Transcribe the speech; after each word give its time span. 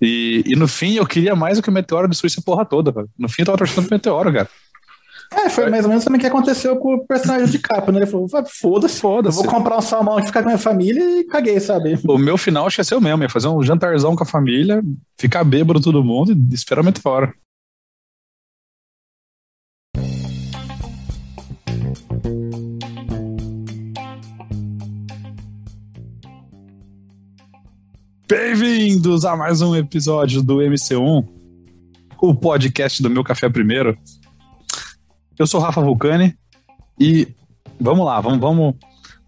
E, 0.00 0.42
e 0.46 0.56
no 0.56 0.68
fim 0.68 0.94
eu 0.94 1.06
queria 1.06 1.34
mais 1.34 1.58
do 1.58 1.62
que 1.62 1.70
o 1.70 1.72
Meteoro 1.72 2.08
destruísse 2.08 2.40
a 2.40 2.42
porra 2.42 2.64
toda, 2.64 2.90
velho. 2.90 3.08
No 3.18 3.28
fim 3.28 3.42
eu 3.42 3.46
tava 3.46 3.58
torcendo 3.58 3.86
pro 3.86 3.94
Meteoro, 3.94 4.32
cara. 4.32 4.48
É, 5.32 5.48
foi 5.48 5.68
mais 5.68 5.84
ou 5.84 5.88
menos 5.88 6.04
também 6.04 6.18
o 6.18 6.20
que 6.20 6.26
aconteceu 6.26 6.76
com 6.76 6.94
o 6.94 7.06
personagem 7.06 7.48
de 7.48 7.58
capa, 7.58 7.90
né? 7.90 7.98
Ele 7.98 8.06
falou, 8.06 8.28
foda-se, 8.28 9.00
foda-se. 9.00 9.36
Vou 9.36 9.46
comprar 9.46 9.76
um 9.76 9.80
salmão 9.80 10.16
aqui, 10.16 10.28
ficar 10.28 10.42
com 10.42 10.48
a 10.48 10.52
minha 10.52 10.58
família 10.58 11.20
e 11.20 11.24
caguei, 11.24 11.58
sabe? 11.58 11.98
O 12.06 12.16
meu 12.16 12.38
final 12.38 12.70
o 12.96 13.00
mesmo, 13.00 13.22
ia 13.22 13.28
fazer 13.28 13.48
um 13.48 13.62
jantarzão 13.62 14.14
com 14.14 14.22
a 14.22 14.26
família, 14.26 14.82
ficar 15.18 15.42
bêbado 15.42 15.80
todo 15.80 16.04
mundo 16.04 16.32
e 16.32 16.54
esperar 16.54 16.82
o 16.82 16.84
Meteoro. 16.84 17.32
Bem-vindos 28.28 29.24
a 29.24 29.36
mais 29.36 29.62
um 29.62 29.76
episódio 29.76 30.42
do 30.42 30.56
MC1, 30.56 31.24
o 32.20 32.34
podcast 32.34 33.00
do 33.00 33.08
Meu 33.08 33.22
Café 33.22 33.48
Primeiro. 33.48 33.96
Eu 35.38 35.46
sou 35.46 35.60
Rafa 35.60 35.80
Vulcani 35.80 36.36
e 36.98 37.28
vamos 37.78 38.04
lá, 38.04 38.20
vamos, 38.20 38.40
vamos. 38.40 38.74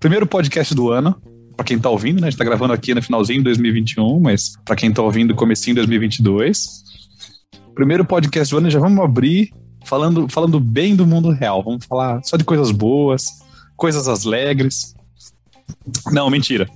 Primeiro 0.00 0.26
podcast 0.26 0.74
do 0.74 0.90
ano, 0.90 1.14
para 1.56 1.64
quem 1.64 1.78
tá 1.78 1.88
ouvindo, 1.88 2.20
né? 2.20 2.26
A 2.26 2.30
gente 2.30 2.38
tá 2.40 2.44
gravando 2.44 2.72
aqui 2.72 2.92
no 2.92 3.00
finalzinho 3.00 3.38
de 3.38 3.44
2021, 3.44 4.18
mas 4.18 4.54
para 4.64 4.74
quem 4.74 4.92
tá 4.92 5.00
ouvindo, 5.00 5.32
comecinho 5.32 5.76
de 5.76 5.82
2022. 5.82 6.82
Primeiro 7.76 8.04
podcast 8.04 8.52
do 8.52 8.58
ano, 8.58 8.68
já 8.68 8.80
vamos 8.80 8.98
abrir 9.04 9.52
falando, 9.84 10.28
falando 10.28 10.58
bem 10.58 10.96
do 10.96 11.06
mundo 11.06 11.30
real. 11.30 11.62
Vamos 11.62 11.84
falar 11.86 12.20
só 12.24 12.36
de 12.36 12.42
coisas 12.42 12.72
boas, 12.72 13.26
coisas 13.76 14.08
alegres. 14.08 14.96
Não, 16.10 16.28
mentira. 16.28 16.68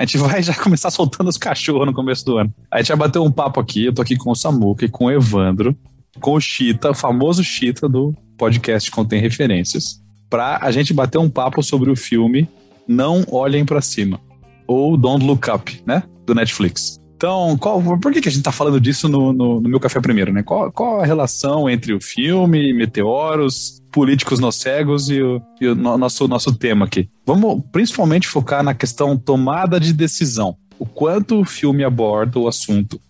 A 0.00 0.04
gente 0.06 0.16
vai 0.16 0.42
já 0.42 0.54
começar 0.56 0.90
soltando 0.90 1.28
os 1.28 1.36
cachorros 1.36 1.84
no 1.84 1.92
começo 1.92 2.24
do 2.24 2.38
ano. 2.38 2.50
A 2.70 2.78
gente 2.78 2.88
vai 2.88 2.96
bater 2.96 3.18
um 3.18 3.30
papo 3.30 3.60
aqui. 3.60 3.84
Eu 3.84 3.92
tô 3.92 4.00
aqui 4.00 4.16
com 4.16 4.30
o 4.30 4.34
Samuca 4.34 4.86
e 4.86 4.88
com 4.88 5.04
o 5.04 5.10
Evandro, 5.10 5.76
com 6.18 6.32
o 6.32 6.40
Chita, 6.40 6.92
o 6.92 6.94
famoso 6.94 7.44
Chita 7.44 7.86
do 7.86 8.14
podcast 8.38 8.90
Contém 8.90 9.20
Referências, 9.20 10.00
pra 10.30 10.58
a 10.62 10.70
gente 10.70 10.94
bater 10.94 11.18
um 11.18 11.28
papo 11.28 11.62
sobre 11.62 11.90
o 11.90 11.96
filme 11.96 12.48
Não 12.88 13.26
Olhem 13.30 13.66
para 13.66 13.82
Cima, 13.82 14.18
ou 14.66 14.96
Don't 14.96 15.22
Look 15.22 15.50
Up, 15.50 15.82
né? 15.84 16.02
Do 16.24 16.34
Netflix. 16.34 16.98
Então, 17.16 17.58
qual, 17.58 17.82
por 18.00 18.10
que, 18.10 18.22
que 18.22 18.28
a 18.30 18.32
gente 18.32 18.42
tá 18.42 18.52
falando 18.52 18.80
disso 18.80 19.06
no, 19.06 19.34
no, 19.34 19.60
no 19.60 19.68
meu 19.68 19.78
café 19.78 20.00
primeiro, 20.00 20.32
né? 20.32 20.42
Qual, 20.42 20.72
qual 20.72 21.00
a 21.00 21.04
relação 21.04 21.68
entre 21.68 21.92
o 21.92 22.00
filme, 22.00 22.72
meteoros, 22.72 23.79
políticos 23.90 24.38
nos 24.38 24.56
cegos 24.56 25.10
e 25.10 25.20
o, 25.20 25.40
e 25.60 25.68
o 25.68 25.74
nosso, 25.74 26.26
nosso 26.28 26.54
tema 26.54 26.86
aqui? 26.86 27.08
Vamos 27.26 27.62
principalmente 27.72 28.28
focar 28.28 28.62
na 28.62 28.74
questão 28.74 29.16
tomada 29.16 29.78
de 29.78 29.92
decisão. 29.92 30.56
O 30.78 30.86
quanto 30.86 31.40
o 31.40 31.44
filme 31.44 31.84
aborda 31.84 32.38
o 32.38 32.48
assunto 32.48 33.00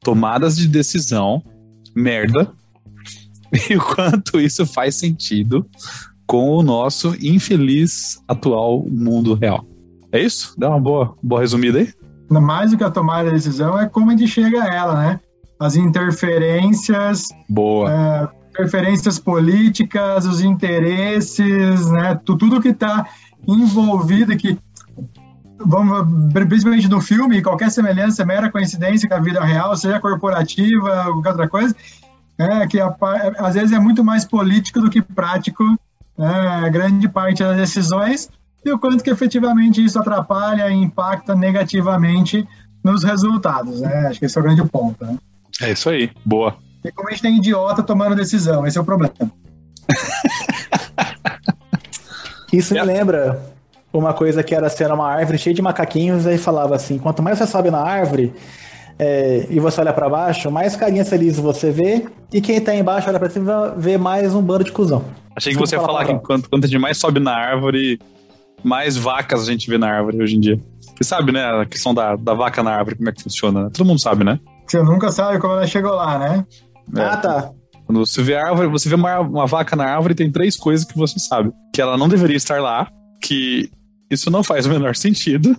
tomadas 0.00 0.56
de 0.56 0.68
decisão, 0.68 1.42
merda, 1.94 2.52
e 3.70 3.76
o 3.76 3.80
quanto 3.80 4.38
isso 4.38 4.66
faz 4.66 4.96
sentido 4.96 5.66
com 6.26 6.50
o 6.50 6.62
nosso 6.62 7.16
infeliz 7.20 8.22
atual 8.28 8.84
mundo 8.88 9.34
real. 9.34 9.64
É 10.12 10.20
isso? 10.20 10.54
Dá 10.58 10.68
uma 10.68 10.80
boa, 10.80 11.16
boa 11.22 11.40
resumida 11.40 11.78
aí? 11.78 11.92
mais 12.30 12.70
do 12.70 12.76
que 12.76 12.84
a 12.84 12.90
tomada 12.90 13.28
de 13.28 13.36
decisão, 13.36 13.78
é 13.78 13.88
como 13.88 14.10
a 14.10 14.16
gente 14.16 14.28
chega 14.28 14.62
a 14.62 14.74
ela, 14.74 14.94
né? 14.94 15.20
As 15.58 15.76
interferências. 15.76 17.28
Boa. 17.48 17.90
É, 17.90 18.28
interferências 18.54 19.18
políticas, 19.18 20.24
os 20.24 20.40
interesses, 20.40 21.90
né? 21.90 22.18
Tudo 22.24 22.60
que 22.60 22.68
está 22.68 23.06
envolvido 23.46 24.36
que 24.36 24.56
vamos 25.58 26.32
principalmente 26.32 26.88
no 26.88 27.00
filme, 27.00 27.42
qualquer 27.42 27.70
semelhança 27.70 28.24
mera 28.24 28.50
coincidência 28.50 29.08
com 29.08 29.14
a 29.14 29.20
vida 29.20 29.42
real, 29.42 29.76
seja 29.76 30.00
corporativa 30.00 31.04
qualquer 31.06 31.30
outra 31.30 31.48
coisa, 31.48 31.74
é 32.38 32.66
que 32.66 32.80
a, 32.80 32.94
às 33.38 33.54
vezes 33.54 33.72
é 33.72 33.78
muito 33.78 34.04
mais 34.04 34.24
político 34.24 34.80
do 34.80 34.90
que 34.90 35.02
prático, 35.02 35.64
né? 36.16 36.70
grande 36.70 37.08
parte 37.08 37.42
das 37.42 37.56
decisões 37.56 38.28
e 38.64 38.72
o 38.72 38.78
quanto 38.78 39.02
que 39.02 39.10
efetivamente 39.10 39.84
isso 39.84 39.98
atrapalha 39.98 40.70
e 40.70 40.74
impacta 40.74 41.34
negativamente 41.34 42.46
nos 42.82 43.02
resultados, 43.02 43.80
né? 43.80 44.06
Acho 44.08 44.18
que 44.18 44.26
esse 44.26 44.36
é 44.36 44.40
o 44.40 44.44
grande 44.44 44.64
ponto, 44.64 45.04
né? 45.04 45.16
É 45.60 45.72
isso 45.72 45.88
aí, 45.88 46.10
boa. 46.24 46.56
E 46.84 46.92
como 46.92 47.08
a 47.08 47.12
gente 47.12 47.22
tem 47.22 47.36
idiota 47.38 47.82
tomando 47.82 48.14
decisão, 48.14 48.66
esse 48.66 48.76
é 48.76 48.80
o 48.80 48.84
problema. 48.84 49.14
isso 52.52 52.74
me 52.74 52.82
lembra 52.82 53.40
uma 53.92 54.12
coisa 54.12 54.42
que 54.42 54.54
era 54.54 54.68
ser 54.68 54.90
uma 54.92 55.10
árvore 55.10 55.38
cheia 55.38 55.54
de 55.54 55.62
macaquinhos, 55.62 56.26
aí 56.26 56.36
falava 56.36 56.74
assim: 56.74 56.98
quanto 56.98 57.22
mais 57.22 57.38
você 57.38 57.46
sobe 57.46 57.70
na 57.70 57.80
árvore 57.80 58.34
é, 58.98 59.46
e 59.48 59.58
você 59.58 59.80
olha 59.80 59.92
para 59.92 60.08
baixo, 60.08 60.50
mais 60.50 60.76
carinha 60.76 61.04
feliz 61.04 61.38
você 61.38 61.70
vê, 61.70 62.06
e 62.32 62.40
quem 62.40 62.60
tá 62.60 62.74
embaixo 62.74 63.08
olha 63.08 63.18
para 63.18 63.30
cima 63.30 63.74
vê 63.76 63.96
mais 63.96 64.34
um 64.34 64.42
bando 64.42 64.64
de 64.64 64.72
cuzão. 64.72 65.04
Achei 65.34 65.52
que 65.52 65.58
você 65.58 65.76
ia 65.76 65.80
falar 65.80 66.04
que 66.04 66.14
quanto, 66.18 66.50
quanto 66.50 66.64
a 66.64 66.68
gente 66.68 66.78
mais 66.78 66.98
sobe 66.98 67.18
na 67.18 67.34
árvore, 67.34 67.98
mais 68.62 68.96
vacas 68.96 69.48
a 69.48 69.50
gente 69.50 69.68
vê 69.68 69.78
na 69.78 69.88
árvore 69.88 70.22
hoje 70.22 70.36
em 70.36 70.40
dia. 70.40 70.60
Você 70.96 71.02
sabe, 71.02 71.32
né, 71.32 71.42
a 71.42 71.66
questão 71.66 71.92
da, 71.92 72.14
da 72.14 72.34
vaca 72.34 72.62
na 72.62 72.72
árvore, 72.72 72.96
como 72.96 73.08
é 73.08 73.12
que 73.12 73.22
funciona? 73.22 73.64
Né? 73.64 73.70
Todo 73.72 73.86
mundo 73.86 73.98
sabe, 73.98 74.22
né? 74.22 74.38
Você 74.66 74.80
nunca 74.80 75.10
sabe 75.10 75.40
como 75.40 75.54
ela 75.54 75.66
chegou 75.66 75.92
lá, 75.92 76.18
né? 76.18 76.46
É. 76.96 77.00
Ah, 77.00 77.16
tá. 77.16 77.50
Quando 77.86 78.04
você 78.04 78.22
vê 78.22 78.34
a 78.34 78.48
árvore, 78.48 78.68
você 78.68 78.88
vê 78.88 78.94
uma, 78.94 79.20
uma 79.20 79.46
vaca 79.46 79.76
na 79.76 79.84
árvore, 79.84 80.14
tem 80.14 80.30
três 80.30 80.56
coisas 80.56 80.86
que 80.86 80.96
você 80.96 81.18
sabe. 81.18 81.52
Que 81.72 81.80
ela 81.80 81.96
não 81.96 82.08
deveria 82.08 82.36
estar 82.36 82.60
lá, 82.60 82.90
que 83.20 83.70
isso 84.10 84.30
não 84.30 84.42
faz 84.42 84.64
o 84.64 84.70
menor 84.70 84.96
sentido, 84.96 85.56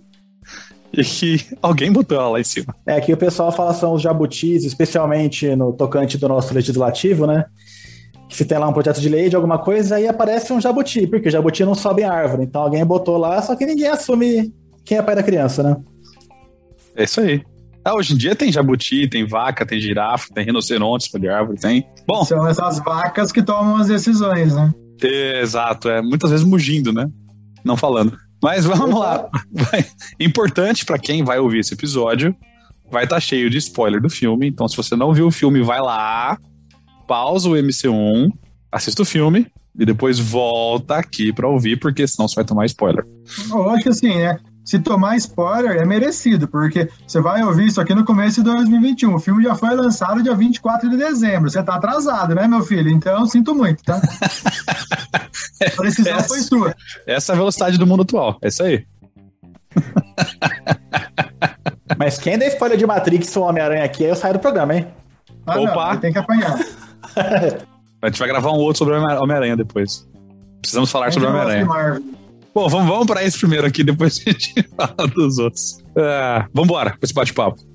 e 0.92 1.04
que 1.04 1.46
alguém 1.62 1.92
botou 1.92 2.18
ela 2.18 2.30
lá 2.30 2.40
em 2.40 2.44
cima. 2.44 2.76
É, 2.86 3.00
que 3.00 3.14
o 3.14 3.18
pessoal 3.18 3.52
fala 3.52 3.74
são 3.74 3.94
os 3.94 4.02
jabutis, 4.02 4.64
especialmente 4.64 5.56
no 5.56 5.74
tocante 5.74 6.18
do 6.18 6.28
nosso 6.28 6.54
legislativo, 6.54 7.28
né? 7.28 7.46
Que 8.30 8.36
se 8.36 8.46
tem 8.46 8.58
lá 8.58 8.68
um 8.68 8.74
projeto 8.74 9.00
de 9.00 9.10
lei 9.10 9.30
de 9.30 9.36
alguma 9.36 9.60
coisa, 9.60 9.96
aí 9.96 10.08
aparece 10.08 10.52
um 10.52 10.62
jabuti, 10.62 11.06
porque 11.06 11.28
o 11.28 11.32
jabuti 11.32 11.64
não 11.64 11.76
sobe 11.76 12.02
em 12.02 12.06
árvore. 12.06 12.44
Então 12.44 12.62
alguém 12.62 12.84
botou 12.86 13.18
lá, 13.18 13.42
só 13.42 13.56
que 13.56 13.66
ninguém 13.66 13.88
assume 13.88 14.54
quem 14.84 14.98
é 14.98 15.02
pai 15.02 15.16
da 15.16 15.24
criança, 15.24 15.62
né? 15.62 15.78
É 16.96 17.04
isso 17.04 17.20
aí. 17.22 17.44
Ah, 17.86 17.94
hoje 17.94 18.16
em 18.16 18.18
dia 18.18 18.36
tem 18.36 18.52
jabuti, 18.52 19.08
tem 19.08 19.28
vaca, 19.28 19.64
tem 19.64 19.80
girafa, 19.80 20.34
tem 20.34 20.44
rinoceronte, 20.44 21.08
de 21.20 21.30
árvore, 21.30 21.60
tem. 21.60 21.88
Bom. 22.08 22.26
São 22.26 22.48
essas 22.48 22.80
vacas 22.80 23.32
que 23.32 23.44
tomam 23.44 23.78
as 23.78 23.88
decisões, 23.88 24.56
né? 24.56 24.74
Exato, 25.04 25.88
é 25.88 26.02
muitas 26.02 26.32
vezes 26.32 26.44
mugindo, 26.44 26.92
né? 26.92 27.06
Não 27.64 27.78
falando. 27.78 28.18
Mas 28.42 28.66
vamos 28.66 29.00
lá. 29.00 29.30
Importante 30.20 30.84
para 30.84 30.98
quem 30.98 31.24
vai 31.24 31.38
ouvir 31.38 31.60
esse 31.60 31.76
episódio, 31.76 32.36
vai 32.92 33.04
estar 33.04 33.18
tá 33.18 33.20
cheio 33.20 33.52
de 33.52 33.60
spoiler 33.60 34.02
do 34.02 34.10
filme. 34.10 34.48
Então, 34.48 34.68
se 34.68 34.76
você 34.76 34.96
não 34.96 35.14
viu 35.14 35.28
o 35.28 35.32
filme, 35.32 35.62
vai 35.62 35.80
lá, 35.80 36.40
pausa 37.08 37.50
o 37.50 37.54
MC1, 37.54 38.32
assista 38.72 39.04
o 39.04 39.06
filme 39.06 39.46
e 39.78 39.86
depois 39.86 40.18
volta 40.18 40.96
aqui 40.96 41.32
para 41.32 41.48
ouvir, 41.48 41.78
porque 41.80 42.08
senão 42.08 42.28
você 42.28 42.36
vai 42.36 42.46
tomar 42.46 42.66
spoiler. 42.66 43.06
Lógico 43.50 43.84
que 43.84 43.90
assim, 43.90 44.16
né? 44.16 44.40
Se 44.66 44.80
tomar 44.80 45.16
spoiler, 45.18 45.78
é 45.78 45.86
merecido, 45.86 46.48
porque 46.48 46.90
você 47.08 47.22
vai 47.22 47.44
ouvir 47.44 47.68
isso 47.68 47.80
aqui 47.80 47.94
no 47.94 48.04
começo 48.04 48.44
de 48.44 48.52
2021. 48.52 49.14
O 49.14 49.20
filme 49.20 49.44
já 49.44 49.54
foi 49.54 49.76
lançado 49.76 50.24
dia 50.24 50.34
24 50.34 50.90
de 50.90 50.98
dezembro. 50.98 51.50
Você 51.50 51.62
tá 51.62 51.76
atrasado, 51.76 52.34
né, 52.34 52.48
meu 52.48 52.64
filho? 52.64 52.90
Então, 52.90 53.28
sinto 53.28 53.54
muito, 53.54 53.84
tá? 53.84 54.02
A 55.78 55.82
decisão 55.84 56.18
essa, 56.18 56.28
foi 56.28 56.40
sua. 56.40 56.76
Essa 57.06 57.32
é 57.32 57.34
a 57.34 57.38
velocidade 57.38 57.78
do 57.78 57.88
mundo 57.88 58.02
atual. 58.02 58.38
É 58.42 58.48
isso 58.48 58.64
aí. 58.64 58.86
Mas 61.98 62.18
quem 62.18 62.38
dá 62.38 62.46
spoiler 62.48 62.78
de 62.78 62.86
Matrix 62.86 63.36
ou 63.38 63.44
Homem-Aranha 63.44 63.86
aqui, 63.86 64.04
aí 64.04 64.10
eu 64.10 64.16
saio 64.16 64.34
do 64.34 64.40
programa, 64.40 64.76
hein? 64.76 64.88
Ah, 65.46 65.60
Opa! 65.60 65.94
Não, 65.94 66.00
tem 66.00 66.12
que 66.12 66.18
apanhar. 66.18 66.60
A 68.02 68.08
gente 68.08 68.20
vai 68.20 68.28
gravar 68.28 68.52
um 68.52 68.58
outro 68.58 68.80
sobre 68.80 68.96
Homem-Aranha 68.96 69.56
depois. 69.56 70.08
Precisamos 70.62 70.92
falar 70.92 71.14
sobre 71.14 71.30
Homem-Aranha. 71.30 71.66
Bom, 72.56 72.70
vamos, 72.70 72.88
vamos 72.88 73.06
para 73.06 73.22
esse 73.22 73.38
primeiro 73.38 73.68
aqui, 73.68 73.84
depois 73.84 74.18
a 74.26 74.32
gente 74.32 74.54
fala 74.78 75.10
dos 75.10 75.38
outros. 75.40 75.84
Uh, 75.90 76.48
vamos 76.54 76.70
embora 76.70 76.92
com 76.92 77.00
esse 77.04 77.14
bate-papo. 77.14 77.75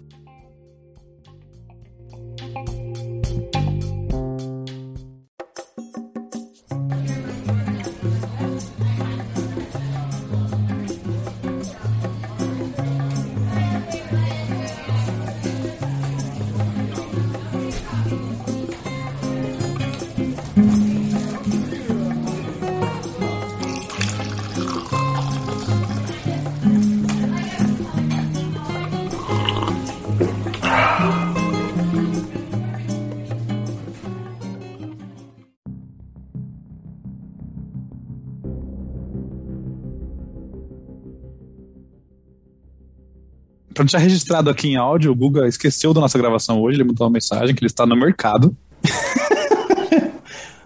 Pra 43.81 43.85
deixar 43.85 43.99
registrado 43.99 44.51
aqui 44.51 44.69
em 44.69 44.77
áudio, 44.77 45.11
o 45.11 45.15
Guga 45.15 45.49
esqueceu 45.49 45.95
da 45.95 46.01
nossa 46.01 46.19
gravação 46.19 46.61
hoje, 46.61 46.77
ele 46.77 46.85
mandou 46.85 47.07
uma 47.07 47.13
mensagem 47.13 47.55
que 47.55 47.61
ele 47.61 47.67
está 47.69 47.87
no 47.87 47.97
mercado. 47.97 48.55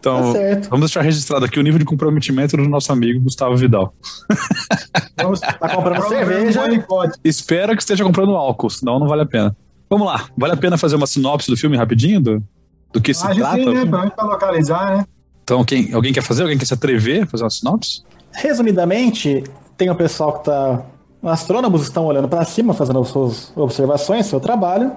Então, 0.05 0.35
Tá 0.35 0.69
vamos 0.69 0.81
deixar 0.91 1.01
registrado 1.01 1.47
aqui 1.47 1.59
o 1.59 1.63
nível 1.63 1.79
de 1.79 1.85
comprometimento 1.87 2.59
do 2.59 2.69
nosso 2.69 2.93
amigo 2.93 3.23
Gustavo 3.23 3.57
Vidal. 3.57 3.95
Vamos 5.17 5.41
Tá 5.41 5.75
comprando 5.75 6.07
cerveja. 6.09 6.61
Espero 7.25 7.75
que 7.75 7.81
esteja 7.81 8.05
comprando 8.05 8.37
álcool, 8.37 8.69
senão 8.69 8.99
não 8.99 9.09
vale 9.09 9.23
a 9.23 9.27
pena. 9.27 9.57
Vamos 9.89 10.07
lá, 10.07 10.29
vale 10.37 10.53
a 10.53 10.57
pena 10.59 10.77
fazer 10.77 10.97
uma 10.97 11.07
sinopse 11.07 11.51
do 11.51 11.57
filme 11.57 11.75
rapidinho? 11.79 12.21
Do, 12.21 12.43
do 12.93 13.01
que 13.01 13.15
se 13.15 13.27
Acho 13.27 13.37
trata? 13.41 13.57
sim, 13.57 13.65
né? 13.65 13.85
Menos 13.87 14.13
pra 14.15 14.25
localizar, 14.27 14.95
né? 14.99 15.07
Então, 15.43 15.65
quem, 15.65 15.95
alguém 15.95 16.13
quer 16.13 16.23
fazer? 16.23 16.43
Alguém 16.43 16.59
quer 16.59 16.67
se 16.67 16.75
atrever 16.75 17.23
a 17.23 17.27
fazer 17.27 17.45
uma 17.45 17.51
sinopse? 17.51 18.03
Resumidamente, 18.33 19.43
tem 19.75 19.89
o 19.89 19.95
pessoal 19.95 20.39
que 20.39 20.45
tá. 20.45 20.85
Os 21.25 21.31
astrônomos 21.31 21.81
estão 21.85 22.05
olhando 22.05 22.29
para 22.29 22.45
cima, 22.45 22.75
fazendo 22.75 22.99
as 22.99 23.09
suas 23.09 23.51
observações, 23.57 24.27
seu 24.27 24.39
trabalho. 24.39 24.93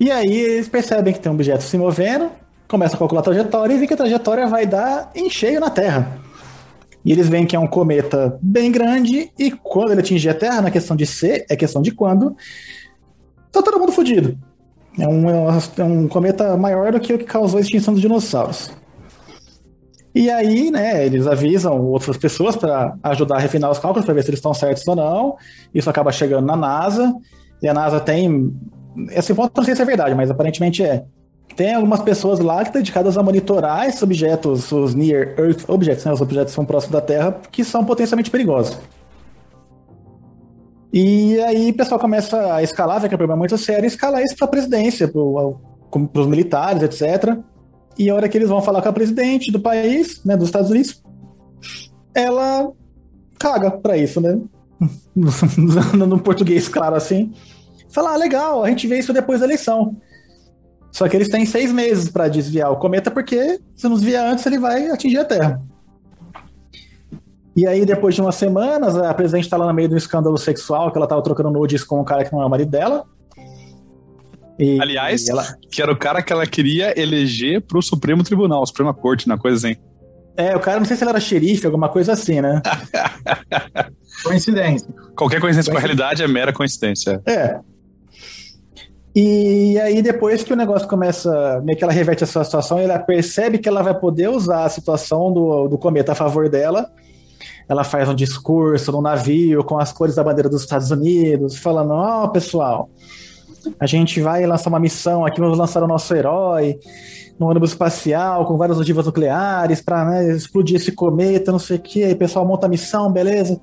E 0.00 0.10
aí 0.10 0.32
eles 0.32 0.66
percebem 0.66 1.12
que 1.12 1.20
tem 1.20 1.30
um 1.30 1.34
objeto 1.34 1.62
se 1.62 1.76
movendo, 1.76 2.30
começam 2.66 2.96
a 2.96 2.98
calcular 2.98 3.20
a 3.20 3.24
trajetória 3.24 3.74
e 3.74 3.76
veem 3.76 3.86
que 3.86 3.92
a 3.92 3.98
trajetória 3.98 4.46
vai 4.46 4.64
dar 4.64 5.10
em 5.14 5.28
cheio 5.28 5.60
na 5.60 5.68
Terra. 5.68 6.18
E 7.04 7.12
eles 7.12 7.28
veem 7.28 7.44
que 7.44 7.54
é 7.54 7.58
um 7.58 7.66
cometa 7.66 8.38
bem 8.40 8.72
grande, 8.72 9.30
e 9.38 9.50
quando 9.50 9.90
ele 9.92 10.00
atingir 10.00 10.30
a 10.30 10.34
Terra, 10.34 10.62
na 10.62 10.70
questão 10.70 10.96
de 10.96 11.04
ser, 11.04 11.44
é 11.50 11.56
questão 11.56 11.82
de 11.82 11.90
quando, 11.90 12.34
tá 13.52 13.60
todo 13.62 13.78
mundo 13.78 13.92
fudido. 13.92 14.38
É 14.98 15.06
um, 15.06 15.28
é 15.28 15.84
um 15.84 16.08
cometa 16.08 16.56
maior 16.56 16.92
do 16.92 17.00
que 17.00 17.12
o 17.12 17.18
que 17.18 17.24
causou 17.24 17.58
a 17.58 17.60
extinção 17.60 17.92
dos 17.92 18.00
dinossauros. 18.00 18.72
E 20.14 20.28
aí, 20.28 20.70
né, 20.70 21.06
eles 21.06 21.26
avisam 21.26 21.80
outras 21.86 22.16
pessoas 22.16 22.56
para 22.56 22.94
ajudar 23.04 23.36
a 23.36 23.38
refinar 23.38 23.70
os 23.70 23.78
cálculos, 23.78 24.04
para 24.04 24.14
ver 24.14 24.22
se 24.22 24.30
eles 24.30 24.38
estão 24.38 24.52
certos 24.52 24.86
ou 24.88 24.96
não. 24.96 25.36
Isso 25.72 25.88
acaba 25.88 26.10
chegando 26.10 26.46
na 26.46 26.56
NASA, 26.56 27.14
e 27.62 27.68
a 27.68 27.74
NASA 27.74 28.00
tem. 28.00 28.52
Esse 29.10 29.32
ponto 29.32 29.52
não 29.56 29.64
sei 29.64 29.76
se 29.76 29.82
é 29.82 29.84
verdade, 29.84 30.14
mas 30.14 30.30
aparentemente 30.30 30.82
é. 30.82 31.04
Tem 31.54 31.74
algumas 31.74 32.00
pessoas 32.00 32.40
lá 32.40 32.58
que 32.58 32.68
estão 32.68 32.80
dedicadas 32.80 33.16
a 33.18 33.22
monitorar 33.22 33.86
esses 33.86 34.02
objetos, 34.02 34.70
os 34.72 34.94
Near 34.94 35.34
Earth 35.38 35.68
Objects, 35.68 36.04
né, 36.04 36.12
os 36.12 36.20
objetos 36.20 36.52
que 36.52 36.56
são 36.56 36.64
próximos 36.64 36.92
da 36.92 37.00
Terra, 37.00 37.36
que 37.50 37.64
são 37.64 37.84
potencialmente 37.84 38.30
perigosos. 38.30 38.78
E 40.92 41.40
aí 41.42 41.70
o 41.70 41.74
pessoal 41.74 42.00
começa 42.00 42.54
a 42.54 42.62
escalar, 42.62 43.00
vê 43.00 43.08
que 43.08 43.14
é 43.14 43.16
um 43.16 43.18
problema 43.18 43.38
muito 43.38 43.56
sério, 43.56 43.86
escalar 43.86 44.22
isso 44.22 44.36
para 44.36 44.46
a 44.46 44.50
presidência, 44.50 45.06
para 45.06 46.20
os 46.20 46.26
militares, 46.26 46.82
etc. 46.82 47.38
E 48.00 48.08
a 48.08 48.14
hora 48.14 48.30
que 48.30 48.38
eles 48.38 48.48
vão 48.48 48.62
falar 48.62 48.80
com 48.80 48.88
a 48.88 48.92
presidente 48.94 49.52
do 49.52 49.60
país, 49.60 50.24
né, 50.24 50.34
dos 50.34 50.46
Estados 50.48 50.70
Unidos, 50.70 51.02
ela 52.14 52.72
caga 53.38 53.70
pra 53.70 53.94
isso, 53.94 54.22
né? 54.22 54.40
no, 55.94 56.18
português, 56.18 56.66
claro 56.66 56.96
assim. 56.96 57.30
Fala, 57.90 58.14
ah, 58.14 58.16
legal, 58.16 58.64
a 58.64 58.70
gente 58.70 58.86
vê 58.86 58.98
isso 58.98 59.12
depois 59.12 59.40
da 59.40 59.46
eleição. 59.46 59.94
Só 60.90 61.06
que 61.10 61.14
eles 61.14 61.28
têm 61.28 61.44
seis 61.44 61.70
meses 61.70 62.08
pra 62.08 62.26
desviar 62.26 62.72
o 62.72 62.78
cometa, 62.78 63.10
porque 63.10 63.60
se 63.76 63.86
não 63.86 63.96
desviar 63.96 64.32
antes, 64.32 64.46
ele 64.46 64.58
vai 64.58 64.88
atingir 64.88 65.18
a 65.18 65.24
Terra. 65.26 65.62
E 67.54 67.66
aí, 67.66 67.84
depois 67.84 68.14
de 68.14 68.22
umas 68.22 68.36
semanas, 68.36 68.96
a 68.96 69.12
presidente 69.12 69.50
tá 69.50 69.58
lá 69.58 69.66
no 69.66 69.74
meio 69.74 69.88
de 69.88 69.94
um 69.94 69.98
escândalo 69.98 70.38
sexual, 70.38 70.90
que 70.90 70.96
ela 70.96 71.06
tava 71.06 71.20
trocando 71.20 71.50
nudes 71.50 71.84
com 71.84 72.00
um 72.00 72.04
cara 72.04 72.24
que 72.24 72.32
não 72.32 72.40
é 72.40 72.46
o 72.46 72.48
marido 72.48 72.70
dela. 72.70 73.04
E- 74.60 74.78
Aliás, 74.78 75.26
e 75.26 75.30
ela... 75.30 75.56
que 75.70 75.80
era 75.80 75.90
o 75.90 75.96
cara 75.96 76.22
que 76.22 76.30
ela 76.30 76.46
queria 76.46 76.98
eleger 77.00 77.62
pro 77.62 77.80
Supremo 77.80 78.22
Tribunal, 78.22 78.64
Suprema 78.66 78.92
Corte, 78.92 79.26
na 79.26 79.38
coisa 79.38 79.56
assim. 79.56 79.80
É, 80.36 80.54
o 80.54 80.60
cara, 80.60 80.78
não 80.78 80.86
sei 80.86 80.96
se 80.96 81.02
ele 81.02 81.10
era 81.10 81.20
xerife, 81.20 81.66
alguma 81.66 81.88
coisa 81.88 82.12
assim, 82.12 82.40
né? 82.42 82.62
Coincidência. 84.22 84.88
Qualquer 85.16 85.40
coincidência 85.40 85.72
com 85.72 85.78
a 85.78 85.80
realidade 85.80 86.22
é 86.22 86.28
mera 86.28 86.52
coincidência. 86.52 87.22
É. 87.26 87.58
E 89.14 89.78
aí, 89.80 90.02
depois 90.02 90.44
que 90.44 90.52
o 90.52 90.56
negócio 90.56 90.86
começa, 90.86 91.60
meio 91.64 91.76
que 91.76 91.82
ela 91.82 91.92
reverte 91.92 92.22
a 92.22 92.26
sua 92.26 92.44
situação, 92.44 92.78
ela 92.78 92.98
percebe 92.98 93.58
que 93.58 93.68
ela 93.68 93.82
vai 93.82 93.98
poder 93.98 94.28
usar 94.28 94.64
a 94.64 94.68
situação 94.68 95.32
do, 95.32 95.68
do 95.68 95.78
cometa 95.78 96.12
a 96.12 96.14
favor 96.14 96.48
dela. 96.48 96.90
Ela 97.68 97.82
faz 97.82 98.08
um 98.08 98.14
discurso 98.14 98.92
no 98.92 99.00
navio 99.00 99.64
com 99.64 99.78
as 99.78 99.92
cores 99.92 100.14
da 100.14 100.22
bandeira 100.22 100.48
dos 100.48 100.62
Estados 100.62 100.90
Unidos, 100.90 101.56
falando: 101.56 101.92
Ó, 101.92 102.28
pessoal, 102.28 102.90
a 103.78 103.86
gente 103.86 104.20
vai 104.20 104.46
lançar 104.46 104.70
uma 104.70 104.80
missão 104.80 105.24
aqui, 105.24 105.40
vamos 105.40 105.58
lançar 105.58 105.82
o 105.82 105.86
nosso 105.86 106.14
herói 106.14 106.78
no 107.38 107.48
ônibus 107.48 107.70
espacial 107.70 108.44
com 108.44 108.58
várias 108.58 108.78
ogivas 108.78 109.06
nucleares 109.06 109.80
para 109.80 110.22
explodir 110.24 110.76
esse 110.76 110.92
cometa, 110.92 111.50
não 111.50 111.58
sei 111.58 111.78
o 111.78 111.80
que. 111.80 112.04
Aí 112.04 112.12
o 112.12 112.16
pessoal 112.16 112.46
monta 112.46 112.66
a 112.66 112.68
missão, 112.68 113.10
beleza. 113.10 113.58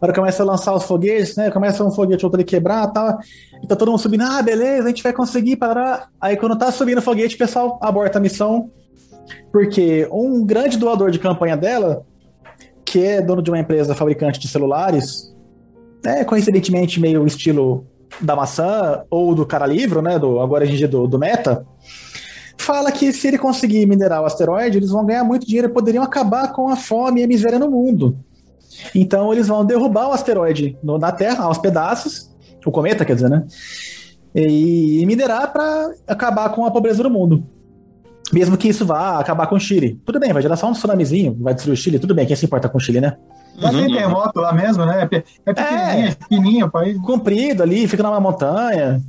Agora 0.00 0.14
começa 0.14 0.42
a 0.42 0.46
lançar 0.46 0.74
os 0.74 0.84
foguetes, 0.84 1.36
né? 1.36 1.50
Começa 1.50 1.84
um 1.84 1.90
foguete 1.90 2.24
outro 2.24 2.38
ali 2.40 2.44
quebrar 2.44 2.88
e 2.88 2.92
tal. 2.92 3.18
E 3.62 3.66
tá 3.66 3.76
todo 3.76 3.90
mundo 3.90 4.00
subindo, 4.00 4.22
ah, 4.22 4.42
beleza, 4.42 4.84
a 4.84 4.88
gente 4.88 5.02
vai 5.02 5.12
conseguir 5.12 5.56
parar. 5.56 6.08
Aí 6.20 6.36
quando 6.36 6.58
tá 6.58 6.72
subindo 6.72 6.98
o 6.98 7.02
foguete, 7.02 7.36
o 7.36 7.38
pessoal 7.38 7.78
aborta 7.80 8.18
a 8.18 8.20
missão. 8.20 8.70
Porque 9.52 10.08
um 10.10 10.44
grande 10.44 10.76
doador 10.76 11.10
de 11.10 11.18
campanha 11.18 11.56
dela, 11.56 12.04
que 12.84 13.04
é 13.04 13.20
dono 13.20 13.42
de 13.42 13.50
uma 13.50 13.58
empresa 13.58 13.94
fabricante 13.94 14.40
de 14.40 14.48
celulares, 14.48 15.32
é 16.04 16.24
coincidentemente 16.24 16.98
meio 16.98 17.24
estilo 17.26 17.86
da 18.20 18.34
maçã 18.36 19.02
ou 19.10 19.34
do 19.34 19.44
cara 19.46 19.66
livro, 19.66 20.00
né? 20.02 20.18
Do, 20.18 20.40
agora 20.40 20.64
a 20.64 20.66
gente 20.66 20.86
do, 20.86 21.06
do 21.06 21.18
Meta, 21.18 21.66
fala 22.56 22.90
que 22.92 23.12
se 23.12 23.28
ele 23.28 23.38
conseguir 23.38 23.86
minerar 23.86 24.22
o 24.22 24.26
asteroide, 24.26 24.78
eles 24.78 24.90
vão 24.90 25.04
ganhar 25.04 25.24
muito 25.24 25.46
dinheiro 25.46 25.68
e 25.68 25.72
poderiam 25.72 26.02
acabar 26.04 26.52
com 26.52 26.68
a 26.68 26.76
fome 26.76 27.20
e 27.20 27.24
a 27.24 27.26
miséria 27.26 27.58
no 27.58 27.70
mundo. 27.70 28.16
Então 28.94 29.32
eles 29.32 29.48
vão 29.48 29.64
derrubar 29.64 30.08
o 30.08 30.12
asteroide 30.12 30.78
no- 30.82 30.98
na 30.98 31.12
Terra 31.12 31.44
aos 31.44 31.58
pedaços, 31.58 32.30
o 32.64 32.70
cometa, 32.70 33.04
quer 33.04 33.14
dizer, 33.14 33.28
né? 33.30 33.44
E, 34.34 35.00
e 35.00 35.06
minerar 35.06 35.52
para 35.52 35.92
acabar 36.06 36.50
com 36.50 36.64
a 36.64 36.70
pobreza 36.70 37.02
do 37.02 37.10
mundo. 37.10 37.44
Mesmo 38.32 38.56
que 38.56 38.68
isso 38.68 38.86
vá 38.86 39.18
acabar 39.18 39.46
com 39.48 39.56
o 39.56 39.60
Chile. 39.60 40.00
Tudo 40.04 40.20
bem, 40.20 40.32
vai 40.32 40.40
gerar 40.42 40.56
só 40.56 40.68
um 40.68 40.72
tsunamizinho, 40.72 41.36
vai 41.40 41.52
destruir 41.54 41.74
o 41.74 41.76
Chile, 41.76 41.98
tudo 41.98 42.14
bem, 42.14 42.26
quem 42.26 42.36
se 42.36 42.44
importa 42.46 42.68
com 42.68 42.78
o 42.78 42.80
Chile, 42.80 43.00
né? 43.00 43.16
Tem 43.60 43.74
Uhum. 43.74 43.92
terremoto 43.92 44.40
lá 44.40 44.52
mesmo, 44.52 44.86
né? 44.86 45.08
É 45.10 45.16
é 45.50 45.52
pequenininho, 45.54 46.08
é 46.08 46.14
pequenininho 46.14 46.66
o 46.66 46.70
país. 46.70 46.98
Comprido 47.02 47.62
ali, 47.62 47.88
fica 47.88 48.02
numa 48.02 48.20
montanha. 48.20 49.00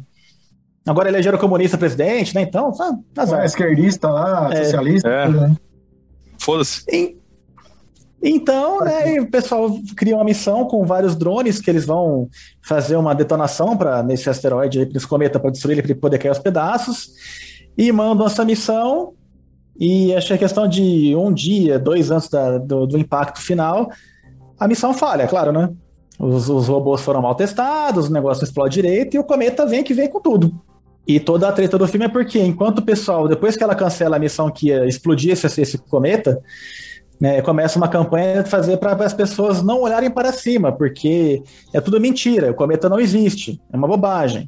Agora 0.87 1.07
elegeram 1.09 1.37
comunista 1.37 1.77
presidente, 1.77 2.33
né? 2.33 2.41
Então, 2.41 2.73
ah, 2.81 3.21
azar. 3.21 3.41
É, 3.41 3.45
esquerdista 3.45 4.09
lá, 4.09 4.49
É. 4.51 4.63
socialista. 4.63 5.07
É. 5.07 5.25
tudo, 5.27 5.41
né? 5.41 5.55
Foda-se. 6.39 6.83
En- 6.91 7.15
Então, 8.23 8.81
né, 8.81 9.15
e 9.15 9.19
o 9.19 9.31
pessoal 9.31 9.67
cria 9.97 10.15
uma 10.15 10.23
missão 10.23 10.65
com 10.65 10.85
vários 10.85 11.15
drones 11.15 11.59
que 11.59 11.67
eles 11.69 11.85
vão 11.85 12.29
fazer 12.61 12.95
uma 12.95 13.15
detonação 13.15 13.75
para 13.75 14.03
nesse 14.03 14.29
asteroide, 14.29 14.77
aí, 14.79 14.85
pra 14.85 14.97
esse 14.97 15.07
cometa, 15.07 15.39
para 15.39 15.49
destruir 15.49 15.73
ele, 15.73 15.81
para 15.81 15.91
ele 15.91 15.99
poder 15.99 16.19
cair 16.19 16.29
aos 16.29 16.37
pedaços. 16.37 17.09
E 17.77 17.91
mandam 17.91 18.25
essa 18.25 18.43
missão. 18.45 19.13
E 19.79 20.13
acho 20.13 20.27
que 20.27 20.33
é 20.33 20.37
questão 20.37 20.67
de 20.67 21.15
um 21.15 21.33
dia, 21.33 21.79
dois 21.79 22.11
antes 22.11 22.29
da- 22.29 22.57
do, 22.57 22.85
do 22.85 22.97
impacto 22.99 23.41
final, 23.41 23.89
a 24.59 24.67
missão 24.67 24.93
falha, 24.93 25.27
claro, 25.27 25.51
né? 25.51 25.69
Os, 26.19 26.49
os 26.49 26.67
robôs 26.67 27.01
foram 27.01 27.21
mal 27.21 27.33
testados, 27.33 28.07
o 28.07 28.13
negócio 28.13 28.43
explode 28.43 28.75
direito 28.75 29.15
e 29.15 29.19
o 29.19 29.23
cometa 29.23 29.65
vem 29.65 29.83
que 29.83 29.93
vem 29.93 30.07
com 30.07 30.19
tudo. 30.21 30.61
E 31.07 31.19
toda 31.19 31.47
a 31.47 31.51
treta 31.51 31.79
do 31.79 31.87
filme 31.87 32.05
é 32.05 32.09
porque, 32.09 32.39
enquanto 32.39 32.79
o 32.79 32.85
pessoal, 32.85 33.27
depois 33.27 33.57
que 33.57 33.63
ela 33.63 33.73
cancela 33.73 34.17
a 34.17 34.19
missão 34.19 34.51
que 34.51 34.67
ia 34.67 34.85
explodir 34.85 35.31
esse, 35.31 35.59
esse 35.59 35.77
cometa, 35.79 36.39
né, 37.19 37.41
começa 37.41 37.77
uma 37.77 37.87
campanha 37.87 38.43
de 38.43 38.49
fazer 38.49 38.77
para 38.77 38.93
as 39.03 39.13
pessoas 39.13 39.63
não 39.63 39.81
olharem 39.81 40.11
para 40.11 40.31
cima, 40.31 40.71
porque 40.71 41.41
é 41.73 41.81
tudo 41.81 41.99
mentira, 41.99 42.51
o 42.51 42.53
cometa 42.53 42.87
não 42.87 42.99
existe, 42.99 43.59
é 43.73 43.77
uma 43.77 43.87
bobagem. 43.87 44.47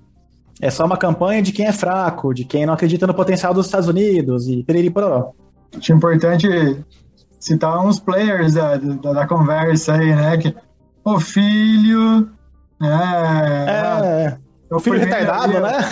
É 0.65 0.69
só 0.69 0.85
uma 0.85 0.95
campanha 0.95 1.41
de 1.41 1.51
quem 1.51 1.65
é 1.65 1.73
fraco, 1.73 2.33
de 2.33 2.45
quem 2.45 2.65
não 2.65 2.73
acredita 2.73 3.05
no 3.05 3.13
potencial 3.13 3.53
dos 3.53 3.65
Estados 3.65 3.89
Unidos 3.89 4.47
e 4.47 4.63
periri 4.63 4.89
pororó. 4.89 5.31
Acho 5.77 5.91
importante 5.91 6.47
citar 7.37 7.85
uns 7.85 7.99
players 7.99 8.53
da, 8.53 8.77
da, 8.77 9.11
da 9.11 9.27
conversa 9.27 9.95
aí, 9.95 10.15
né? 10.15 10.37
Que, 10.37 10.55
o 11.03 11.19
filho, 11.19 12.29
né? 12.79 13.65
É, 13.67 14.37
o 14.73 14.79
filho 14.79 14.99
primeiro 14.99 15.21
retardado, 15.21 15.57
ali, 15.57 15.59
né? 15.59 15.89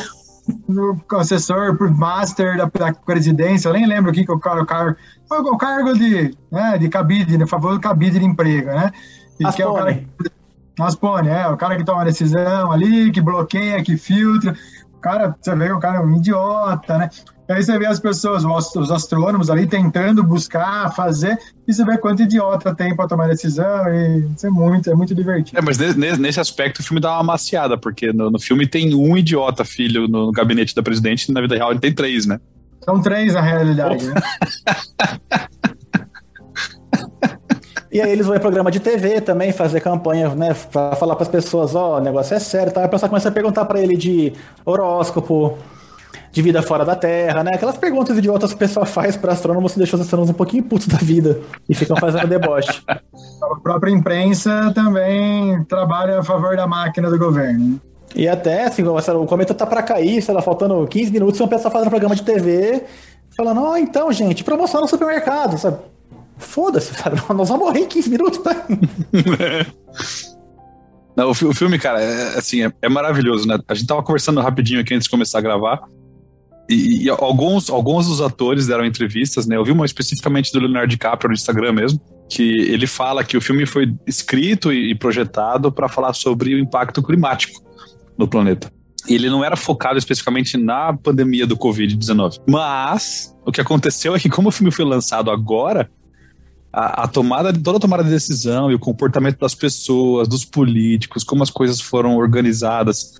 O 0.79 1.15
assessor 1.17 1.77
master 1.91 2.57
da, 2.57 2.63
da 2.65 2.93
presidência, 2.93 3.67
eu 3.67 3.73
nem 3.73 3.85
lembro 3.85 4.11
o 4.11 4.13
que 4.13 4.21
o 4.31 4.39
car- 4.39 4.61
o 4.61 4.65
car- 4.65 4.95
o 5.29 5.57
cargo 5.57 5.93
de, 5.93 6.33
né, 6.49 6.77
de 6.77 6.87
cabide, 6.87 7.37
de 7.37 7.45
favor 7.45 7.73
do 7.73 7.79
cabide 7.81 8.19
de 8.19 8.25
emprego, 8.25 8.67
né? 8.67 8.89
E 9.37 9.45
que 9.51 9.61
é 9.61 9.67
o 9.67 9.73
cara 9.73 10.01
Aspone. 10.79 11.29
Aspone, 11.29 11.29
é, 11.29 11.47
o 11.47 11.57
cara 11.57 11.75
que 11.75 11.83
toma 11.83 12.05
decisão 12.05 12.71
ali, 12.71 13.11
que 13.11 13.21
bloqueia, 13.21 13.83
que 13.83 13.97
filtra. 13.97 14.55
O 14.93 14.99
cara, 14.99 15.35
você 15.39 15.55
vê 15.55 15.67
que 15.67 15.73
o 15.73 15.79
cara 15.79 15.97
é 15.97 16.01
um 16.01 16.15
idiota, 16.15 16.97
né? 16.97 17.09
Aí 17.49 17.61
você 17.61 17.77
vê 17.77 17.85
as 17.85 17.99
pessoas, 17.99 18.45
os 18.45 18.75
os 18.75 18.91
astrônomos 18.91 19.49
ali 19.49 19.67
tentando 19.67 20.23
buscar, 20.23 20.93
fazer, 20.95 21.37
e 21.67 21.73
você 21.73 21.83
vê 21.83 21.97
quanto 21.97 22.21
idiota 22.23 22.73
tem 22.73 22.95
para 22.95 23.07
tomar 23.07 23.27
decisão, 23.27 23.93
e 23.93 24.25
isso 24.33 24.47
é 24.47 24.49
muito, 24.49 24.89
é 24.89 24.95
muito 24.95 25.13
divertido. 25.13 25.57
É, 25.57 25.61
mas 25.61 25.77
ne- 25.77 25.93
ne- 25.93 26.17
nesse 26.17 26.39
aspecto 26.39 26.79
o 26.79 26.83
filme 26.83 27.01
dá 27.01 27.13
uma 27.15 27.23
maciada, 27.23 27.77
porque 27.77 28.13
no, 28.13 28.31
no 28.31 28.39
filme 28.39 28.65
tem 28.65 28.95
um 28.95 29.17
idiota 29.17 29.65
filho 29.65 30.07
no, 30.07 30.31
gabinete 30.31 30.73
da 30.73 30.81
presidente 30.81 31.29
e 31.29 31.33
na 31.33 31.41
vida 31.41 31.55
real 31.55 31.71
ele 31.71 31.79
tem 31.79 31.93
três, 31.93 32.25
né? 32.25 32.39
São 32.85 33.01
três 33.01 33.33
na 33.33 33.41
realidade, 33.41 34.05
né? 34.05 34.13
E 37.91 38.01
aí 38.01 38.09
eles 38.09 38.25
vão 38.25 38.35
em 38.35 38.39
programa 38.39 38.71
de 38.71 38.79
TV 38.79 39.19
também, 39.19 39.51
fazer 39.51 39.81
campanha, 39.81 40.29
né, 40.29 40.55
pra 40.71 40.95
falar 40.95 41.15
pras 41.15 41.27
pessoas, 41.27 41.75
ó, 41.75 41.95
oh, 41.95 41.97
o 41.97 41.99
negócio 41.99 42.33
é 42.33 42.39
sério, 42.39 42.71
tá? 42.71 42.85
A 42.85 42.87
pessoa 42.87 43.09
começa 43.09 43.27
a 43.27 43.31
perguntar 43.31 43.65
para 43.65 43.81
ele 43.81 43.97
de 43.97 44.31
horóscopo, 44.65 45.57
de 46.31 46.41
vida 46.41 46.61
fora 46.61 46.85
da 46.85 46.95
Terra, 46.95 47.43
né? 47.43 47.51
Aquelas 47.53 47.77
perguntas 47.77 48.17
idiotas 48.17 48.51
que 48.51 48.55
o 48.55 48.59
pessoal 48.59 48.85
faz 48.85 49.17
para 49.17 49.33
astrônomos 49.33 49.73
que 49.73 49.79
deixam 49.79 49.99
os 49.99 50.05
astrônomos 50.05 50.29
um 50.29 50.33
pouquinho 50.33 50.63
putos 50.63 50.87
da 50.87 50.97
vida 50.97 51.41
e 51.67 51.75
ficam 51.75 51.97
fazendo 51.97 52.27
deboche. 52.27 52.81
A 52.87 53.59
própria 53.61 53.91
imprensa 53.91 54.71
também 54.73 55.61
trabalha 55.65 56.19
a 56.19 56.23
favor 56.23 56.55
da 56.55 56.65
máquina 56.65 57.09
do 57.09 57.19
governo. 57.19 57.81
E 58.15 58.27
até, 58.27 58.65
assim, 58.65 58.83
o 58.83 59.25
cometa 59.25 59.53
tá 59.53 59.65
para 59.65 59.83
cair, 59.83 60.21
sei 60.21 60.33
lá, 60.33 60.41
faltando 60.41 60.87
15 60.87 61.11
minutos, 61.11 61.39
uma 61.39 61.49
pessoa 61.49 61.71
fazendo 61.71 61.89
programa 61.89 62.15
de 62.15 62.23
TV, 62.23 62.83
falando, 63.35 63.61
ó, 63.61 63.71
oh, 63.71 63.77
então, 63.77 64.11
gente, 64.11 64.43
promoção 64.43 64.81
no 64.81 64.87
supermercado, 64.87 65.57
sabe? 65.57 65.77
Foda-se, 66.41 66.93
sabe? 66.95 67.21
Nós 67.33 67.49
vamos 67.49 67.65
morrer 67.65 67.81
em 67.81 67.87
15 67.87 68.09
minutos, 68.09 68.39
tá? 68.39 68.67
Não, 71.15 71.29
o, 71.29 71.33
filme, 71.33 71.77
cara, 71.77 72.01
é, 72.01 72.37
assim, 72.37 72.63
é, 72.63 72.71
é, 72.81 72.89
maravilhoso, 72.89 73.47
né? 73.47 73.59
A 73.67 73.73
gente 73.73 73.87
tava 73.87 74.01
conversando 74.01 74.39
rapidinho 74.41 74.79
aqui 74.79 74.93
antes 74.93 75.05
de 75.05 75.09
começar 75.09 75.39
a 75.39 75.41
gravar. 75.41 75.81
E, 76.69 77.03
e, 77.05 77.09
alguns, 77.09 77.69
alguns 77.69 78.07
dos 78.07 78.21
atores 78.21 78.67
deram 78.67 78.85
entrevistas, 78.85 79.45
né? 79.45 79.57
Eu 79.57 79.63
vi 79.63 79.71
uma 79.71 79.85
especificamente 79.85 80.53
do 80.53 80.59
Leonardo 80.59 80.87
DiCaprio 80.87 81.27
no 81.29 81.33
Instagram 81.33 81.73
mesmo, 81.73 81.99
que 82.29 82.43
ele 82.43 82.87
fala 82.87 83.25
que 83.25 83.35
o 83.35 83.41
filme 83.41 83.65
foi 83.65 83.93
escrito 84.07 84.71
e 84.71 84.95
projetado 84.95 85.71
para 85.71 85.89
falar 85.89 86.13
sobre 86.13 86.55
o 86.55 86.59
impacto 86.59 87.03
climático 87.03 87.61
no 88.17 88.27
planeta. 88.27 88.71
E 89.07 89.15
ele 89.15 89.29
não 89.29 89.43
era 89.43 89.57
focado 89.57 89.97
especificamente 89.97 90.57
na 90.57 90.93
pandemia 90.93 91.45
do 91.45 91.57
Covid-19. 91.57 92.39
Mas 92.47 93.35
o 93.45 93.51
que 93.51 93.59
aconteceu 93.59 94.15
é 94.15 94.19
que, 94.19 94.29
como 94.29 94.49
o 94.49 94.51
filme 94.51 94.71
foi 94.71 94.85
lançado 94.85 95.29
agora, 95.29 95.89
a, 96.73 97.03
a, 97.03 97.07
tomada, 97.07 97.51
toda 97.53 97.77
a 97.77 97.81
tomada 97.81 98.03
de 98.03 98.09
decisão 98.09 98.71
e 98.71 98.75
o 98.75 98.79
comportamento 98.79 99.39
das 99.39 99.53
pessoas, 99.53 100.27
dos 100.27 100.45
políticos, 100.45 101.23
como 101.23 101.43
as 101.43 101.49
coisas 101.49 101.81
foram 101.81 102.15
organizadas, 102.15 103.15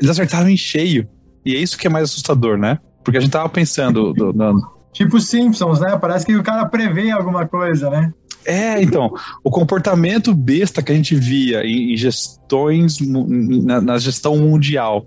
eles 0.00 0.10
acertaram 0.10 0.48
em 0.48 0.56
cheio. 0.56 1.08
E 1.44 1.54
é 1.54 1.58
isso 1.58 1.76
que 1.76 1.86
é 1.86 1.90
mais 1.90 2.04
assustador, 2.04 2.56
né? 2.56 2.78
Porque 3.04 3.18
a 3.18 3.20
gente 3.20 3.30
tava 3.30 3.48
pensando. 3.48 4.14
Do, 4.14 4.32
do... 4.32 4.74
Tipo 4.92 5.20
Simpsons, 5.20 5.80
né? 5.80 5.98
Parece 5.98 6.24
que 6.24 6.34
o 6.34 6.42
cara 6.42 6.64
prevê 6.66 7.10
alguma 7.10 7.46
coisa, 7.46 7.90
né? 7.90 8.12
É, 8.46 8.82
então, 8.82 9.12
o 9.42 9.50
comportamento 9.50 10.34
besta 10.34 10.82
que 10.82 10.92
a 10.92 10.94
gente 10.94 11.14
via 11.14 11.64
em, 11.64 11.96
gestões, 11.96 12.98
na, 13.00 13.80
na, 13.80 13.98
gestão 13.98 14.36
mundial, 14.36 15.06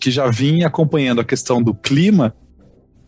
que 0.00 0.10
já 0.10 0.28
vinha 0.28 0.66
acompanhando 0.66 1.20
a 1.20 1.24
questão 1.24 1.62
do 1.62 1.72
clima, 1.72 2.34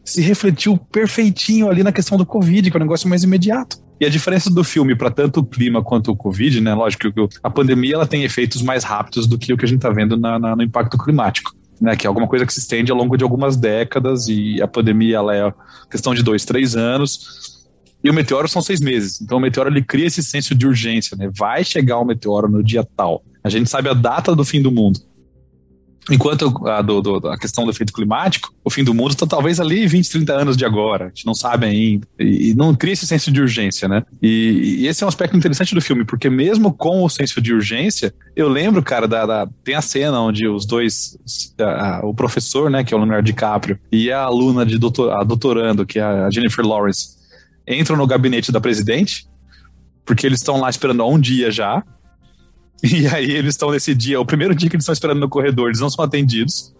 se 0.05 0.21
refletiu 0.21 0.77
perfeitinho 0.77 1.69
ali 1.69 1.83
na 1.83 1.93
questão 1.93 2.17
do 2.17 2.27
Covid, 2.27 2.71
que 2.71 2.77
é 2.77 2.81
um 2.81 2.85
negócio 2.85 3.09
mais 3.09 3.25
imediato. 3.25 3.82
E 4.01 4.07
a 4.07 4.09
diferença 4.09 4.51
do 4.51 4.65
filme 4.65 4.97
para 4.97 5.11
tanto 5.11 5.41
o 5.41 5.45
clima 5.45 5.83
quanto 5.83 6.11
o 6.11 6.17
Covid, 6.17 6.61
né? 6.61 6.75
Lógico 6.75 7.13
que 7.13 7.39
a 7.43 7.51
pandemia 7.51 7.95
ela 7.95 8.07
tem 8.07 8.25
efeitos 8.25 8.61
mais 8.63 8.83
rápidos 8.83 9.27
do 9.27 9.39
que 9.39 9.53
o 9.53 9.57
que 9.57 9.65
a 9.65 9.69
gente 9.69 9.79
está 9.79 9.91
vendo 9.91 10.17
na, 10.17 10.39
na, 10.39 10.57
no 10.57 10.63
impacto 10.63 10.99
climático 10.99 11.55
né, 11.83 11.97
que 11.97 12.07
é 12.07 12.09
alguma 12.09 12.29
coisa 12.29 12.47
que 12.47 12.55
se 12.55 12.61
estende 12.61 12.93
ao 12.93 12.97
longo 12.97 13.17
de 13.17 13.25
algumas 13.25 13.57
décadas 13.57 14.29
e 14.29 14.63
a 14.63 14.69
pandemia 14.69 15.17
ela 15.17 15.37
é 15.37 15.53
questão 15.91 16.15
de 16.15 16.23
dois, 16.23 16.45
três 16.45 16.77
anos. 16.77 17.61
E 18.05 18.09
o 18.09 18.15
meteoro 18.15 18.49
são 18.49 18.63
seis 18.63 18.81
meses. 18.81 19.21
Então 19.21 19.39
o 19.39 19.41
meteoro 19.41 19.69
ele 19.69 19.83
cria 19.83 20.07
esse 20.07 20.23
senso 20.23 20.55
de 20.55 20.65
urgência, 20.65 21.17
né? 21.17 21.29
Vai 21.37 21.65
chegar 21.65 21.99
o 21.99 22.05
meteoro 22.05 22.49
no 22.49 22.63
dia 22.63 22.87
tal. 22.97 23.25
A 23.43 23.49
gente 23.49 23.69
sabe 23.69 23.89
a 23.89 23.95
data 23.95 24.35
do 24.35 24.45
fim 24.45 24.63
do 24.63 24.71
mundo. 24.71 25.01
Enquanto 26.11 26.67
a, 26.67 26.83
do, 26.83 27.01
do, 27.01 27.29
a 27.29 27.39
questão 27.39 27.65
do 27.65 27.71
efeito 27.71 27.93
climático, 27.93 28.53
o 28.65 28.71
fim 28.71 28.83
do 28.83 28.93
mundo 28.93 29.13
está 29.13 29.27
talvez 29.27 29.61
ali 29.61 29.87
20, 29.87 30.11
30 30.11 30.33
anos 30.33 30.57
de 30.57 30.65
agora. 30.65 31.07
A 31.07 31.09
gente 31.09 31.25
não 31.25 31.35
sabe 31.35 31.67
ainda. 31.67 32.07
E, 32.19 32.51
e 32.51 32.55
não 32.55 32.75
cria 32.75 32.93
esse 32.93 33.07
senso 33.07 33.31
de 33.31 33.41
urgência, 33.41 33.89
né? 33.89 34.03
E, 34.21 34.81
e, 34.81 34.87
esse 34.89 35.05
é 35.05 35.07
um 35.07 35.09
aspecto 35.09 35.37
interessante 35.37 35.75
do 35.75 35.81
filme, 35.81 36.05
porque 36.05 36.29
mesmo 36.29 36.73
com 36.73 37.05
o 37.05 37.09
senso 37.09 37.41
de 37.41 37.55
urgência, 37.55 38.13
eu 38.35 38.49
lembro, 38.49 38.83
cara, 38.83 39.07
da, 39.07 39.25
da 39.25 39.49
tem 39.63 39.77
a 39.77 39.83
cena 39.83 40.21
onde 40.21 40.49
os 40.49 40.67
dois, 40.67 41.17
a, 41.61 41.99
a, 41.99 42.07
o 42.07 42.13
professor, 42.13 42.69
né, 42.69 42.83
que 42.83 42.93
é 42.93 42.97
o 42.97 43.01
Leonardo 43.01 43.25
DiCaprio, 43.25 43.79
e 43.91 44.11
a 44.11 44.23
aluna 44.23 44.67
de 44.67 44.79
doutor, 44.79 45.13
a 45.13 45.23
doutorando, 45.23 45.87
que 45.87 46.01
é 46.01 46.03
a 46.03 46.31
Jennifer 46.31 46.67
Lawrence, 46.67 47.17
entram 47.67 47.97
no 47.97 48.07
gabinete 48.07 48.51
da 48.51 48.61
presidente, 48.61 49.27
porque 50.05 50.27
eles 50.27 50.41
estão 50.41 50.61
lá 50.61 50.69
esperando 50.69 51.03
há 51.03 51.07
um 51.07 51.19
dia 51.19 51.51
já, 51.51 51.83
E 52.83 53.07
aí 53.07 53.31
eles 53.31 53.55
estão 53.55 53.71
nesse 53.71 53.95
dia, 53.95 54.21
o 54.21 54.27
primeiro 54.27 54.55
dia 54.55 54.69
que 54.69 54.75
eles 54.75 54.83
estão 54.83 54.93
esperando 54.93 55.21
no 55.21 55.29
corredor, 55.29 55.69
eles 55.69 55.81
não 55.81 55.89
são 55.89 56.05
atendidos, 56.05 56.75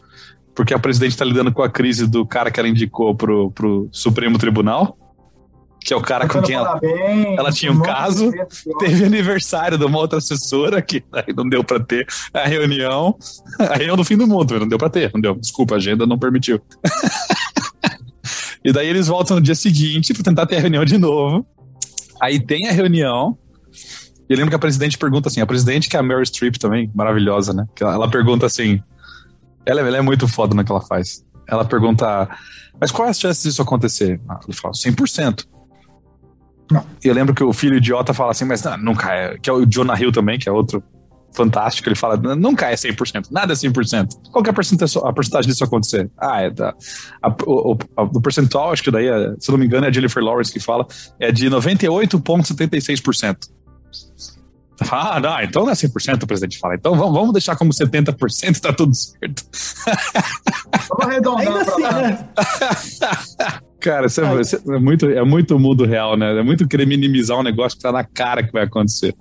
porque 0.55 0.75
a 0.75 0.79
presidente 0.79 1.13
está 1.13 1.25
lidando 1.25 1.53
com 1.53 1.63
a 1.63 1.71
crise 1.71 2.09
do 2.09 2.27
cara 2.27 2.51
que 2.51 2.59
ela 2.59 2.69
indicou 2.69 3.15
pro, 3.15 3.53
pro 3.53 3.89
Supremo 3.93 4.37
Tribunal, 4.37 4.99
que 5.85 5.93
é 5.93 5.97
o 5.97 6.01
cara 6.01 6.29
com 6.29 6.41
quem 6.43 6.55
ela, 6.55 6.81
ela 7.37 7.51
tinha 7.51 7.73
um 7.73 7.81
caso. 7.81 8.31
Teve 8.79 9.05
aniversário 9.05 9.77
de 9.77 9.85
uma 9.85 9.99
outra 9.99 10.19
assessora 10.19 10.81
que 10.81 11.03
aí 11.13 11.35
não 11.37 11.49
deu 11.49 11.65
para 11.65 11.81
ter 11.81 12.07
a 12.33 12.47
reunião. 12.47 13.17
A 13.59 13.75
reunião 13.75 13.97
do 13.97 14.05
fim 14.05 14.17
do 14.17 14.27
mundo, 14.27 14.59
não 14.61 14.69
deu 14.69 14.79
para 14.79 14.91
ter, 14.91 15.11
não 15.13 15.21
deu. 15.21 15.35
Desculpa, 15.35 15.75
a 15.75 15.79
agenda 15.79 16.07
não 16.07 16.19
permitiu. 16.19 16.61
e 18.65 18.73
daí 18.73 18.89
eles 18.89 19.09
voltam 19.09 19.37
no 19.37 19.43
dia 19.43 19.55
seguinte 19.55 20.15
para 20.15 20.23
tentar 20.23 20.47
ter 20.47 20.57
a 20.57 20.61
reunião 20.61 20.85
de 20.85 20.99
novo. 20.99 21.45
Aí 22.21 22.39
tem 22.39 22.69
a 22.69 22.73
reunião, 22.73 23.37
e 24.33 24.35
eu 24.35 24.39
lembro 24.39 24.49
que 24.49 24.57
a 24.57 24.59
presidente 24.59 24.97
pergunta 24.97 25.29
assim, 25.29 25.43
a 25.43 25.47
presidente 25.47 25.91
que 25.91 25.97
é 25.97 26.01
a 26.01 26.03
Mary 26.03 26.25
Streep 26.25 26.57
também, 26.57 26.91
maravilhosa, 26.95 27.53
né? 27.53 27.67
Ela, 27.79 27.93
ela 27.93 28.11
pergunta 28.11 28.47
assim, 28.47 28.83
ela, 29.67 29.83
ela, 29.83 29.99
é 29.99 30.01
muito 30.01 30.27
foda 30.27 30.55
no 30.55 30.65
que 30.65 30.73
ela 30.73 30.81
faz. 30.81 31.23
Ela 31.47 31.67
pergunta, 31.67 32.27
mas 32.81 32.91
qual 32.91 33.09
é 33.09 33.11
a 33.11 33.13
chance 33.13 33.43
disso 33.43 33.61
acontecer? 33.61 34.19
Ah, 34.27 34.41
ele 34.49 34.57
fala, 34.57 34.73
100%. 34.73 35.45
Não. 36.71 36.83
E 37.05 37.09
eu 37.09 37.15
lembro 37.15 37.35
que 37.35 37.45
o 37.45 37.53
filho 37.53 37.77
idiota 37.77 38.15
fala 38.15 38.31
assim, 38.31 38.47
mas 38.47 38.63
não, 38.63 38.79
nunca 38.79 39.13
é. 39.13 39.37
Que 39.37 39.51
é 39.51 39.53
o 39.53 39.67
Jonah 39.67 40.01
Hill 40.01 40.13
também, 40.13 40.39
que 40.39 40.49
é 40.49 40.53
outro 40.53 40.83
fantástico. 41.35 41.87
Ele 41.91 41.95
fala, 41.95 42.17
nunca 42.17 42.71
é 42.71 42.75
100%, 42.75 43.27
nada 43.31 43.53
é 43.53 43.57
100%. 43.57 44.31
Qual 44.31 44.43
que 44.43 44.49
é 44.49 44.53
a 44.53 44.55
porcentagem, 44.55 45.03
a 45.05 45.13
porcentagem 45.13 45.51
disso 45.51 45.63
acontecer? 45.63 46.11
Ah, 46.19 46.41
é 46.41 46.49
da. 46.49 46.75
A, 47.21 47.29
o, 47.47 47.77
a, 47.99 48.05
do 48.05 48.23
percentual, 48.23 48.73
acho 48.73 48.83
que 48.83 48.91
daí, 48.91 49.09
é, 49.09 49.35
se 49.39 49.51
não 49.51 49.59
me 49.59 49.67
engano, 49.67 49.85
é 49.85 49.91
a 49.91 49.93
Jennifer 49.93 50.25
Lawrence 50.25 50.51
que 50.51 50.59
fala, 50.59 50.87
é 51.21 51.31
de 51.31 51.51
98,76%. 51.51 53.37
Ah, 54.91 55.21
não, 55.21 55.41
então 55.43 55.65
não 55.65 55.71
é 55.71 55.75
100%, 55.75 56.23
o 56.23 56.27
presidente 56.27 56.59
fala. 56.59 56.75
Então 56.75 56.97
vamos, 56.97 57.13
vamos 57.13 57.33
deixar 57.33 57.57
como 57.57 57.73
70%, 57.73 58.61
tá 58.61 58.73
tudo 58.73 58.95
certo. 58.95 59.45
Vamos 60.89 61.07
arredondar 61.07 61.57
assim, 61.57 61.83
né? 61.83 62.29
Cara, 63.81 64.07
isso 64.07 64.21
é, 64.21 64.41
isso 64.41 64.73
é, 64.73 64.79
muito, 64.79 65.07
é 65.07 65.25
muito 65.25 65.59
mundo 65.59 65.85
real, 65.85 66.17
né? 66.17 66.39
É 66.39 66.43
muito 66.43 66.67
querer 66.67 66.87
minimizar 66.87 67.39
um 67.39 67.43
negócio 67.43 67.77
que 67.77 67.83
tá 67.83 67.93
na 67.93 68.05
cara 68.05 68.43
que 68.43 68.53
vai 68.53 68.65
acontecer. 68.65 69.15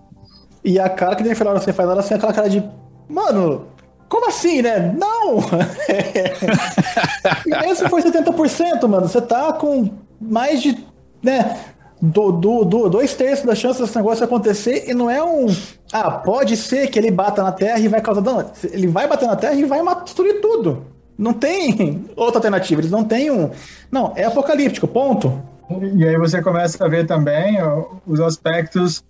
E 0.64 0.80
a 0.80 0.90
cara 0.90 1.16
que 1.16 1.24
nem 1.24 1.36
falou, 1.36 1.54
você 1.54 1.74
faz 1.74 1.90
ela 1.90 2.00
assim, 2.00 2.14
aquela 2.14 2.34
cara 2.34 2.50
de. 2.50 2.64
Mano, 3.10 3.68
como 4.08 4.28
assim, 4.28 4.62
né? 4.62 4.96
Não! 4.98 5.40
e 7.46 7.50
mesmo 7.50 7.76
se 7.76 7.90
for 7.90 8.02
70%, 8.02 8.88
mano, 8.88 9.08
você 9.08 9.22
tá 9.22 9.52
com 9.54 9.92
mais 10.20 10.62
de. 10.62 10.78
Né, 11.24 11.56
do, 12.02 12.32
do, 12.32 12.66
do, 12.66 12.90
dois 12.90 13.14
terços 13.14 13.46
da 13.46 13.54
chance 13.54 13.80
desse 13.80 13.96
negócio 13.96 14.26
acontecer 14.26 14.90
e 14.90 14.94
não 14.94 15.10
é 15.10 15.24
um. 15.24 15.46
Ah, 15.94 16.10
pode 16.12 16.58
ser 16.58 16.88
que 16.88 16.98
ele 16.98 17.12
bata 17.12 17.44
na 17.44 17.52
Terra 17.52 17.80
e 17.80 17.88
vai 17.88 18.02
causar 18.02 18.22
dano. 18.22 18.50
Ele 18.64 18.88
vai 18.88 19.08
bater 19.08 19.28
na 19.28 19.36
Terra 19.36 19.54
e 19.54 19.66
vai 19.66 19.82
destruir 20.04 20.42
tudo. 20.42 20.86
Não 21.18 21.34
tem 21.34 22.06
outra 22.16 22.38
alternativa. 22.38 22.82
Eles 22.82 22.90
não 22.90 23.04
têm 23.04 23.30
um. 23.30 23.52
Não, 23.92 24.14
é 24.16 24.24
apocalíptico, 24.24 24.88
ponto. 24.88 25.40
E 25.96 26.06
aí 26.08 26.18
você 26.18 26.42
começa 26.42 26.84
a 26.84 26.90
ver 26.90 27.06
também 27.06 27.58
os 28.08 28.20
aspectos 28.20 29.04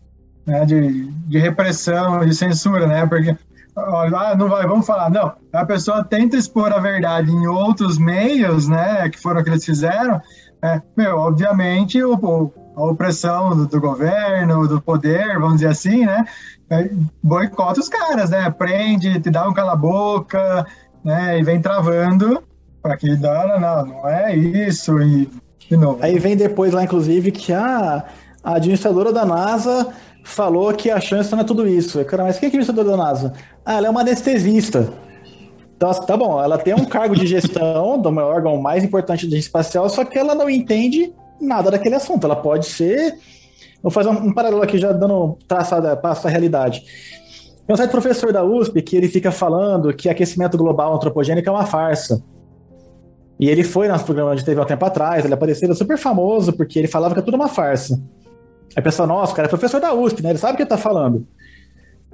né, 0.45 0.65
de, 0.65 1.05
de 1.27 1.39
repressão, 1.39 2.25
de 2.25 2.35
censura, 2.35 2.85
né? 2.85 3.05
Porque 3.05 3.35
ah, 3.75 4.35
não 4.37 4.49
vai, 4.49 4.67
vamos 4.67 4.85
falar, 4.85 5.09
não. 5.09 5.33
A 5.53 5.65
pessoa 5.65 6.03
tenta 6.03 6.35
expor 6.35 6.73
a 6.73 6.79
verdade 6.79 7.31
em 7.31 7.47
outros 7.47 7.97
meios, 7.97 8.67
né, 8.67 9.07
que 9.09 9.17
foram 9.19 9.41
que 9.43 9.49
eles 9.49 9.63
fizeram. 9.63 10.21
É, 10.61 10.81
meu, 10.95 11.17
obviamente 11.17 12.03
o, 12.03 12.51
a 12.81 12.91
opressão 12.91 13.55
do, 13.55 13.67
do, 13.67 13.81
governo, 13.81 14.67
do 14.67 14.81
poder, 14.81 15.39
vamos 15.39 15.55
dizer 15.55 15.67
assim, 15.67 16.05
né? 16.05 16.25
É, 16.69 16.89
boicota 17.21 17.79
os 17.79 17.89
caras, 17.89 18.29
né? 18.29 18.49
Prende, 18.49 19.19
te 19.19 19.29
dá 19.29 19.47
um 19.47 19.53
cala-boca, 19.53 20.65
né? 21.03 21.39
E 21.39 21.43
vem 21.43 21.61
travando 21.61 22.41
para 22.81 22.97
que 22.97 23.15
dá, 23.15 23.59
não, 23.59 23.85
não 23.85 24.09
é 24.09 24.35
isso, 24.35 24.99
e 25.01 25.29
de 25.69 25.77
novo. 25.77 25.99
Aí 26.01 26.17
vem 26.17 26.35
depois 26.35 26.73
lá, 26.73 26.83
inclusive, 26.83 27.31
que 27.31 27.53
a, 27.53 28.03
a 28.43 28.55
administradora 28.55 29.13
da 29.13 29.25
NASA 29.25 29.93
falou 30.23 30.73
que 30.73 30.89
a 30.89 30.99
chance 30.99 31.31
não 31.31 31.39
é 31.39 31.43
tudo 31.43 31.67
isso. 31.67 32.03
Cara, 32.05 32.23
mas 32.23 32.39
quem 32.39 32.47
é 32.47 32.49
a 32.49 32.49
administradora 32.49 32.89
da 32.89 32.97
NASA? 32.97 33.33
Ah, 33.65 33.75
ela 33.75 33.87
é 33.87 33.89
uma 33.89 34.01
anestesista. 34.01 34.91
Então, 35.75 35.91
tá 35.93 36.15
bom, 36.15 36.41
ela 36.41 36.57
tem 36.57 36.73
um 36.73 36.85
cargo 36.85 37.15
de 37.15 37.25
gestão 37.25 37.97
do 38.01 38.09
órgão 38.17 38.61
mais 38.61 38.83
importante 38.83 39.27
da 39.27 39.37
espacial, 39.37 39.89
só 39.89 40.05
que 40.05 40.17
ela 40.17 40.35
não 40.35 40.49
entende 40.49 41.13
nada 41.41 41.71
daquele 41.71 41.95
assunto. 41.95 42.25
Ela 42.25 42.35
pode 42.35 42.65
ser. 42.65 43.17
Vou 43.81 43.91
fazer 43.91 44.09
um, 44.09 44.33
paralelo 44.33 44.61
aqui, 44.61 44.77
já 44.77 44.91
dando 44.91 45.37
traçada 45.47 45.95
para 45.95 46.11
essa 46.11 46.29
realidade. 46.29 46.83
Tem 47.65 47.73
um 47.73 47.77
certo 47.77 47.91
professor 47.91 48.31
da 48.31 48.43
USP 48.43 48.81
que 48.81 48.95
ele 48.95 49.07
fica 49.07 49.31
falando 49.31 49.93
que 49.93 50.09
aquecimento 50.09 50.57
global 50.57 50.93
antropogênico 50.95 51.47
é 51.49 51.51
uma 51.51 51.65
farsa. 51.65 52.23
E 53.39 53.49
ele 53.49 53.63
foi 53.63 53.87
nosso 53.87 54.05
programa 54.05 54.35
de 54.35 54.45
TV 54.45 54.59
há 54.59 54.63
um 54.63 54.67
tempo 54.67 54.85
atrás, 54.85 55.25
ele 55.25 55.33
apareceu, 55.33 55.65
ele 55.65 55.73
é 55.73 55.75
super 55.75 55.97
famoso 55.97 56.53
porque 56.53 56.77
ele 56.77 56.87
falava 56.87 57.15
que 57.15 57.21
é 57.21 57.23
tudo 57.23 57.35
uma 57.35 57.47
farsa. 57.47 57.95
Aí 57.95 58.77
a 58.77 58.81
pessoa, 58.81 59.07
nossa, 59.07 59.33
o 59.33 59.35
cara 59.35 59.47
é 59.47 59.49
professor 59.49 59.81
da 59.81 59.93
USP, 59.93 60.21
né? 60.21 60.29
Ele 60.29 60.37
sabe 60.37 60.53
o 60.53 60.55
que 60.57 60.63
ele 60.63 60.69
tá 60.69 60.77
falando. 60.77 61.27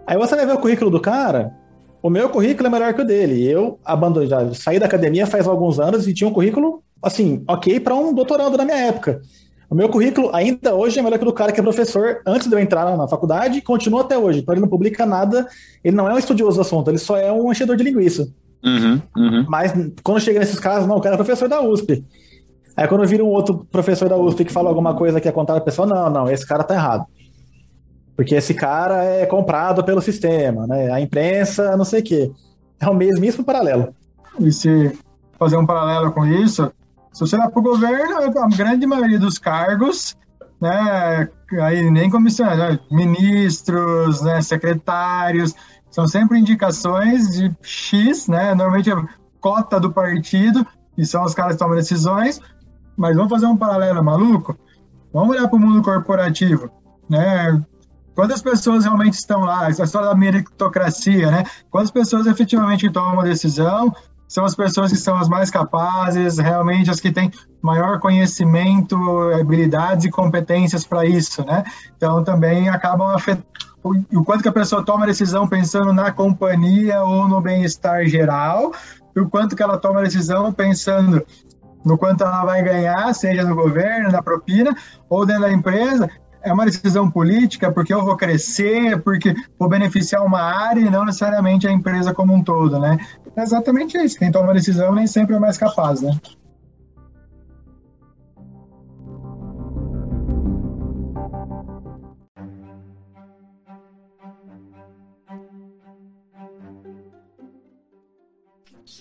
Aí 0.06 0.18
você 0.18 0.38
vai 0.38 0.46
ver 0.46 0.54
o 0.54 0.60
currículo 0.60 0.90
do 0.90 1.02
cara, 1.02 1.54
o 2.02 2.10
meu 2.10 2.30
currículo 2.30 2.68
é 2.68 2.70
melhor 2.70 2.94
que 2.94 3.02
o 3.02 3.06
dele. 3.06 3.46
Eu 3.46 3.80
abandonei, 3.84 4.30
saí 4.54 4.80
da 4.80 4.86
academia 4.86 5.28
faz 5.28 5.48
alguns 5.48 5.80
anos 5.80 6.08
e 6.08 6.14
tinha 6.14 6.30
um 6.30 6.34
currículo, 6.34 6.82
assim, 7.02 7.44
ok 7.48 7.80
para 7.80 7.96
um 7.96 8.14
doutorando 8.14 8.58
na 8.58 8.66
minha 8.66 8.78
época. 8.78 9.22
O 9.70 9.76
meu 9.76 9.90
currículo 9.90 10.34
ainda 10.34 10.74
hoje 10.74 10.98
é 10.98 11.02
melhor 11.02 11.18
que 11.18 11.26
o 11.26 11.28
do 11.28 11.34
cara 11.34 11.52
que 11.52 11.60
é 11.60 11.64
professor 11.64 12.22
antes 12.26 12.48
de 12.48 12.56
eu 12.56 12.60
entrar 12.60 12.96
na 12.96 13.08
faculdade 13.08 13.58
e 13.58 13.62
continua 13.62 14.02
até 14.02 14.18
hoje. 14.18 14.40
Então 14.40 14.54
ele 14.54 14.62
não 14.62 14.70
publica 14.70 15.06
nada, 15.06 15.46
ele 15.84 15.96
não 15.96 16.10
é 16.10 16.14
um 16.14 16.18
estudioso 16.18 16.56
do 16.58 16.62
assunto, 16.62 16.90
ele 16.90 16.98
só 16.98 17.18
é 17.18 17.32
um 17.32 17.52
enchedor 17.52 17.76
de 17.76 17.84
linguiça. 17.84 18.30
Uhum, 18.64 19.02
uhum. 19.16 19.46
Mas 19.48 19.74
quando 20.04 20.22
chega 20.22 20.40
nesses 20.40 20.60
casos, 20.60 20.88
não, 20.88 20.98
o 20.98 21.02
cara 21.02 21.16
é 21.16 21.18
professor 21.18 21.50
da 21.50 21.62
USP. 21.62 22.04
Aí 22.78 22.88
quando 22.88 23.06
vira 23.06 23.24
um 23.24 23.28
outro 23.28 23.68
professor 23.70 24.08
da 24.08 24.16
USP 24.16 24.46
que 24.46 24.54
fala 24.54 24.70
alguma 24.70 24.96
coisa 24.96 25.20
que 25.20 25.28
é 25.28 25.32
contada 25.32 25.60
a 25.60 25.64
pessoa, 25.64 25.86
não, 25.86 26.10
não, 26.10 26.30
esse 26.30 26.48
cara 26.48 26.64
tá 26.64 26.74
errado. 26.74 27.06
Porque 28.16 28.36
esse 28.36 28.54
cara 28.54 29.04
é 29.04 29.26
comprado 29.26 29.84
pelo 29.84 30.02
sistema, 30.02 30.66
né? 30.66 30.92
A 30.92 31.02
imprensa, 31.02 31.76
não 31.76 31.86
sei 31.86 32.00
o 32.00 32.04
quê. 32.04 32.32
É 32.80 32.90
o 32.90 32.94
mesmo 32.94 33.44
paralelo. 33.44 33.94
E 34.40 34.52
se 34.52 34.98
fazer 35.38 35.58
um 35.58 35.66
paralelo 35.66 36.12
com 36.12 36.26
isso, 36.26 36.72
se 37.12 37.20
você 37.22 37.38
vai 37.38 37.50
para 37.50 37.60
o 37.60 37.64
governo, 37.64 38.18
a 38.40 38.48
grande 38.56 38.86
maioria 38.86 39.20
dos 39.20 39.38
cargos, 39.38 40.16
né, 40.62 41.30
aí 41.62 41.90
nem 41.90 42.10
comissionários, 42.10 42.78
né, 42.78 42.80
ministros, 42.92 44.22
né, 44.22 44.42
secretários, 44.42 45.54
são 45.90 46.08
sempre 46.08 46.38
indicações 46.40 47.32
de 47.32 47.56
X, 47.62 48.28
né, 48.28 48.54
normalmente 48.54 48.92
é 48.92 48.96
cota 49.40 49.80
do 49.80 49.92
partido, 49.92 50.66
e 50.98 51.06
são 51.06 51.24
os 51.24 51.34
caras 51.34 51.54
que 51.54 51.60
tomam 51.60 51.76
decisões, 51.76 52.42
mas 52.98 53.16
vamos 53.16 53.32
fazer 53.32 53.46
um 53.46 53.56
paralelo 53.56 54.04
maluco? 54.04 54.58
Vamos 55.14 55.36
olhar 55.36 55.48
para 55.48 55.56
o 55.56 55.60
mundo 55.60 55.82
corporativo, 55.84 56.70
né? 57.10 57.62
Quantas 58.16 58.42
pessoas 58.42 58.84
realmente 58.84 59.14
estão 59.14 59.42
lá? 59.42 59.70
Essa 59.70 59.84
história 59.84 60.10
da 60.10 60.16
meritocracia, 60.16 61.30
né? 61.30 61.44
Quantas 61.70 61.92
pessoas 61.92 62.26
efetivamente 62.26 62.90
tomam 62.90 63.14
uma 63.14 63.24
decisão 63.24 63.94
são 64.28 64.44
as 64.44 64.56
pessoas 64.56 64.92
que 64.92 64.98
são 64.98 65.18
as 65.18 65.30
mais 65.30 65.50
capazes, 65.50 66.38
realmente 66.38 66.92
as 66.92 67.00
que 67.00 67.12
têm 67.12 67.32
maior 67.62 68.00
conhecimento, 68.00 68.98
habilidades 69.40 70.06
e 70.06 70.12
competências 70.12 70.86
para 70.86 71.06
isso, 71.06 71.46
né? 71.46 71.64
Então 71.96 72.24
também 72.24 72.70
acabam 72.70 73.10
afetando 73.16 73.46
o 74.14 74.24
quanto 74.24 74.42
que 74.42 74.50
a 74.50 74.54
pessoa 74.54 74.84
toma 74.84 75.04
a 75.04 75.08
decisão 75.08 75.48
pensando 75.48 75.94
na 75.94 76.12
companhia 76.12 77.02
ou 77.04 77.28
no 77.28 77.40
bem-estar 77.40 78.06
geral, 78.06 78.74
e 79.16 79.20
o 79.20 79.30
quanto 79.30 79.56
que 79.56 79.64
ela 79.64 79.78
toma 79.78 80.02
a 80.02 80.04
decisão 80.04 80.52
pensando 80.52 81.26
no 81.86 81.98
quanto 81.98 82.24
ela 82.24 82.44
vai 82.44 82.62
ganhar, 82.62 83.14
seja 83.14 83.44
no 83.44 83.56
governo, 83.56 84.12
na 84.12 84.22
propina 84.22 84.76
ou 85.10 85.26
dentro 85.26 85.44
da 85.44 85.52
empresa, 85.52 86.10
é 86.48 86.54
uma 86.54 86.66
decisão 86.66 87.10
política 87.10 87.72
porque 87.72 87.94
eu 87.94 88.04
vou 88.04 88.16
crescer, 88.16 89.02
porque 89.02 89.36
vou 89.60 89.70
beneficiar 89.70 90.24
uma 90.26 90.42
área 90.42 90.82
e 90.82 90.90
não 90.90 91.06
necessariamente 91.06 91.68
a 91.68 91.72
empresa 91.72 92.14
como 92.14 92.34
um 92.34 92.44
todo, 92.44 92.80
né? 92.80 92.98
É 93.36 93.44
exatamente 93.44 93.98
isso. 93.98 94.18
Quem 94.18 94.32
toma 94.32 94.54
decisão 94.54 94.94
nem 94.94 95.06
sempre 95.06 95.36
é 95.36 95.40
mais 95.40 95.58
capaz, 95.58 96.02
né? 96.02 96.18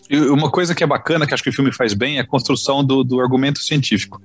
E 0.08 0.18
uma 0.28 0.50
coisa 0.50 0.74
que 0.74 0.84
é 0.84 0.86
bacana, 0.86 1.26
que 1.26 1.34
acho 1.34 1.42
que 1.42 1.50
o 1.50 1.52
filme 1.52 1.72
faz 1.72 1.92
bem, 1.92 2.18
é 2.18 2.20
a 2.20 2.26
construção 2.26 2.84
do, 2.84 3.02
do 3.02 3.20
argumento 3.20 3.58
científico. 3.58 4.20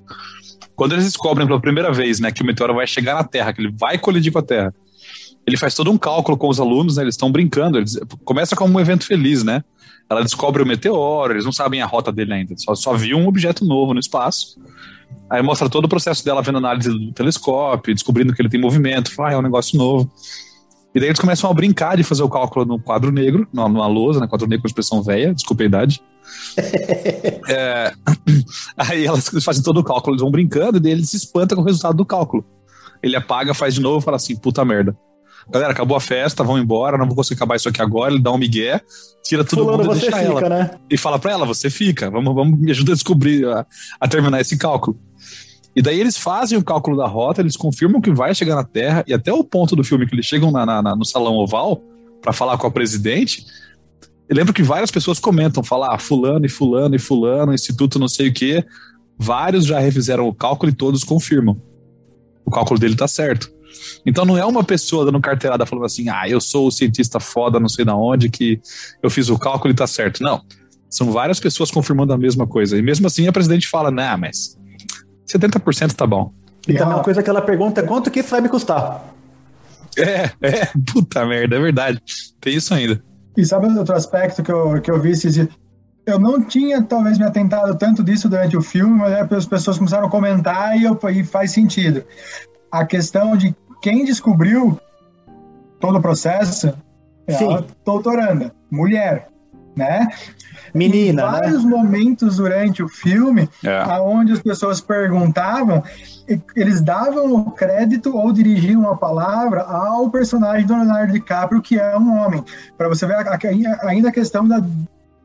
Quando 0.75 0.94
eles 0.94 1.06
descobrem 1.06 1.46
pela 1.46 1.60
primeira 1.60 1.92
vez 1.92 2.20
né, 2.20 2.32
que 2.32 2.42
o 2.42 2.46
meteoro 2.46 2.75
vai 2.75 2.88
chegar 2.88 3.16
na 3.16 3.24
Terra, 3.24 3.54
que 3.54 3.62
ele 3.62 3.74
vai 3.78 3.98
colidir 3.98 4.32
com 4.32 4.40
a 4.40 4.44
Terra, 4.44 4.74
ele 5.46 5.58
faz 5.58 5.74
todo 5.74 5.92
um 5.92 5.98
cálculo 5.98 6.38
com 6.38 6.48
os 6.48 6.60
alunos, 6.60 6.98
né, 6.98 7.04
eles 7.04 7.16
estão 7.16 7.32
brincando, 7.32 7.78
eles, 7.78 8.00
começa 8.24 8.56
como 8.56 8.78
um 8.78 8.80
evento 8.80 9.06
feliz, 9.06 9.44
né? 9.44 9.63
Ela 10.10 10.22
descobre 10.22 10.62
o 10.62 10.66
meteoro, 10.66 11.34
eles 11.34 11.46
não 11.46 11.51
sabem 11.51 11.82
a 11.82 11.86
rota 11.86 12.12
dele 12.12 12.34
ainda, 12.34 12.54
só, 12.58 12.75
só 12.75 12.94
viu 12.94 13.18
um 13.18 13.28
objeto 13.28 13.66
novo 13.66 13.94
no 13.94 14.00
espaço. 14.00 14.60
Aí 15.30 15.42
mostra 15.42 15.70
todo 15.70 15.86
o 15.86 15.90
processo 15.90 16.24
dela 16.25 16.42
vendo 16.42 16.57
análise 16.57 16.90
do 16.90 17.14
telescópio, 17.14 17.94
descobrindo 17.94 18.34
que 18.34 18.42
ele 18.42 18.50
tem 18.50 18.60
movimento, 18.60 19.14
fala, 19.14 19.29
ah, 19.29 19.34
é 19.34 19.38
um 19.38 19.42
negócio 19.42 19.77
novo. 19.77 20.12
E 20.94 21.00
daí 21.00 21.07
eles 21.07 21.20
começam 21.20 21.50
a 21.50 21.53
brincar 21.53 21.96
de 21.96 22.03
fazer 22.03 22.22
o 22.22 22.29
cálculo 22.29 22.66
no 22.66 22.77
quadro 22.77 23.12
negro, 23.12 23.48
numa 23.53 23.88
lousa, 23.88 24.20
né? 24.20 24.27
Quadro 24.27 24.48
negro 24.48 24.64
com 24.64 24.68
expressão 24.68 25.01
velha, 25.01 25.34
desculpa 25.34 25.64
a 25.64 25.66
idade. 25.66 26.01
É, 27.48 27.94
aí 28.77 29.05
elas 29.05 29.29
fazem 29.44 29.64
todo 29.64 29.79
o 29.79 29.84
cálculo, 29.84 30.14
eles 30.14 30.22
vão 30.22 30.31
brincando, 30.31 30.77
e 30.77 30.79
daí 30.79 30.92
ele 30.92 31.05
se 31.05 31.18
espanta 31.18 31.55
com 31.55 31.62
o 31.62 31.66
resultado 31.66 31.96
do 31.96 32.05
cálculo. 32.05 32.46
Ele 33.01 33.16
apaga, 33.16 33.53
faz 33.53 33.75
de 33.75 33.81
novo 33.81 34.00
e 34.00 34.03
fala 34.03 34.18
assim: 34.18 34.36
puta 34.36 34.64
merda. 34.64 34.96
Galera, 35.50 35.72
acabou 35.72 35.98
a 35.98 36.01
festa, 36.01 36.44
vão 36.44 36.60
embora, 36.60 36.98
não 36.98 37.07
vou 37.07 37.16
conseguir 37.16 37.38
acabar 37.38 37.55
isso 37.55 37.68
aqui 37.68 37.81
agora. 37.81 38.14
Ele 38.14 38.22
dá 38.22 38.31
um 38.31 38.38
migué, 38.38 38.79
tira 39.24 39.44
todo 39.44 39.64
Fulano, 39.64 39.84
mundo 39.84 39.98
e 39.98 40.00
deixa 40.00 40.18
fica, 40.18 40.29
ela. 40.29 40.50
Né? 40.50 40.72
E 40.90 40.98
fala 40.98 41.18
pra 41.18 41.31
ela: 41.31 41.46
você 41.46 41.70
fica, 41.70 42.10
vamos, 42.10 42.34
vamos 42.34 42.60
me 42.60 42.72
ajuda 42.72 42.92
a 42.92 42.96
descobrir, 42.96 43.48
a, 43.48 43.66
a 44.00 44.07
terminar 44.07 44.40
esse 44.40 44.57
cálculo. 44.57 45.00
E 45.75 45.81
daí 45.81 46.00
eles 46.00 46.18
fazem 46.18 46.57
o 46.57 46.64
cálculo 46.64 46.98
da 46.98 47.07
rota, 47.07 47.42
eles 47.42 47.55
confirmam 47.55 48.01
que 48.01 48.12
vai 48.12 48.36
chegar 48.36 48.55
na 48.55 48.64
Terra, 48.64 49.03
e 49.07 49.14
até 49.14 49.31
o 49.31 49.44
ponto 49.44 49.75
do 49.75 49.84
filme 49.84 50.05
que 50.05 50.14
eles 50.14 50.25
chegam 50.25 50.51
na, 50.51 50.66
na, 50.66 50.96
no 50.96 51.05
salão 51.05 51.36
oval 51.36 51.81
para 52.22 52.34
falar 52.34 52.57
com 52.57 52.68
a 52.68 52.72
presidente. 52.72 53.46
Eu 54.29 54.36
lembro 54.36 54.53
que 54.53 54.64
várias 54.64 54.92
pessoas 54.92 55.20
comentam, 55.20 55.64
falar 55.64 55.94
ah, 55.94 56.00
fulano 56.00 56.46
e 56.46 56.50
fulano 56.50 56.96
e 56.96 57.00
fulano, 57.00 57.53
instituto 57.53 58.00
não 58.00 58.07
sei 58.07 58.29
o 58.29 58.34
quê. 58.34 58.64
Vários 59.18 59.66
já 59.66 59.79
refizeram 59.79 60.27
o 60.27 60.34
cálculo 60.34 60.72
e 60.72 60.75
todos 60.75 61.03
confirmam. 61.03 61.62
O 62.46 62.51
cálculo 62.51 62.79
dele 62.79 62.96
tá 62.96 63.07
certo. 63.07 63.51
Então 64.05 64.25
não 64.25 64.38
é 64.38 64.46
uma 64.46 64.64
pessoa 64.64 65.05
dando 65.05 65.20
carteirada 65.20 65.66
falando 65.66 65.86
assim, 65.86 66.10
ah, 66.10 66.27
eu 66.27 66.42
sou 66.42 66.68
o 66.68 66.72
cientista 66.72 67.20
foda, 67.20 67.60
não 67.60 67.70
sei 67.70 67.86
da 67.86 67.96
onde, 67.96 68.29
que 68.29 68.60
eu 69.01 69.10
fiz 69.10 69.29
o 69.29 69.38
cálculo 69.38 69.74
e 69.74 69.75
tá 69.75 69.88
certo. 69.88 70.24
Não. 70.24 70.42
São 70.90 71.12
várias 71.12 71.40
pessoas 71.40 71.72
confirmando 71.72 72.14
a 72.14 72.18
mesma 72.18 72.46
coisa. 72.46 72.77
E 72.77 72.81
mesmo 72.81 73.07
assim 73.07 73.27
a 73.27 73.31
presidente 73.31 73.68
fala, 73.68 73.92
nah, 73.92 74.18
mas 74.18 74.57
70% 75.29 75.94
tá 75.94 76.05
bom. 76.05 76.34
E 76.68 76.74
também 76.74 76.94
uma 76.94 77.03
coisa 77.03 77.24
que 77.24 77.29
ela 77.29 77.42
pergunta 77.42 77.81
é 77.81 77.84
quanto 77.84 78.12
que 78.12 78.20
isso 78.20 78.29
vai 78.29 78.42
me 78.42 78.50
custar? 78.50 79.03
É, 79.98 80.31
é, 80.42 80.70
puta 80.94 81.25
merda, 81.25 81.55
é 81.55 81.60
verdade. 81.60 82.01
Tem 82.40 82.55
isso 82.55 82.74
ainda. 82.74 83.01
E 83.35 83.46
sabe 83.46 83.67
outro 83.77 83.96
aspecto 83.96 84.44
que 84.44 84.51
eu, 84.51 84.81
que 84.81 84.91
eu 84.91 85.00
vi 85.00 85.11
esses 85.11 85.33
dias? 85.33 85.48
Eu 86.05 86.20
não 86.20 86.44
tinha, 86.44 86.81
talvez, 86.81 87.17
me 87.17 87.25
atentado 87.25 87.77
tanto 87.77 88.03
disso 88.03 88.27
durante 88.27 88.57
o 88.57 88.61
filme, 88.61 88.98
mas 88.98 89.13
é, 89.13 89.35
as 89.35 89.46
pessoas 89.46 89.77
começaram 89.77 90.07
a 90.07 90.09
comentar 90.09 90.77
e, 90.77 90.83
eu, 90.83 91.00
e 91.09 91.24
faz 91.24 91.51
sentido. 91.51 92.03
A 92.72 92.85
questão 92.85 93.37
de 93.37 93.55
quem 93.81 94.03
descobriu 94.03 94.79
todo 95.79 95.98
o 95.98 96.01
processo 96.01 96.74
é 97.27 97.33
Sim. 97.33 97.53
a 97.53 97.63
doutoranda, 97.85 98.53
mulher, 98.70 99.27
né? 99.75 100.07
Menina, 100.74 101.24
em 101.24 101.25
né? 101.25 101.31
vários 101.31 101.64
né? 101.64 101.70
momentos 101.70 102.38
durante 102.38 102.81
o 102.81 102.88
filme, 102.88 103.50
é. 103.64 103.77
aonde 103.81 104.34
as 104.34 104.42
pessoas 104.42 104.79
perguntavam, 104.79 105.84
eles 106.55 106.81
davam 106.81 107.34
o 107.34 107.51
crédito 107.51 108.16
ou 108.16 108.31
dirigiam 108.31 108.90
a 108.90 108.96
palavra 108.96 109.62
ao 109.62 110.10
personagem 110.10 110.66
do 110.66 110.74
Leonardo 110.74 111.14
DiCaprio, 111.14 111.62
que 111.62 111.77
é 111.77 111.98
um 111.98 112.18
homem. 112.18 112.44
Para 112.77 112.88
você 112.88 113.05
ver 113.05 113.16
ainda 113.84 114.10
a 114.10 114.14
questão 114.14 114.48
da, 114.48 114.64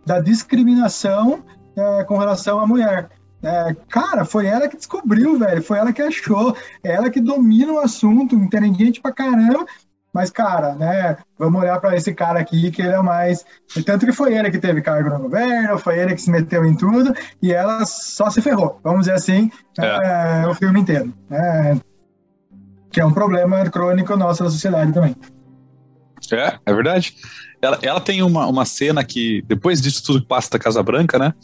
da 0.05 0.21
discriminação 0.21 1.41
é, 1.77 2.05
com 2.05 2.19
relação 2.19 2.59
à 2.59 2.67
mulher. 2.67 3.09
É, 3.43 3.77
cara, 3.89 4.25
foi 4.25 4.47
ela 4.47 4.67
que 4.67 4.77
descobriu, 4.77 5.39
velho. 5.39 5.63
Foi 5.63 5.79
ela 5.79 5.93
que 5.93 6.03
achou. 6.03 6.57
É 6.83 6.93
ela 6.93 7.11
que 7.11 7.21
domina 7.21 7.73
o 7.73 7.79
assunto, 7.79 8.35
inteligente 8.35 9.01
pra 9.01 9.13
caramba. 9.13 9.67
Mas, 10.17 10.31
cara, 10.31 10.75
né, 10.75 11.15
vamos 11.39 11.61
olhar 11.61 11.79
para 11.79 11.95
esse 11.95 12.15
cara 12.15 12.41
aqui, 12.41 12.71
que 12.71 12.81
ele 12.81 12.95
é 12.95 13.03
mais. 13.03 13.45
Tanto 13.85 14.07
que 14.07 14.13
foi 14.13 14.35
ele 14.35 14.51
que 14.51 14.57
teve 14.57 14.81
cargo 14.81 15.11
no 15.11 15.19
governo, 15.19 15.79
foi 15.79 15.99
ele 15.99 16.15
que 16.15 16.23
se 16.23 16.31
meteu 16.31 16.65
em 16.65 16.75
tudo, 16.75 17.15
e 17.43 17.53
ela 17.53 17.85
só 17.85 18.31
se 18.31 18.41
ferrou, 18.41 18.81
vamos 18.83 19.01
dizer 19.01 19.13
assim, 19.13 19.51
é. 19.79 20.43
É, 20.43 20.49
o 20.49 20.55
filme 20.55 20.81
inteiro. 20.81 21.13
Né? 21.29 21.79
Que 22.91 22.99
é 22.99 23.05
um 23.05 23.13
problema 23.13 23.69
crônico 23.69 24.17
nosso 24.17 24.43
da 24.43 24.49
sociedade 24.49 24.91
também. 24.91 25.15
É, 26.33 26.59
é 26.65 26.73
verdade. 26.73 27.15
Ela, 27.61 27.79
ela 27.83 28.01
tem 28.01 28.23
uma, 28.23 28.47
uma 28.47 28.65
cena 28.65 29.05
que, 29.05 29.45
depois 29.47 29.83
disso 29.83 30.03
tudo 30.03 30.23
que 30.23 30.29
passa 30.29 30.53
da 30.53 30.59
Casa 30.59 30.83
Branca, 30.83 31.19
né? 31.19 31.35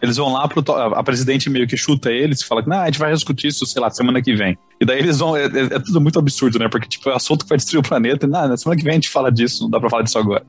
Eles 0.00 0.16
vão 0.16 0.32
lá 0.32 0.46
pro. 0.46 0.62
A 0.72 1.02
presidente 1.02 1.48
meio 1.48 1.66
que 1.66 1.76
chuta 1.76 2.10
eles 2.10 2.40
e 2.40 2.46
fala 2.46 2.62
que, 2.62 2.70
ah, 2.70 2.82
a 2.82 2.86
gente 2.86 2.98
vai 2.98 3.12
discutir 3.12 3.48
isso, 3.48 3.64
sei 3.64 3.80
lá, 3.80 3.90
semana 3.90 4.20
que 4.20 4.34
vem. 4.34 4.58
E 4.80 4.84
daí 4.84 4.98
eles 4.98 5.18
vão. 5.18 5.36
É, 5.36 5.44
é, 5.44 5.74
é 5.76 5.78
tudo 5.78 6.00
muito 6.00 6.18
absurdo, 6.18 6.58
né? 6.58 6.68
Porque, 6.68 6.86
tipo, 6.86 7.08
é 7.08 7.16
assunto 7.16 7.44
que 7.44 7.48
vai 7.48 7.56
destruir 7.56 7.80
o 7.80 7.82
planeta. 7.82 8.26
E, 8.26 8.34
ah, 8.34 8.48
na 8.48 8.56
semana 8.56 8.78
que 8.78 8.84
vem 8.84 8.92
a 8.92 8.94
gente 8.96 9.08
fala 9.08 9.32
disso, 9.32 9.62
não 9.62 9.70
dá 9.70 9.80
pra 9.80 9.88
falar 9.88 10.02
disso 10.02 10.18
agora. 10.18 10.44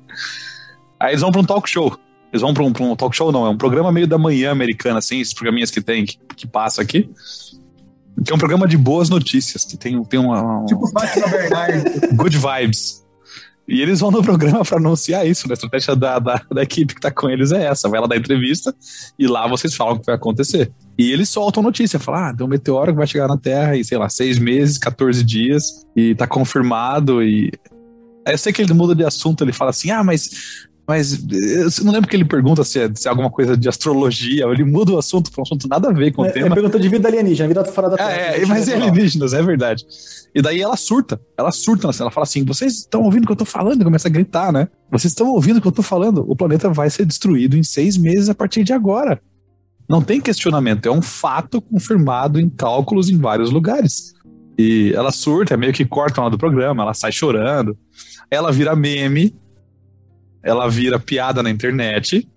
Aí 0.99 1.11
eles 1.11 1.21
vão 1.21 1.31
pra 1.31 1.41
um 1.41 1.45
talk 1.45 1.69
show. 1.69 1.97
Eles 2.31 2.41
vão 2.41 2.53
pra 2.53 2.63
um, 2.63 2.73
pra 2.73 2.83
um 2.83 2.95
talk 2.95 3.15
show, 3.15 3.31
não, 3.31 3.45
é 3.45 3.49
um 3.49 3.57
programa 3.57 3.89
meio 3.89 4.05
da 4.05 4.17
manhã 4.17 4.51
americana, 4.51 4.99
assim, 4.99 5.21
esses 5.21 5.33
programinhas 5.33 5.71
que 5.71 5.81
tem, 5.81 6.05
que, 6.05 6.17
que 6.35 6.45
passa 6.45 6.81
aqui. 6.81 7.09
Que 8.25 8.31
é 8.31 8.35
um 8.35 8.37
programa 8.37 8.67
de 8.67 8.77
boas 8.77 9.09
notícias, 9.09 9.63
que 9.63 9.77
tem, 9.77 10.03
tem 10.03 10.19
uma. 10.19 10.41
uma 10.41 10.65
tipo 10.65 10.87
Fátima 10.91 11.27
Bernardes. 11.27 11.83
Good 12.13 12.37
vibes. 12.37 13.06
E 13.67 13.81
eles 13.81 13.99
vão 13.99 14.09
no 14.11 14.23
programa 14.23 14.63
para 14.63 14.77
anunciar 14.77 15.27
isso, 15.27 15.47
né? 15.47 15.53
A 15.53 15.55
estratégia 15.55 15.95
da, 15.95 16.19
da, 16.19 16.41
da, 16.49 16.63
equipe 16.63 16.95
que 16.95 17.01
tá 17.01 17.11
com 17.11 17.29
eles 17.29 17.51
é 17.51 17.65
essa. 17.65 17.89
Vai 17.89 17.99
lá 17.99 18.07
dar 18.07 18.15
entrevista 18.15 18.73
e 19.19 19.27
lá 19.27 19.45
vocês 19.45 19.75
falam 19.75 19.95
o 19.95 19.99
que 19.99 20.05
vai 20.05 20.15
acontecer. 20.15 20.71
E 20.97 21.11
eles 21.11 21.27
soltam 21.27 21.61
notícia, 21.61 21.99
falam, 21.99 22.25
ah, 22.25 22.33
tem 22.33 22.45
um 22.45 22.49
meteoro 22.49 22.91
que 22.91 22.97
vai 22.97 23.07
chegar 23.07 23.27
na 23.27 23.37
Terra 23.37 23.75
em, 23.75 23.83
sei 23.83 23.97
lá, 23.97 24.07
seis 24.07 24.39
meses, 24.39 24.77
14 24.77 25.23
dias, 25.23 25.85
e 25.95 26.15
tá 26.15 26.25
confirmado, 26.25 27.21
e... 27.21 27.51
Eu 28.25 28.37
sei 28.37 28.51
que 28.51 28.61
ele 28.61 28.73
muda 28.73 28.93
de 28.93 29.05
assunto, 29.05 29.43
ele 29.43 29.53
fala 29.53 29.69
assim, 29.69 29.89
ah, 29.89 30.03
mas 30.03 30.67
mas 30.87 31.21
eu 31.29 31.83
não 31.83 31.91
lembro 31.91 32.09
que 32.09 32.15
ele 32.15 32.23
pergunta 32.23 32.63
se 32.63 32.79
é, 32.79 32.89
se 32.95 33.07
é, 33.07 33.09
alguma 33.09 33.29
coisa 33.29 33.57
de 33.57 33.67
astrologia, 33.67 34.45
ele 34.45 34.63
muda 34.63 34.93
o 34.93 34.97
assunto 34.97 35.29
para 35.29 35.41
um 35.41 35.43
assunto 35.43 35.67
nada 35.67 35.89
a 35.89 35.91
ver 35.91 36.13
com 36.13 36.25
é, 36.25 36.29
o 36.29 36.31
tema. 36.31 36.47
É 36.47 36.49
pergunta 36.49 36.79
de 36.79 36.87
vida 36.87 37.09
alienígena, 37.09 37.45
vida 37.45 37.65
fora 37.65 37.89
da 37.89 37.97
Terra. 37.97 38.11
É, 38.11 38.41
é 38.41 38.45
mas 38.45 38.69
é 38.69 38.75
alienígenas, 38.75 39.33
é 39.33 39.43
verdade. 39.43 39.85
E 40.33 40.41
daí 40.41 40.61
ela 40.61 40.77
surta, 40.77 41.19
ela 41.37 41.51
surta, 41.51 41.89
ela 41.99 42.09
fala 42.09 42.23
assim: 42.23 42.45
vocês 42.45 42.73
estão 42.79 43.01
ouvindo 43.01 43.25
o 43.25 43.27
que 43.27 43.33
eu 43.33 43.37
tô 43.37 43.43
falando? 43.43 43.81
E 43.81 43.83
começa 43.83 44.07
a 44.07 44.11
gritar, 44.11 44.53
né? 44.53 44.69
Vocês 44.89 45.11
estão 45.11 45.27
ouvindo 45.27 45.57
o 45.57 45.61
que 45.61 45.67
eu 45.67 45.73
tô 45.73 45.81
falando? 45.81 46.23
O 46.25 46.37
planeta 46.37 46.69
vai 46.69 46.89
ser 46.89 47.05
destruído 47.05 47.57
em 47.57 47.63
seis 47.63 47.97
meses 47.97 48.29
a 48.29 48.35
partir 48.35 48.63
de 48.63 48.71
agora. 48.71 49.21
Não 49.89 50.01
tem 50.01 50.21
questionamento, 50.21 50.85
é 50.85 50.91
um 50.91 51.01
fato 51.01 51.61
confirmado 51.61 52.39
em 52.39 52.49
cálculos 52.49 53.09
em 53.09 53.17
vários 53.17 53.51
lugares. 53.51 54.13
E 54.57 54.93
ela 54.95 55.11
surta, 55.11 55.57
meio 55.57 55.73
que 55.73 55.85
corta 55.85 56.21
lá 56.21 56.29
do 56.29 56.37
programa, 56.37 56.83
ela 56.83 56.93
sai 56.93 57.11
chorando. 57.11 57.77
Ela 58.31 58.51
vira 58.51 58.75
meme, 58.75 59.33
ela 60.43 60.69
vira 60.69 60.99
piada 60.99 61.41
na 61.43 61.49
internet. 61.49 62.27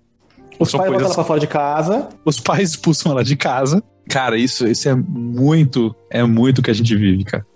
Os 0.58 0.72
pais 0.72 0.88
coisas... 0.88 1.06
ela 1.06 1.14
pra 1.14 1.24
fora 1.24 1.40
de 1.40 1.46
casa. 1.46 2.08
Os 2.24 2.38
pais 2.38 2.70
expulsam 2.70 3.12
ela 3.12 3.24
de 3.24 3.36
casa. 3.36 3.82
Cara, 4.08 4.36
isso, 4.36 4.66
isso 4.66 4.88
é 4.88 4.94
muito, 4.94 5.94
é 6.10 6.22
muito 6.22 6.62
que 6.62 6.70
a 6.70 6.74
gente 6.74 6.94
vive, 6.96 7.24
cara. 7.24 7.46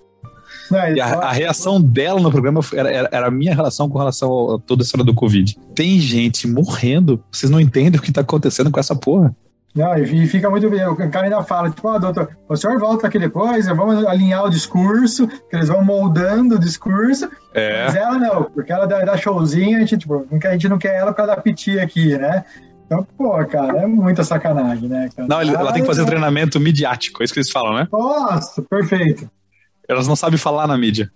Não, 0.71 0.95
e 0.95 1.01
a, 1.01 1.07
a, 1.07 1.33
reação 1.33 1.81
dela 1.81 2.21
no 2.21 2.31
programa 2.31 2.61
era, 2.73 2.91
era, 2.91 3.09
era, 3.13 3.27
a 3.27 3.31
minha 3.31 3.55
relação 3.55 3.89
com 3.89 3.99
relação 3.99 4.55
a 4.55 4.59
toda 4.59 4.83
a 4.83 4.85
história 4.85 5.05
do 5.05 5.13
Covid. 5.13 5.59
Tem 5.75 6.01
gente 6.01 6.47
morrendo, 6.47 7.23
vocês 7.31 7.51
não 7.51 7.61
entendem 7.61 7.99
o 7.99 8.03
que 8.03 8.13
tá 8.13 8.23
acontecendo 8.23 8.71
com 8.71 8.81
essa 8.81 8.95
porra. 8.95 9.35
Não, 9.75 9.99
e 9.99 10.27
fica 10.29 10.49
muito 10.49 10.71
bem. 10.71 10.87
O 10.87 10.95
cara 10.95 11.27
ainda 11.27 11.43
fala, 11.43 11.69
tipo, 11.69 11.89
ah, 11.89 11.99
doutor, 11.99 12.37
o 12.49 12.57
senhor 12.57 12.79
volta 12.79 13.09
aqui 13.09 13.19
depois, 13.19 13.67
vamos 13.67 14.07
alinhar 14.07 14.45
o 14.45 14.51
discurso, 14.51 15.27
que 15.27 15.57
eles 15.57 15.67
vão 15.67 15.85
moldando 15.85 16.55
o 16.55 16.59
discurso. 16.59 17.29
É. 17.53 17.85
Mas 17.87 17.97
ela 17.97 18.17
não, 18.17 18.45
porque 18.45 18.73
ela 18.73 18.87
dá, 18.87 19.05
dá 19.05 19.17
showzinho, 19.17 19.77
a 19.77 19.81
gente, 19.81 19.99
tipo, 19.99 20.27
a 20.31 20.53
gente 20.53 20.69
não 20.69 20.79
quer 20.79 20.95
ela 20.95 21.11
por 21.11 21.17
causa 21.17 21.35
da 21.35 21.43
piti 21.43 21.79
aqui, 21.81 22.17
né? 22.17 22.45
Então, 22.87 23.05
pô, 23.17 23.45
cara, 23.47 23.79
é 23.79 23.87
muita 23.87 24.23
sacanagem, 24.23 24.89
né? 24.89 25.09
Cara? 25.17 25.27
Não, 25.27 25.41
ela 25.41 25.73
tem 25.73 25.83
que 25.83 25.89
fazer 25.89 26.03
um 26.03 26.07
treinamento 26.07 26.61
midiático, 26.61 27.21
é 27.21 27.25
isso 27.25 27.35
que 27.35 27.41
eles 27.41 27.51
falam, 27.51 27.75
né? 27.75 27.89
Nossa, 27.91 28.63
perfeito. 28.63 29.29
Elas 29.89 30.07
não 30.07 30.15
sabem 30.15 30.39
falar 30.39 30.69
na 30.69 30.79
mídia. 30.79 31.11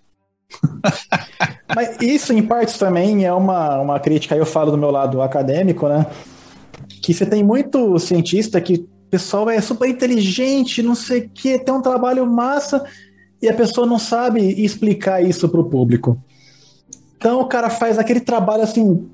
Mas 1.76 1.96
isso, 2.00 2.32
em 2.32 2.42
partes, 2.42 2.76
também 2.76 3.24
é 3.24 3.32
uma, 3.32 3.78
uma 3.80 4.00
crítica, 4.00 4.34
eu 4.34 4.46
falo 4.46 4.72
do 4.72 4.78
meu 4.78 4.90
lado 4.90 5.22
acadêmico, 5.22 5.86
né? 5.86 6.06
Que 7.08 7.14
você 7.14 7.24
tem 7.24 7.42
muito 7.42 7.98
cientista 7.98 8.60
que 8.60 8.74
o 8.74 9.10
pessoal 9.10 9.48
é 9.48 9.58
super 9.62 9.88
inteligente, 9.88 10.82
não 10.82 10.94
sei 10.94 11.20
o 11.20 11.30
que, 11.30 11.58
tem 11.58 11.72
um 11.72 11.80
trabalho 11.80 12.26
massa 12.26 12.84
e 13.40 13.48
a 13.48 13.54
pessoa 13.54 13.86
não 13.86 13.98
sabe 13.98 14.62
explicar 14.62 15.24
isso 15.24 15.48
para 15.48 15.58
o 15.58 15.64
público. 15.64 16.22
Então 17.16 17.40
o 17.40 17.46
cara 17.46 17.70
faz 17.70 17.98
aquele 17.98 18.20
trabalho 18.20 18.62
assim, 18.62 19.08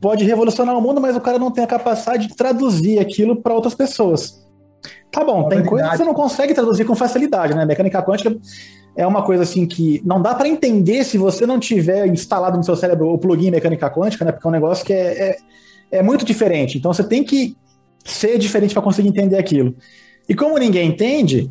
pode 0.00 0.24
revolucionar 0.24 0.74
o 0.78 0.80
mundo, 0.80 0.98
mas 0.98 1.14
o 1.14 1.20
cara 1.20 1.38
não 1.38 1.50
tem 1.50 1.62
a 1.62 1.66
capacidade 1.66 2.26
de 2.26 2.34
traduzir 2.34 2.98
aquilo 2.98 3.36
para 3.36 3.52
outras 3.52 3.74
pessoas. 3.74 4.42
Tá 5.12 5.22
bom, 5.22 5.46
tem 5.46 5.62
coisas 5.62 5.90
que 5.90 5.96
você 5.98 6.04
não 6.04 6.14
consegue 6.14 6.54
traduzir 6.54 6.86
com 6.86 6.94
facilidade, 6.94 7.54
né? 7.54 7.66
Mecânica 7.66 8.02
quântica 8.02 8.34
é 8.96 9.06
uma 9.06 9.22
coisa 9.22 9.42
assim 9.42 9.66
que 9.66 10.00
não 10.06 10.22
dá 10.22 10.34
para 10.34 10.48
entender 10.48 11.04
se 11.04 11.18
você 11.18 11.44
não 11.44 11.60
tiver 11.60 12.06
instalado 12.06 12.56
no 12.56 12.64
seu 12.64 12.76
cérebro 12.76 13.12
o 13.12 13.18
plugin 13.18 13.50
mecânica 13.50 13.90
quântica, 13.90 14.24
né? 14.24 14.32
Porque 14.32 14.46
é 14.46 14.48
um 14.48 14.52
negócio 14.52 14.86
que 14.86 14.94
é, 14.94 15.28
é 15.28 15.36
é 15.90 16.02
muito 16.02 16.24
diferente. 16.24 16.78
Então 16.78 16.92
você 16.92 17.04
tem 17.04 17.24
que 17.24 17.56
ser 18.04 18.38
diferente 18.38 18.72
para 18.72 18.82
conseguir 18.82 19.08
entender 19.08 19.38
aquilo. 19.38 19.74
E 20.28 20.34
como 20.34 20.58
ninguém 20.58 20.88
entende, 20.88 21.50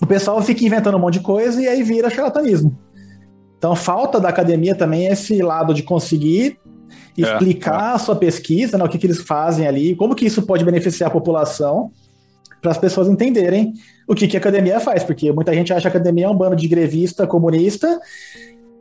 o 0.00 0.06
pessoal 0.06 0.40
fica 0.42 0.64
inventando 0.64 0.96
um 0.96 1.00
monte 1.00 1.14
de 1.14 1.20
coisa 1.20 1.60
e 1.60 1.68
aí 1.68 1.82
vira 1.82 2.10
charlatanismo. 2.10 2.76
Então 3.58 3.76
falta 3.76 4.18
da 4.18 4.28
academia 4.28 4.74
também 4.74 5.06
esse 5.06 5.42
lado 5.42 5.74
de 5.74 5.82
conseguir 5.82 6.58
explicar 7.16 7.88
é, 7.88 7.92
é. 7.92 7.94
a 7.94 7.98
sua 7.98 8.16
pesquisa, 8.16 8.78
né, 8.78 8.84
o 8.84 8.88
que, 8.88 8.98
que 8.98 9.06
eles 9.06 9.20
fazem 9.20 9.66
ali, 9.66 9.94
como 9.94 10.14
que 10.14 10.24
isso 10.24 10.42
pode 10.42 10.64
beneficiar 10.64 11.10
a 11.10 11.12
população, 11.12 11.90
para 12.60 12.70
as 12.70 12.78
pessoas 12.78 13.08
entenderem 13.08 13.72
o 14.06 14.14
que, 14.14 14.28
que 14.28 14.36
a 14.36 14.40
academia 14.40 14.80
faz, 14.80 15.02
porque 15.02 15.32
muita 15.32 15.52
gente 15.54 15.72
acha 15.72 15.82
que 15.82 15.86
a 15.86 15.90
academia 15.90 16.26
é 16.26 16.28
um 16.28 16.36
bando 16.36 16.56
de 16.56 16.68
grevista 16.68 17.26
comunista 17.26 18.00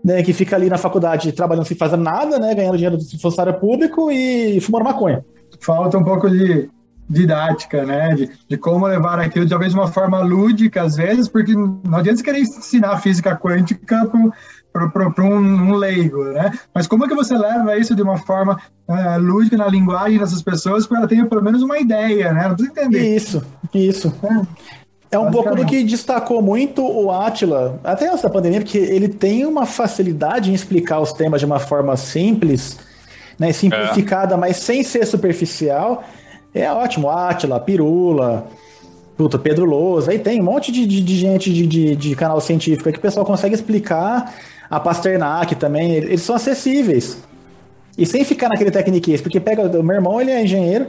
né, 0.03 0.23
que 0.23 0.33
fica 0.33 0.55
ali 0.55 0.69
na 0.69 0.77
faculdade 0.77 1.31
trabalhando 1.31 1.65
sem 1.65 1.77
fazer 1.77 1.97
nada, 1.97 2.39
né, 2.39 2.53
ganhando 2.55 2.77
dinheiro 2.77 2.97
do 2.97 3.19
funcionário 3.19 3.59
público 3.59 4.11
e 4.11 4.59
fumando 4.61 4.85
maconha. 4.85 5.25
Falta 5.59 5.97
um 5.97 6.03
pouco 6.03 6.29
de 6.29 6.69
didática, 7.09 7.83
né, 7.85 8.13
de, 8.13 8.29
de 8.47 8.57
como 8.57 8.85
levar 8.85 9.19
aquilo 9.19 9.43
de 9.43 9.49
talvez 9.49 9.73
uma 9.73 9.87
forma 9.87 10.19
lúdica 10.19 10.83
às 10.83 10.95
vezes, 10.95 11.27
porque 11.27 11.55
não 11.55 11.97
adianta 11.97 12.17
você 12.17 12.23
querer 12.23 12.39
ensinar 12.39 12.99
física 12.99 13.35
quântica 13.35 14.07
para 14.71 15.23
um, 15.23 15.37
um, 15.37 15.73
leigo, 15.73 16.23
né? 16.25 16.53
Mas 16.73 16.85
como 16.85 17.03
é 17.03 17.07
que 17.07 17.15
você 17.15 17.35
leva 17.35 17.75
isso 17.77 17.95
de 17.95 18.03
uma 18.03 18.17
forma 18.17 18.59
uh, 18.87 19.19
lúdica 19.19 19.57
na 19.57 19.67
linguagem 19.67 20.19
dessas 20.19 20.43
pessoas 20.43 20.85
para 20.85 20.99
ela 20.99 21.07
ter 21.07 21.27
pelo 21.27 21.41
menos 21.41 21.63
uma 21.63 21.79
ideia, 21.79 22.31
né? 22.31 22.47
Não 22.47 22.55
precisa 22.55 22.79
entender. 22.79 23.15
Isso, 23.15 23.43
isso. 23.73 24.13
É. 24.23 24.78
É 25.11 25.17
um 25.17 25.31
pouco 25.31 25.55
do 25.55 25.65
que 25.65 25.83
destacou 25.83 26.39
muito 26.39 26.85
o 26.85 27.11
Atila, 27.11 27.79
até 27.83 28.07
antes 28.07 28.21
da 28.21 28.29
pandemia, 28.29 28.61
porque 28.61 28.77
ele 28.77 29.07
tem 29.07 29.43
uma 29.43 29.65
facilidade 29.65 30.51
em 30.51 30.53
explicar 30.53 30.99
os 30.99 31.11
temas 31.11 31.39
de 31.39 31.47
uma 31.47 31.59
forma 31.59 31.97
simples, 31.97 32.77
né, 33.37 33.51
simplificada, 33.51 34.35
é. 34.35 34.37
mas 34.37 34.57
sem 34.57 34.83
ser 34.83 35.07
superficial. 35.07 36.03
É 36.53 36.71
ótimo, 36.71 37.09
Atila, 37.09 37.59
Pirula, 37.59 38.47
puta, 39.17 39.39
Pedro 39.39 39.65
Lousa, 39.65 40.11
aí 40.11 40.19
tem 40.19 40.39
um 40.39 40.45
monte 40.45 40.71
de, 40.71 40.85
de, 40.85 41.01
de 41.01 41.17
gente 41.17 41.51
de, 41.51 41.65
de, 41.65 41.95
de, 41.95 42.15
canal 42.15 42.39
científico 42.39 42.91
que 42.91 42.99
o 42.99 43.01
pessoal 43.01 43.25
consegue 43.25 43.55
explicar, 43.55 44.33
a 44.69 44.79
Pasternak 44.79 45.55
também, 45.55 45.91
eles 45.93 46.21
são 46.21 46.35
acessíveis. 46.35 47.17
E 47.97 48.05
sem 48.05 48.23
ficar 48.23 48.47
naquele 48.47 48.71
tecniquez, 48.71 49.21
porque 49.21 49.39
pega, 49.39 49.63
o 49.63 49.83
meu 49.83 49.95
irmão, 49.95 50.21
ele 50.21 50.31
é 50.31 50.43
engenheiro, 50.43 50.87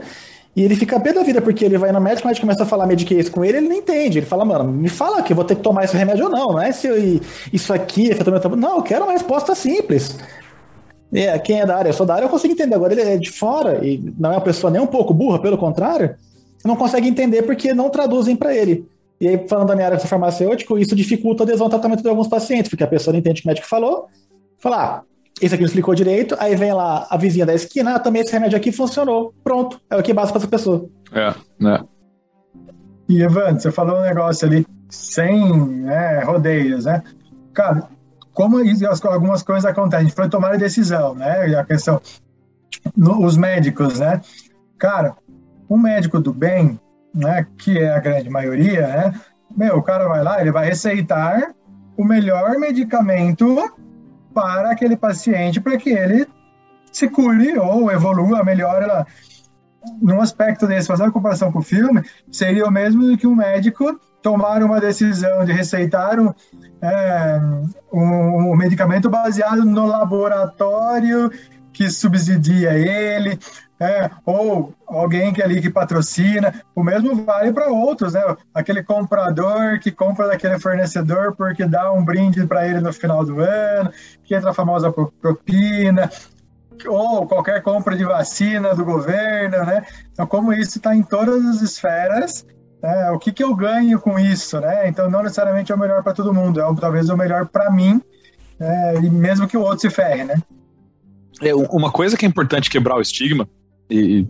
e 0.55 0.63
ele 0.63 0.75
fica 0.75 0.99
pé 0.99 1.13
da 1.13 1.23
vida, 1.23 1.41
porque 1.41 1.63
ele 1.63 1.77
vai 1.77 1.91
no 1.91 2.01
médico, 2.01 2.27
o 2.27 2.27
médico 2.27 2.45
começa 2.45 2.63
a 2.63 2.65
falar 2.65 2.85
mediquês 2.85 3.29
com 3.29 3.43
ele, 3.43 3.57
ele 3.57 3.69
não 3.69 3.75
entende. 3.75 4.19
Ele 4.19 4.25
fala, 4.25 4.43
mano, 4.43 4.65
me 4.65 4.89
fala 4.89 5.21
que 5.21 5.31
eu 5.31 5.35
vou 5.35 5.45
ter 5.45 5.55
que 5.55 5.61
tomar 5.61 5.85
esse 5.85 5.95
remédio 5.95 6.25
ou 6.25 6.31
não, 6.31 6.47
não 6.53 6.61
é 6.61 6.71
se 6.73 6.87
eu, 6.87 7.21
isso 7.53 7.73
aqui 7.73 8.11
é 8.11 8.55
Não, 8.57 8.77
eu 8.77 8.83
quero 8.83 9.05
uma 9.05 9.13
resposta 9.13 9.55
simples. 9.55 10.17
É, 11.13 11.37
quem 11.39 11.61
é 11.61 11.65
da 11.65 11.77
área, 11.77 11.89
eu 11.89 11.93
sou 11.93 12.05
da 12.05 12.15
área, 12.15 12.25
eu 12.25 12.29
consigo 12.29 12.53
entender. 12.53 12.75
Agora 12.75 12.91
ele 12.91 13.01
é 13.01 13.17
de 13.17 13.31
fora 13.31 13.85
e 13.85 14.13
não 14.17 14.31
é 14.31 14.35
uma 14.35 14.41
pessoa 14.41 14.71
nem 14.71 14.81
um 14.81 14.87
pouco 14.87 15.13
burra, 15.13 15.39
pelo 15.39 15.57
contrário, 15.57 16.15
não 16.65 16.75
consegue 16.75 17.07
entender 17.07 17.43
porque 17.43 17.73
não 17.73 17.89
traduzem 17.89 18.35
para 18.35 18.55
ele. 18.55 18.85
E 19.19 19.27
aí, 19.27 19.47
falando 19.47 19.67
da 19.67 19.75
minha 19.75 19.87
área 19.87 19.99
farmacêutico, 19.99 20.77
isso 20.77 20.95
dificulta 20.95 21.43
a 21.43 21.45
adesão 21.45 21.67
ao 21.67 21.69
tratamento 21.69 22.01
de 22.01 22.09
alguns 22.09 22.27
pacientes, 22.27 22.69
porque 22.69 22.83
a 22.83 22.87
pessoa 22.87 23.13
não 23.13 23.19
entende 23.19 23.39
o 23.39 23.43
que 23.43 23.47
o 23.47 23.51
médico 23.51 23.67
falou, 23.67 24.07
fala, 24.57 24.83
ah, 24.83 25.03
esse 25.41 25.55
aqui 25.55 25.63
não 25.63 25.67
explicou 25.67 25.95
direito, 25.95 26.35
aí 26.39 26.55
vem 26.55 26.71
lá 26.71 27.07
a 27.09 27.17
vizinha 27.17 27.45
da 27.45 27.53
esquina, 27.53 27.95
ah, 27.95 27.99
também 27.99 28.21
esse 28.21 28.31
remédio 28.31 28.57
aqui 28.57 28.71
funcionou. 28.71 29.33
Pronto, 29.43 29.81
é 29.89 29.97
o 29.97 30.03
que 30.03 30.13
basta 30.13 30.31
para 30.31 30.39
essa 30.39 30.47
pessoa. 30.47 30.87
É, 31.11 31.33
né? 31.59 31.83
E 33.09 33.21
Evan, 33.21 33.57
você 33.57 33.71
falou 33.71 33.97
um 33.97 34.03
negócio 34.03 34.47
ali 34.47 34.65
sem 34.89 35.57
né, 35.81 36.23
rodeios, 36.23 36.85
né? 36.85 37.01
Cara, 37.53 37.89
como 38.33 38.57
algumas 39.03 39.43
coisas 39.43 39.65
acontecem, 39.65 40.05
a 40.05 40.07
gente 40.07 40.15
foi 40.15 40.29
tomar 40.29 40.53
a 40.53 40.57
decisão, 40.57 41.15
né? 41.15 41.57
A 41.57 41.65
questão, 41.65 41.99
no, 42.95 43.25
os 43.25 43.35
médicos, 43.35 43.99
né? 43.99 44.21
Cara, 44.77 45.15
um 45.69 45.77
médico 45.77 46.19
do 46.19 46.31
bem, 46.31 46.79
né, 47.13 47.45
que 47.57 47.79
é 47.79 47.91
a 47.91 47.99
grande 47.99 48.29
maioria, 48.29 48.87
né? 48.87 49.21
Meu, 49.55 49.77
o 49.77 49.83
cara 49.83 50.07
vai 50.07 50.23
lá, 50.23 50.39
ele 50.39 50.51
vai 50.51 50.67
receitar 50.67 51.53
o 51.97 52.05
melhor 52.05 52.57
medicamento 52.57 53.57
para 54.33 54.71
aquele 54.71 54.95
paciente 54.95 55.59
para 55.59 55.77
que 55.77 55.89
ele 55.89 56.27
se 56.91 57.07
cure 57.07 57.57
ou 57.57 57.91
evolua, 57.91 58.43
melhore 58.43 58.85
lá. 58.85 59.05
Num 60.01 60.21
aspecto 60.21 60.67
desse, 60.67 60.87
fazendo 60.87 61.11
comparação 61.11 61.51
com 61.51 61.59
o 61.59 61.63
filme, 61.63 62.03
seria 62.31 62.65
o 62.65 62.71
mesmo 62.71 63.17
que 63.17 63.25
um 63.25 63.35
médico 63.35 63.99
tomar 64.21 64.61
uma 64.61 64.79
decisão 64.79 65.43
de 65.43 65.51
receitar 65.51 66.19
um, 66.19 66.31
é, 66.81 67.41
um, 67.91 68.51
um 68.51 68.55
medicamento 68.55 69.09
baseado 69.09 69.65
no 69.65 69.87
laboratório 69.87 71.31
que 71.73 71.89
subsidia 71.89 72.73
ele, 72.73 73.39
é, 73.79 74.11
ou 74.25 74.75
alguém 74.85 75.33
que 75.33 75.41
ali 75.41 75.59
que 75.59 75.69
patrocina. 75.69 76.53
O 76.75 76.83
mesmo 76.83 77.25
vale 77.25 77.51
para 77.51 77.69
outros, 77.69 78.13
né? 78.13 78.21
Aquele 78.53 78.83
comprador 78.83 79.79
que 79.79 79.91
compra 79.91 80.27
daquele 80.27 80.59
fornecedor 80.59 81.35
porque 81.35 81.65
dá 81.65 81.91
um 81.91 82.05
brinde 82.05 82.45
para 82.45 82.67
ele 82.67 82.79
no 82.79 82.93
final 82.93 83.25
do 83.25 83.41
ano, 83.41 83.91
que 84.23 84.35
entra 84.35 84.51
a 84.51 84.53
famosa 84.53 84.93
propina, 85.19 86.09
ou 86.87 87.27
qualquer 87.27 87.61
compra 87.61 87.95
de 87.95 88.03
vacina 88.03 88.75
do 88.75 88.85
governo, 88.85 89.65
né? 89.65 89.83
Então, 90.11 90.27
como 90.27 90.53
isso 90.53 90.77
está 90.77 90.95
em 90.95 91.01
todas 91.01 91.43
as 91.45 91.61
esferas, 91.61 92.45
né? 92.81 93.09
o 93.11 93.19
que, 93.19 93.31
que 93.31 93.43
eu 93.43 93.55
ganho 93.55 93.99
com 93.99 94.19
isso, 94.19 94.59
né? 94.59 94.87
Então, 94.87 95.09
não 95.09 95.23
necessariamente 95.23 95.71
é 95.71 95.75
o 95.75 95.79
melhor 95.79 96.03
para 96.03 96.13
todo 96.13 96.33
mundo, 96.33 96.61
é 96.61 96.75
talvez 96.79 97.09
o 97.09 97.17
melhor 97.17 97.47
para 97.47 97.71
mim, 97.71 98.01
é, 98.59 98.99
mesmo 98.99 99.47
que 99.47 99.57
o 99.57 99.61
outro 99.61 99.79
se 99.79 99.89
ferre, 99.89 100.23
né? 100.23 100.35
É, 101.41 101.55
uma 101.55 101.91
coisa 101.91 102.15
que 102.15 102.25
é 102.25 102.27
importante 102.27 102.69
quebrar 102.69 102.95
o 102.95 103.01
estigma 103.01 103.49
e 103.89 104.27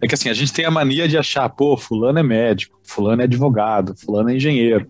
É 0.00 0.06
que 0.06 0.14
assim, 0.14 0.28
a 0.28 0.34
gente 0.34 0.52
tem 0.52 0.64
a 0.64 0.70
mania 0.70 1.08
de 1.08 1.16
achar, 1.16 1.48
pô, 1.48 1.76
fulano 1.76 2.18
é 2.18 2.22
médico, 2.22 2.78
fulano 2.84 3.22
é 3.22 3.24
advogado, 3.24 3.94
fulano 3.96 4.30
é 4.30 4.36
engenheiro. 4.36 4.86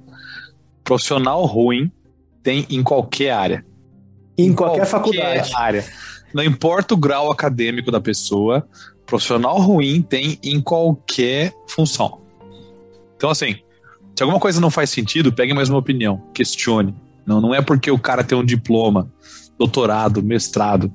Profissional 0.82 1.44
ruim 1.46 1.90
tem 2.42 2.66
em 2.68 2.82
qualquer 2.82 3.30
área. 3.30 3.64
Em, 4.36 4.48
em 4.48 4.52
qualquer, 4.52 4.78
qualquer 4.78 4.86
faculdade. 4.86 5.52
área. 5.54 5.84
Não 6.34 6.42
importa 6.42 6.94
o 6.94 6.96
grau 6.96 7.30
acadêmico 7.30 7.92
da 7.92 8.00
pessoa, 8.00 8.68
profissional 9.06 9.58
ruim 9.60 10.02
tem 10.02 10.38
em 10.42 10.60
qualquer 10.60 11.54
função. 11.68 12.20
Então, 13.16 13.30
assim, 13.30 13.56
se 14.16 14.22
alguma 14.22 14.40
coisa 14.40 14.60
não 14.60 14.70
faz 14.70 14.90
sentido, 14.90 15.32
pegue 15.32 15.54
mais 15.54 15.70
uma 15.70 15.78
opinião, 15.78 16.20
questione. 16.34 16.94
Não, 17.24 17.40
não 17.40 17.54
é 17.54 17.62
porque 17.62 17.90
o 17.90 17.98
cara 17.98 18.24
tem 18.24 18.36
um 18.36 18.44
diploma, 18.44 19.10
doutorado, 19.56 20.22
mestrado 20.22 20.92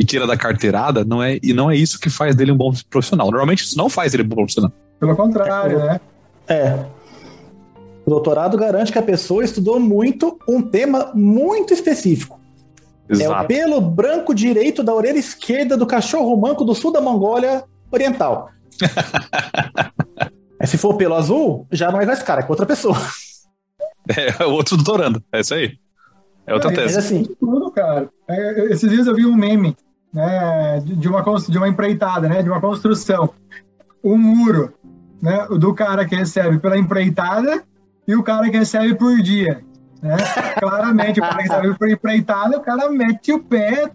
e 0.00 0.04
tira 0.04 0.26
da 0.26 0.34
carteirada, 0.34 1.04
não 1.04 1.22
é, 1.22 1.38
e 1.42 1.52
não 1.52 1.70
é 1.70 1.76
isso 1.76 2.00
que 2.00 2.08
faz 2.08 2.34
dele 2.34 2.50
um 2.50 2.56
bom 2.56 2.72
profissional. 2.88 3.26
Normalmente 3.26 3.64
isso 3.64 3.76
não 3.76 3.90
faz 3.90 4.14
ele 4.14 4.22
um 4.22 4.28
bom 4.28 4.36
profissional. 4.36 4.72
Pelo 4.98 5.14
contrário, 5.14 5.78
né? 5.78 6.00
É. 6.48 6.86
O 8.06 8.08
doutorado 8.08 8.56
garante 8.56 8.90
que 8.90 8.98
a 8.98 9.02
pessoa 9.02 9.44
estudou 9.44 9.78
muito 9.78 10.38
um 10.48 10.62
tema 10.62 11.12
muito 11.14 11.74
específico. 11.74 12.40
Exato. 13.10 13.30
É 13.30 13.44
o 13.44 13.46
pelo 13.46 13.78
branco 13.78 14.34
direito 14.34 14.82
da 14.82 14.94
orelha 14.94 15.18
esquerda 15.18 15.76
do 15.76 15.84
cachorro 15.84 16.34
manco 16.34 16.64
do 16.64 16.74
sul 16.74 16.90
da 16.90 17.02
Mongólia 17.02 17.62
Oriental. 17.92 18.48
Aí 20.58 20.64
se 20.66 20.78
for 20.78 20.94
pelo 20.94 21.14
azul, 21.14 21.66
já 21.70 21.92
não 21.92 22.00
é 22.00 22.06
mais 22.06 22.22
cara, 22.22 22.40
é 22.40 22.42
com 22.42 22.52
outra 22.52 22.66
pessoa. 22.66 22.96
É, 24.08 24.44
o 24.44 24.52
outro 24.52 24.76
doutorando, 24.76 25.22
é 25.30 25.40
isso 25.40 25.54
aí. 25.54 25.78
É 26.46 26.54
outra 26.54 26.72
é, 26.72 26.74
tese. 26.74 26.96
Mas 26.96 27.04
assim, 27.04 27.22
tudo, 27.38 27.70
cara. 27.70 28.08
É, 28.26 28.72
esses 28.72 28.90
dias 28.90 29.06
eu 29.06 29.14
vi 29.14 29.26
um 29.26 29.36
meme, 29.36 29.76
né, 30.12 30.80
de 30.80 31.08
uma, 31.08 31.22
de 31.22 31.58
uma 31.58 31.68
empreitada, 31.68 32.28
né, 32.28 32.42
de 32.42 32.48
uma 32.48 32.60
construção. 32.60 33.30
Um 34.02 34.16
muro, 34.16 34.72
né, 35.22 35.46
do 35.58 35.74
cara 35.74 36.04
que 36.04 36.16
recebe 36.16 36.58
pela 36.58 36.78
empreitada 36.78 37.62
e 38.06 38.14
o 38.14 38.22
cara 38.22 38.50
que 38.50 38.56
recebe 38.56 38.94
por 38.94 39.16
dia. 39.20 39.62
Né? 40.02 40.16
Claramente, 40.58 41.20
o 41.20 41.22
cara 41.22 41.36
que 41.36 41.48
recebe 41.48 41.78
por 41.78 41.88
empreitada, 41.88 42.58
o 42.58 42.62
cara 42.62 42.90
mete 42.90 43.32
o 43.32 43.38
pé, 43.38 43.90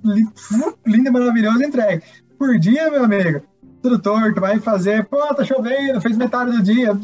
lindo 0.85 1.09
e 1.09 1.11
maravilhoso, 1.11 1.63
entrega. 1.63 2.03
Por 2.37 2.59
dia, 2.59 2.91
meu 2.91 3.05
amigo, 3.05 3.41
tudo 3.81 3.99
torto, 3.99 4.41
vai 4.41 4.59
fazer, 4.59 5.05
pô, 5.05 5.33
tá 5.33 5.43
chovendo, 5.43 6.01
fez 6.01 6.17
metade 6.17 6.51
do 6.51 6.61
dia. 6.61 6.97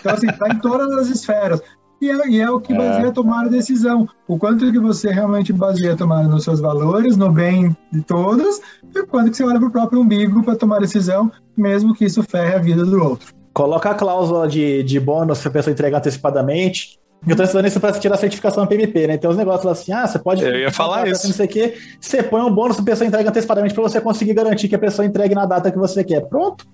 Então, 0.00 0.14
assim, 0.14 0.26
tá 0.26 0.48
em 0.48 0.58
todas 0.58 0.90
as 0.92 1.08
esferas. 1.08 1.60
E 2.00 2.10
é, 2.10 2.28
e 2.28 2.40
é 2.40 2.50
o 2.50 2.60
que 2.60 2.72
é. 2.72 2.76
baseia 2.76 3.08
a 3.08 3.12
tomar 3.12 3.44
a 3.44 3.48
decisão. 3.48 4.08
O 4.26 4.38
quanto 4.38 4.70
que 4.72 4.78
você 4.78 5.10
realmente 5.10 5.52
baseia 5.52 5.92
a 5.92 5.96
tomar 5.96 6.26
nos 6.26 6.44
seus 6.44 6.60
valores, 6.60 7.16
no 7.16 7.30
bem 7.30 7.76
de 7.92 8.02
todos, 8.02 8.60
e 8.94 9.00
o 9.00 9.06
quanto 9.06 9.30
que 9.30 9.36
você 9.36 9.44
olha 9.44 9.60
pro 9.60 9.70
próprio 9.70 10.00
umbigo 10.00 10.42
para 10.42 10.56
tomar 10.56 10.76
a 10.76 10.80
decisão, 10.80 11.30
mesmo 11.56 11.94
que 11.94 12.04
isso 12.04 12.22
ferre 12.22 12.54
a 12.54 12.58
vida 12.58 12.84
do 12.84 13.02
outro. 13.02 13.34
Coloca 13.52 13.90
a 13.90 13.94
cláusula 13.94 14.48
de, 14.48 14.82
de 14.82 14.98
bônus 14.98 15.38
se 15.38 15.48
a 15.48 15.50
pessoa 15.50 15.72
entregar 15.72 15.98
antecipadamente, 15.98 17.00
eu 17.26 17.36
tô 17.36 17.42
estudando 17.42 17.66
isso 17.66 17.78
para 17.78 17.92
tirar 17.98 18.14
a 18.14 18.18
certificação 18.18 18.66
PMP, 18.66 19.06
né? 19.06 19.18
Tem 19.18 19.28
uns 19.28 19.36
negócios 19.36 19.64
lá 19.64 19.72
assim, 19.72 19.92
ah, 19.92 20.06
você 20.06 20.18
pode. 20.18 20.42
Eu 20.42 20.58
ia 20.58 20.72
falar 20.72 21.06
isso. 21.06 21.26
Não 21.26 21.34
sei 21.34 21.46
o 21.46 21.48
quê. 21.48 21.74
Você 22.00 22.22
põe 22.22 22.40
um 22.40 22.50
bônus 22.50 22.78
a 22.78 22.82
pessoa 22.82 23.06
entrega 23.06 23.28
antecipadamente 23.28 23.74
para 23.74 23.82
você 23.82 24.00
conseguir 24.00 24.32
garantir 24.32 24.68
que 24.68 24.74
a 24.74 24.78
pessoa 24.78 25.04
entregue 25.04 25.34
na 25.34 25.44
data 25.44 25.70
que 25.70 25.78
você 25.78 26.02
quer. 26.02 26.22
Pronto. 26.22 26.66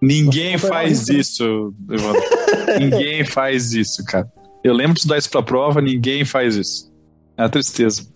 Ninguém 0.00 0.58
faz 0.58 1.08
isso, 1.08 1.74
Evandro. 1.90 2.22
ninguém 2.78 3.24
faz 3.24 3.72
isso, 3.72 4.04
cara. 4.04 4.30
Eu 4.62 4.74
lembro 4.74 4.94
de 4.94 5.00
estudar 5.00 5.18
isso 5.18 5.30
pra 5.30 5.42
prova, 5.42 5.80
ninguém 5.80 6.24
faz 6.24 6.56
isso. 6.56 6.92
É 7.36 7.42
uma 7.42 7.48
tristeza. 7.48 8.06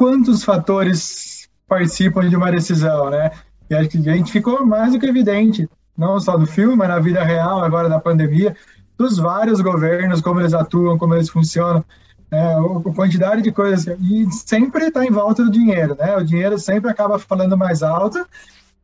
quantos 0.00 0.42
fatores 0.42 1.46
participam 1.68 2.26
de 2.26 2.34
uma 2.34 2.50
decisão, 2.50 3.10
né? 3.10 3.30
E 3.68 3.74
acho 3.74 3.90
que 3.90 3.98
a 4.08 4.16
gente 4.16 4.32
ficou 4.32 4.64
mais 4.64 4.92
do 4.92 4.98
que 4.98 5.04
evidente, 5.04 5.68
não 5.96 6.18
só 6.20 6.36
do 6.36 6.46
filme, 6.46 6.76
mas 6.76 6.88
na 6.88 6.98
vida 6.98 7.22
real, 7.22 7.62
agora 7.62 7.88
da 7.88 8.00
pandemia, 8.00 8.56
dos 8.96 9.18
vários 9.18 9.60
governos, 9.60 10.20
como 10.20 10.40
eles 10.40 10.54
atuam, 10.54 10.98
como 10.98 11.14
eles 11.14 11.28
funcionam, 11.28 11.84
né? 12.30 12.54
a 12.54 12.94
quantidade 12.94 13.42
de 13.42 13.50
coisas. 13.50 13.86
E 14.00 14.30
sempre 14.30 14.86
está 14.86 15.04
em 15.04 15.10
volta 15.10 15.44
do 15.44 15.50
dinheiro, 15.50 15.96
né? 15.98 16.16
O 16.16 16.24
dinheiro 16.24 16.58
sempre 16.58 16.90
acaba 16.90 17.18
falando 17.18 17.56
mais 17.56 17.82
alto 17.82 18.26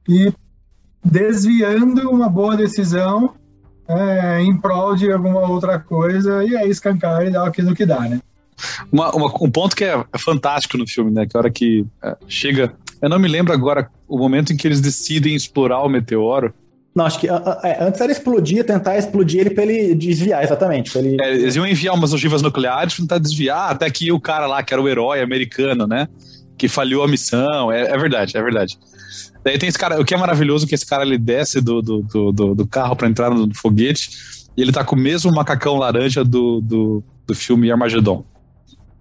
e 0.08 0.32
desviando 1.04 2.10
uma 2.10 2.28
boa 2.28 2.56
decisão 2.56 3.34
é, 3.88 4.42
em 4.42 4.56
prol 4.56 4.96
de 4.96 5.10
alguma 5.12 5.48
outra 5.48 5.78
coisa, 5.78 6.44
e 6.44 6.56
aí 6.56 6.68
escancar 6.68 7.24
e 7.24 7.30
dar 7.30 7.46
aquilo 7.46 7.74
que 7.74 7.86
dá, 7.86 8.00
né? 8.00 8.20
Uma, 8.90 9.10
uma, 9.14 9.26
um 9.40 9.50
ponto 9.50 9.76
que 9.76 9.84
é 9.84 10.04
fantástico 10.18 10.78
no 10.78 10.86
filme, 10.86 11.10
né? 11.10 11.26
Que 11.26 11.36
a 11.36 11.40
hora 11.40 11.50
que 11.50 11.86
é, 12.02 12.16
chega. 12.26 12.74
Eu 13.00 13.08
não 13.08 13.18
me 13.18 13.28
lembro 13.28 13.52
agora 13.52 13.90
o 14.08 14.18
momento 14.18 14.52
em 14.52 14.56
que 14.56 14.66
eles 14.66 14.80
decidem 14.80 15.34
explorar 15.34 15.82
o 15.82 15.88
meteoro. 15.88 16.54
Não, 16.96 17.04
acho 17.04 17.20
que 17.20 17.28
é, 17.28 17.76
antes 17.84 18.00
era 18.00 18.10
explodir, 18.10 18.64
tentar 18.64 18.96
explodir 18.96 19.42
ele 19.42 19.50
pra 19.50 19.64
ele 19.64 19.94
desviar, 19.94 20.42
exatamente. 20.42 20.96
Ele... 20.96 21.18
É, 21.20 21.34
eles 21.34 21.54
iam 21.54 21.66
enviar 21.66 21.94
umas 21.94 22.14
ogivas 22.14 22.40
nucleares 22.40 22.94
pra 22.94 23.02
tentar 23.02 23.18
desviar, 23.18 23.70
até 23.70 23.90
que 23.90 24.10
o 24.10 24.18
cara 24.18 24.46
lá, 24.46 24.62
que 24.62 24.72
era 24.72 24.82
o 24.82 24.88
herói 24.88 25.20
americano, 25.20 25.86
né? 25.86 26.08
Que 26.56 26.68
falhou 26.68 27.04
a 27.04 27.08
missão. 27.08 27.70
É, 27.70 27.82
é 27.82 27.98
verdade, 27.98 28.34
é 28.34 28.42
verdade. 28.42 28.78
Daí 29.44 29.58
tem 29.58 29.68
esse 29.68 29.78
cara, 29.78 30.00
o 30.00 30.04
que 30.06 30.14
é 30.14 30.16
maravilhoso 30.16 30.64
é 30.64 30.68
que 30.68 30.74
esse 30.74 30.86
cara 30.86 31.04
ele 31.04 31.18
desce 31.18 31.60
do, 31.60 31.82
do, 31.82 32.02
do, 32.32 32.54
do 32.54 32.66
carro 32.66 32.96
para 32.96 33.08
entrar 33.08 33.28
no 33.28 33.54
foguete 33.54 34.10
e 34.56 34.62
ele 34.62 34.72
tá 34.72 34.82
com 34.82 34.96
o 34.96 34.98
mesmo 34.98 35.30
macacão 35.30 35.76
laranja 35.76 36.24
do, 36.24 36.62
do, 36.62 37.04
do 37.26 37.34
filme 37.34 37.70
Armagedon 37.70 38.24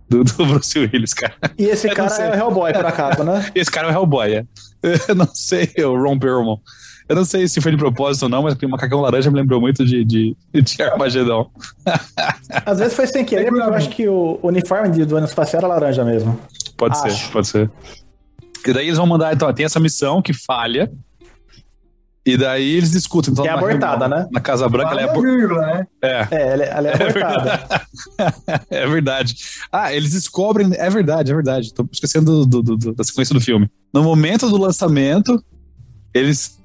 do, 0.10 0.23
do 0.23 0.45
Bruce 0.45 0.77
Willis, 0.77 1.13
cara. 1.13 1.36
E 1.58 1.65
esse 1.65 1.88
eu 1.88 1.95
cara 1.95 2.13
é 2.15 2.31
o 2.31 2.36
Hellboy, 2.36 2.73
por 2.73 2.86
acaso, 2.86 3.23
né? 3.23 3.49
esse 3.55 3.71
cara 3.71 3.88
é 3.88 3.91
o 3.91 3.93
Hellboy, 3.93 4.34
é. 4.34 4.45
Eu 5.08 5.15
não 5.15 5.27
sei, 5.34 5.71
o 5.79 5.97
Ron 5.97 6.19
Perlman. 6.19 6.60
Eu 7.08 7.15
não 7.15 7.26
sei 7.26 7.48
se 7.48 7.62
foi 7.62 7.72
de 7.72 7.78
propósito 7.78 8.24
ou 8.24 8.30
não, 8.30 8.41
mas 8.41 8.56
o 8.56 8.70
macacão 8.70 9.00
laranja 9.00 9.30
me 9.30 9.38
lembrou 9.38 9.62
muito 9.62 9.86
de, 9.86 10.04
de, 10.04 10.36
de 10.54 10.82
Armagedon. 10.82 11.50
Às 12.65 12.80
vezes 12.80 12.96
foi 12.96 13.06
sem 13.06 13.24
querer, 13.24 13.46
porque 13.46 13.62
eu 13.62 13.74
acho 13.74 13.89
que 13.89 14.08
o 14.08 14.39
uniforme 14.41 15.06
do 15.06 15.15
ano 15.15 15.28
espacial 15.28 15.60
era 15.60 15.68
laranja 15.68 16.04
mesmo. 16.04 16.39
Pode 16.76 16.98
acho. 16.98 17.26
ser, 17.26 17.32
pode 17.32 17.48
ser. 17.48 17.72
E 18.65 18.74
daí 18.74 18.88
eles 18.88 18.98
vão 18.98 19.06
mandar, 19.06 19.34
então, 19.34 19.52
tem 19.54 19.65
essa 19.65 19.80
missão 19.80 20.22
que 20.22 20.34
falha, 20.34 20.91
e 22.26 22.36
daí 22.36 22.78
eles 22.78 22.89
discutem. 22.89 23.32
Então, 23.32 23.44
que 23.44 23.50
é 23.50 23.54
abortada, 23.54 24.08
reunião, 24.08 24.24
né? 24.24 24.30
Na 24.32 24.41
Casa 24.41 24.68
Branca 24.68 24.91
ela 24.91 25.02
é 25.02 25.04
abortada. 25.04 25.78
Né? 25.78 25.88
É. 26.02 26.28
é, 26.32 26.54
ela, 26.54 26.63
é, 26.63 26.70
ela 26.70 26.88
é, 26.88 26.91
é 26.98 27.08
abortada. 27.08 27.88
É 28.72 28.88
verdade. 28.88 29.36
Ah, 29.72 29.94
eles 29.94 30.12
descobrem. 30.12 30.72
É 30.74 30.89
verdade, 30.89 31.32
é 31.32 31.36
verdade. 31.36 31.72
Tô 31.72 31.88
esquecendo 31.91 32.46
do, 32.46 32.63
do, 32.63 32.78
do, 32.78 32.96
da 32.96 33.04
sequência 33.04 33.34
do 33.34 33.41
filme. 33.41 33.70
No 33.94 34.02
momento 34.02 34.50
do 34.50 34.58
lançamento, 34.58 35.44
eles, 36.13 36.60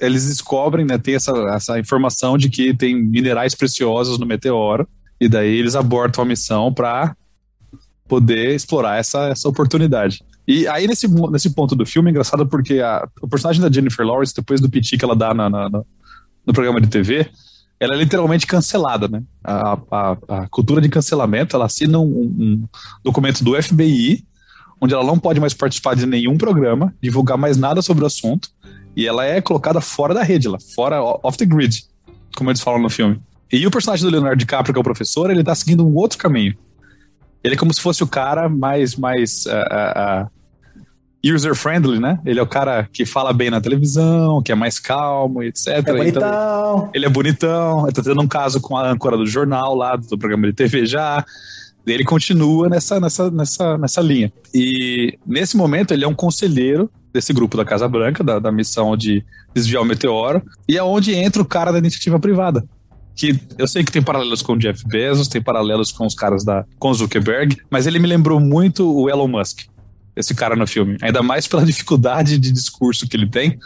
eles 0.00 0.26
descobrem, 0.26 0.84
né? 0.84 0.98
Tem 0.98 1.14
essa, 1.14 1.32
essa 1.54 1.78
informação 1.78 2.36
de 2.36 2.48
que 2.50 2.74
tem 2.74 2.94
minerais 2.94 3.54
preciosos 3.54 4.18
no 4.18 4.26
meteoro. 4.26 4.86
E 5.20 5.28
daí 5.28 5.58
eles 5.58 5.74
abortam 5.74 6.22
a 6.22 6.26
missão 6.26 6.72
para 6.72 7.16
poder 8.06 8.54
explorar 8.54 8.98
essa, 8.98 9.28
essa 9.28 9.48
oportunidade. 9.48 10.22
E 10.46 10.68
aí, 10.68 10.86
nesse, 10.86 11.08
nesse 11.30 11.50
ponto 11.50 11.74
do 11.74 11.84
filme, 11.84 12.08
é 12.08 12.12
engraçado 12.12 12.46
porque 12.46 12.80
a, 12.80 13.08
o 13.20 13.26
personagem 13.26 13.60
da 13.60 13.70
Jennifer 13.70 14.06
Lawrence, 14.06 14.34
depois 14.34 14.60
do 14.60 14.70
piti 14.70 14.96
que 14.96 15.04
ela 15.04 15.16
dá 15.16 15.34
na, 15.34 15.50
na, 15.50 15.68
no 15.68 16.52
programa 16.52 16.80
de 16.80 16.88
TV, 16.88 17.28
ela 17.80 17.94
é 17.94 17.98
literalmente 17.98 18.46
cancelada, 18.46 19.08
né? 19.08 19.22
A, 19.42 19.78
a, 19.90 20.16
a 20.28 20.48
cultura 20.48 20.80
de 20.80 20.88
cancelamento, 20.88 21.56
ela 21.56 21.66
assina 21.66 21.98
um, 21.98 22.04
um, 22.04 22.68
documento 23.02 23.42
do 23.42 23.60
FBI, 23.60 24.24
onde 24.80 24.94
ela 24.94 25.04
não 25.04 25.18
pode 25.18 25.40
mais 25.40 25.52
participar 25.52 25.96
de 25.96 26.06
nenhum 26.06 26.38
programa, 26.38 26.94
divulgar 27.02 27.36
mais 27.36 27.56
nada 27.56 27.82
sobre 27.82 28.04
o 28.04 28.06
assunto, 28.06 28.48
e 28.96 29.06
ela 29.06 29.26
é 29.26 29.40
colocada 29.42 29.80
fora 29.80 30.14
da 30.14 30.22
rede, 30.22 30.48
lá, 30.48 30.58
fora 30.74 31.02
off 31.02 31.36
the 31.36 31.44
grid, 31.44 31.84
como 32.34 32.50
eles 32.50 32.62
falam 32.62 32.80
no 32.80 32.88
filme. 32.88 33.20
E 33.52 33.66
o 33.66 33.70
personagem 33.70 34.04
do 34.04 34.10
Leonardo 34.10 34.38
DiCaprio, 34.38 34.72
que 34.72 34.78
é 34.78 34.80
o 34.80 34.84
professor, 34.84 35.30
ele 35.30 35.44
tá 35.44 35.54
seguindo 35.54 35.86
um 35.86 35.94
outro 35.94 36.18
caminho. 36.18 36.56
Ele 37.44 37.54
é 37.54 37.58
como 37.58 37.72
se 37.72 37.80
fosse 37.80 38.02
o 38.02 38.06
cara 38.06 38.48
mais, 38.48 38.96
mais 38.96 39.44
uh, 39.46 40.24
uh, 40.24 41.34
user-friendly, 41.34 42.00
né? 42.00 42.18
Ele 42.24 42.40
é 42.40 42.42
o 42.42 42.46
cara 42.46 42.88
que 42.92 43.04
fala 43.04 43.32
bem 43.32 43.50
na 43.50 43.60
televisão, 43.60 44.42
que 44.42 44.50
é 44.50 44.54
mais 44.54 44.80
calmo, 44.80 45.42
etc. 45.42 45.68
É 45.68 45.82
bonitão. 45.82 46.06
Então, 46.06 46.90
ele 46.92 47.06
é 47.06 47.08
bonitão, 47.08 47.84
ele 47.84 47.92
tá 47.92 48.02
tendo 48.02 48.20
um 48.20 48.26
caso 48.26 48.60
com 48.60 48.76
a 48.76 48.90
âncora 48.90 49.16
do 49.16 49.26
jornal 49.26 49.76
lá, 49.76 49.94
do 49.94 50.18
programa 50.18 50.46
de 50.46 50.54
TV 50.54 50.86
já. 50.86 51.24
Ele 51.86 52.04
continua 52.04 52.68
nessa, 52.68 52.98
nessa, 52.98 53.30
nessa, 53.30 53.78
nessa 53.78 54.00
linha. 54.00 54.32
E 54.52 55.16
nesse 55.24 55.56
momento 55.56 55.94
ele 55.94 56.04
é 56.04 56.08
um 56.08 56.14
conselheiro 56.14 56.90
desse 57.16 57.32
grupo 57.32 57.56
da 57.56 57.64
Casa 57.64 57.88
Branca, 57.88 58.22
da, 58.22 58.38
da 58.38 58.52
missão 58.52 58.94
de 58.94 59.24
desviar 59.54 59.82
o 59.82 59.86
meteoro, 59.86 60.42
e 60.68 60.76
é 60.76 60.82
onde 60.82 61.14
entra 61.14 61.40
o 61.40 61.46
cara 61.46 61.72
da 61.72 61.78
iniciativa 61.78 62.18
privada. 62.18 62.62
Que 63.14 63.40
eu 63.56 63.66
sei 63.66 63.82
que 63.82 63.90
tem 63.90 64.02
paralelos 64.02 64.42
com 64.42 64.52
o 64.52 64.58
Jeff 64.58 64.86
Bezos, 64.86 65.26
tem 65.26 65.40
paralelos 65.40 65.90
com 65.90 66.04
os 66.04 66.14
caras 66.14 66.44
da 66.44 66.66
com 66.78 66.92
Zuckerberg, 66.92 67.56
mas 67.70 67.86
ele 67.86 67.98
me 67.98 68.06
lembrou 68.06 68.38
muito 68.38 68.94
o 68.94 69.08
Elon 69.08 69.28
Musk 69.28 69.60
esse 70.14 70.34
cara 70.34 70.54
no 70.54 70.66
filme. 70.66 70.98
Ainda 71.00 71.22
mais 71.22 71.46
pela 71.46 71.64
dificuldade 71.66 72.38
de 72.38 72.52
discurso 72.52 73.08
que 73.08 73.16
ele 73.16 73.28
tem. 73.28 73.58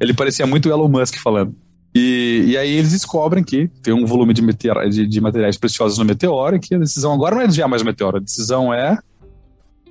Ele 0.00 0.14
parecia 0.14 0.46
muito 0.46 0.68
o 0.68 0.72
Elon 0.72 0.88
Musk 0.88 1.16
falando. 1.16 1.54
E, 1.94 2.44
e 2.48 2.56
aí 2.56 2.70
eles 2.70 2.92
descobrem 2.92 3.44
que 3.44 3.68
tem 3.82 3.92
um 3.92 4.06
volume 4.06 4.32
de, 4.32 4.40
meteoro, 4.40 4.88
de, 4.88 5.06
de 5.06 5.20
materiais 5.20 5.58
preciosos 5.58 5.98
no 5.98 6.04
meteoro 6.04 6.56
e 6.56 6.60
que 6.60 6.74
a 6.74 6.78
decisão 6.78 7.12
agora 7.12 7.34
não 7.34 7.42
é 7.42 7.46
desviar 7.46 7.68
mais 7.68 7.82
o 7.82 7.84
meteoro, 7.84 8.18
a 8.18 8.20
decisão 8.20 8.72
é 8.72 8.98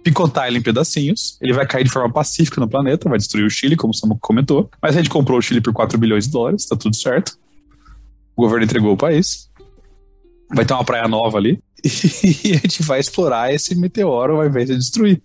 picotar 0.07 0.47
ele 0.47 0.59
em 0.59 0.61
pedacinhos. 0.61 1.37
Ele 1.41 1.53
vai 1.53 1.67
cair 1.67 1.83
de 1.83 1.89
forma 1.89 2.11
pacífica 2.11 2.61
no 2.61 2.69
planeta, 2.69 3.09
vai 3.09 3.17
destruir 3.17 3.45
o 3.45 3.49
Chile, 3.49 3.75
como 3.75 3.93
o 3.93 4.19
comentou. 4.19 4.69
Mas 4.81 4.95
a 4.95 4.99
gente 4.99 5.09
comprou 5.09 5.37
o 5.37 5.41
Chile 5.41 5.59
por 5.59 5.73
4 5.73 5.97
bilhões 5.97 6.25
de 6.25 6.31
dólares, 6.31 6.65
tá 6.65 6.77
tudo 6.77 6.95
certo. 6.95 7.37
O 8.35 8.43
governo 8.43 8.63
entregou 8.63 8.93
o 8.93 8.97
país. 8.97 9.49
Vai 10.53 10.65
ter 10.65 10.73
uma 10.73 10.85
praia 10.85 11.07
nova 11.07 11.37
ali. 11.37 11.61
E 12.43 12.53
a 12.53 12.57
gente 12.57 12.81
vai 12.83 12.99
explorar 12.99 13.53
esse 13.53 13.75
meteoro 13.75 14.37
ao 14.37 14.47
invés 14.47 14.69
de 14.69 14.77
destruir. 14.77 15.21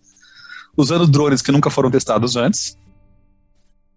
Usando 0.76 1.06
drones 1.06 1.42
que 1.42 1.52
nunca 1.52 1.70
foram 1.70 1.90
testados 1.90 2.34
antes. 2.34 2.76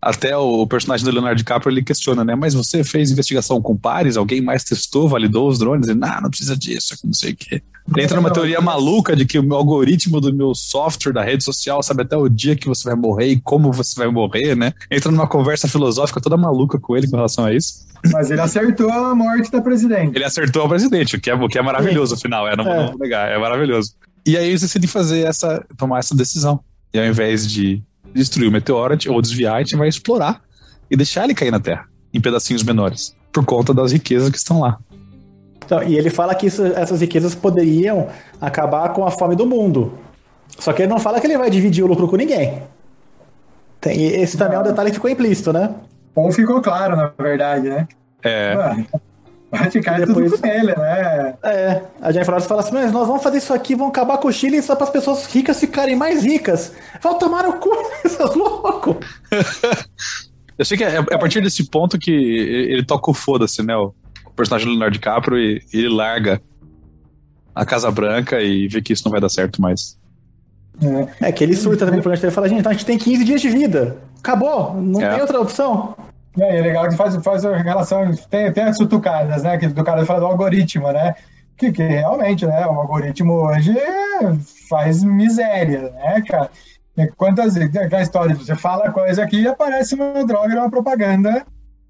Até 0.05 0.37
o 0.37 0.67
personagem 0.67 1.03
do 1.03 1.11
Leonardo 1.11 1.39
DiCaprio 1.39 1.71
ele 1.73 1.81
questiona, 1.81 2.23
né? 2.23 2.35
Mas 2.35 2.53
você 2.53 2.83
fez 2.83 3.09
investigação 3.09 3.59
com 3.59 3.75
pares? 3.75 4.17
Alguém 4.17 4.39
mais 4.39 4.63
testou, 4.63 5.09
validou 5.09 5.47
os 5.47 5.57
drones? 5.57 5.87
Ele, 5.87 5.97
não, 5.97 6.21
não 6.21 6.29
precisa 6.29 6.55
disso, 6.55 6.95
não 7.03 7.11
sei 7.11 7.31
o 7.31 7.35
quê. 7.35 7.63
Ele 7.89 8.03
entra 8.03 8.15
numa 8.15 8.31
teoria 8.31 8.61
maluca 8.61 9.15
de 9.15 9.25
que 9.25 9.39
o 9.39 9.43
meu 9.43 9.57
algoritmo 9.57 10.21
do 10.21 10.31
meu 10.31 10.53
software 10.53 11.11
da 11.11 11.23
rede 11.23 11.43
social 11.43 11.81
sabe 11.81 12.03
até 12.03 12.15
o 12.15 12.29
dia 12.29 12.55
que 12.55 12.67
você 12.67 12.87
vai 12.87 12.95
morrer 12.95 13.29
e 13.29 13.41
como 13.41 13.71
você 13.71 13.95
vai 13.99 14.07
morrer, 14.07 14.55
né? 14.55 14.73
Entra 14.91 15.11
numa 15.11 15.27
conversa 15.27 15.67
filosófica 15.67 16.21
toda 16.21 16.37
maluca 16.37 16.79
com 16.79 16.95
ele 16.95 17.09
com 17.09 17.15
relação 17.15 17.43
a 17.43 17.51
isso. 17.51 17.87
Mas 18.13 18.29
ele 18.29 18.41
acertou 18.41 18.91
a 18.91 19.15
morte 19.15 19.49
da 19.49 19.59
presidente. 19.59 20.15
Ele 20.15 20.23
acertou 20.23 20.65
a 20.65 20.69
presidente, 20.69 21.15
o 21.15 21.19
que 21.19 21.31
é, 21.31 21.33
o 21.33 21.47
que 21.47 21.57
é 21.57 21.63
maravilhoso, 21.63 22.13
afinal. 22.13 22.47
É, 22.47 22.55
não, 22.55 22.71
é. 22.71 22.93
não 22.95 23.17
é 23.17 23.39
maravilhoso. 23.39 23.95
E 24.23 24.37
aí 24.37 24.49
eles 24.49 24.61
decidem 24.61 24.87
fazer 24.87 25.21
essa, 25.21 25.65
tomar 25.75 25.97
essa 25.97 26.15
decisão. 26.15 26.59
E 26.93 26.99
ao 26.99 27.05
invés 27.05 27.49
de 27.49 27.81
destruir 28.15 28.47
o 28.47 28.51
meteoro 28.51 28.97
ou 29.09 29.21
desviar, 29.21 29.55
a 29.55 29.59
gente 29.59 29.75
vai 29.75 29.87
explorar 29.87 30.41
e 30.89 30.95
deixar 30.95 31.25
ele 31.25 31.35
cair 31.35 31.51
na 31.51 31.59
Terra 31.59 31.85
em 32.13 32.21
pedacinhos 32.21 32.63
menores, 32.63 33.15
por 33.31 33.45
conta 33.45 33.73
das 33.73 33.91
riquezas 33.91 34.29
que 34.29 34.37
estão 34.37 34.61
lá. 34.61 34.79
Então, 35.65 35.83
e 35.83 35.97
ele 35.97 36.09
fala 36.09 36.33
que 36.33 36.45
isso, 36.45 36.63
essas 36.65 37.01
riquezas 37.01 37.35
poderiam 37.35 38.07
acabar 38.39 38.93
com 38.93 39.05
a 39.05 39.11
fome 39.11 39.35
do 39.35 39.45
mundo. 39.45 39.97
Só 40.59 40.71
que 40.71 40.83
ele 40.83 40.89
não 40.89 40.99
fala 40.99 41.19
que 41.19 41.27
ele 41.27 41.37
vai 41.37 41.49
dividir 41.49 41.83
o 41.83 41.87
lucro 41.87 42.07
com 42.07 42.15
ninguém. 42.15 42.61
Tem, 43.81 43.99
esse 43.99 44.37
também 44.37 44.55
é 44.57 44.59
um 44.59 44.63
detalhe 44.63 44.89
que 44.89 44.95
ficou 44.95 45.09
implícito, 45.09 45.51
né? 45.51 45.73
Ou 46.15 46.31
ficou 46.31 46.61
claro, 46.61 46.95
na 46.95 47.11
verdade, 47.17 47.67
né? 47.67 47.87
É. 48.23 48.55
vai 49.55 49.71
ficar 49.71 49.99
depois, 49.99 50.31
tudo 50.31 50.41
com 50.41 50.47
ele, 50.47 50.75
né? 50.75 51.35
É. 51.43 51.81
A 52.01 52.11
Jennifer 52.11 52.31
Lawrence 52.31 52.47
fala 52.47 52.61
assim, 52.61 52.73
mas 52.73 52.91
nós 52.91 53.07
vamos 53.07 53.23
fazer 53.23 53.37
isso 53.37 53.53
aqui, 53.53 53.75
vamos 53.75 53.91
acabar 53.91 54.17
com 54.17 54.27
o 54.27 54.33
Chile 54.33 54.61
só 54.61 54.75
para 54.75 54.85
as 54.85 54.89
pessoas 54.89 55.25
ricas 55.25 55.59
ficarem 55.59 55.95
mais 55.95 56.23
ricas. 56.23 56.71
Vão 57.01 57.17
tomar 57.17 57.47
o 57.47 57.53
cu, 57.53 57.69
seus 58.07 58.35
loucos. 58.35 58.97
Eu 60.57 60.63
sei 60.63 60.77
que 60.77 60.83
é, 60.83 60.95
é, 60.95 60.97
a 60.97 61.17
partir 61.17 61.41
desse 61.41 61.69
ponto 61.69 61.99
que 61.99 62.11
ele 62.11 62.85
toca 62.85 63.11
o 63.11 63.13
foda-se, 63.13 63.61
né? 63.61 63.75
O 63.75 63.93
personagem 64.35 64.67
do 64.67 64.71
Leonardo 64.71 64.93
DiCaprio 64.93 65.37
e, 65.37 65.61
ele 65.73 65.89
larga 65.89 66.41
a 67.53 67.65
Casa 67.65 67.91
Branca 67.91 68.41
e 68.41 68.67
vê 68.67 68.81
que 68.81 68.93
isso 68.93 69.03
não 69.05 69.11
vai 69.11 69.19
dar 69.19 69.29
certo 69.29 69.61
mais. 69.61 69.97
É, 71.21 71.31
que 71.31 71.43
ele 71.43 71.55
surta 71.55 71.85
também 71.85 71.97
no 71.97 72.03
programa 72.03 72.27
e 72.27 72.31
fala, 72.33 72.49
gente, 72.49 72.59
então 72.59 72.71
a 72.71 72.73
gente 72.73 72.85
tem 72.85 72.97
15 72.97 73.23
dias 73.23 73.41
de 73.41 73.49
vida. 73.49 73.97
Acabou, 74.19 74.73
não 74.81 75.01
é. 75.01 75.09
tem 75.11 75.21
outra 75.21 75.39
opção. 75.39 75.95
É, 76.39 76.57
é 76.57 76.61
legal 76.61 76.87
que 76.89 76.95
faz, 76.95 77.15
faz 77.17 77.45
a 77.45 77.57
relação, 77.57 78.11
tem, 78.29 78.51
tem 78.51 78.63
as 78.63 78.77
sutucadas, 78.77 79.43
né? 79.43 79.57
Que 79.57 79.67
do 79.67 79.83
cara 79.83 80.05
fala 80.05 80.19
do 80.19 80.25
algoritmo, 80.25 80.91
né? 80.91 81.15
Que, 81.57 81.71
que 81.71 81.83
realmente, 81.83 82.45
né? 82.45 82.65
O 82.65 82.79
algoritmo 82.79 83.33
hoje 83.33 83.73
faz 84.69 85.03
miséria, 85.03 85.91
né, 85.91 86.21
cara? 86.27 86.49
Quantas 87.17 87.57
aquela 87.57 88.01
história, 88.01 88.35
você 88.35 88.55
fala 88.55 88.91
coisa 88.91 89.23
aqui 89.23 89.41
e 89.41 89.47
aparece 89.47 89.95
uma 89.95 90.25
droga, 90.25 90.55
uma 90.55 90.69
propaganda 90.69 91.45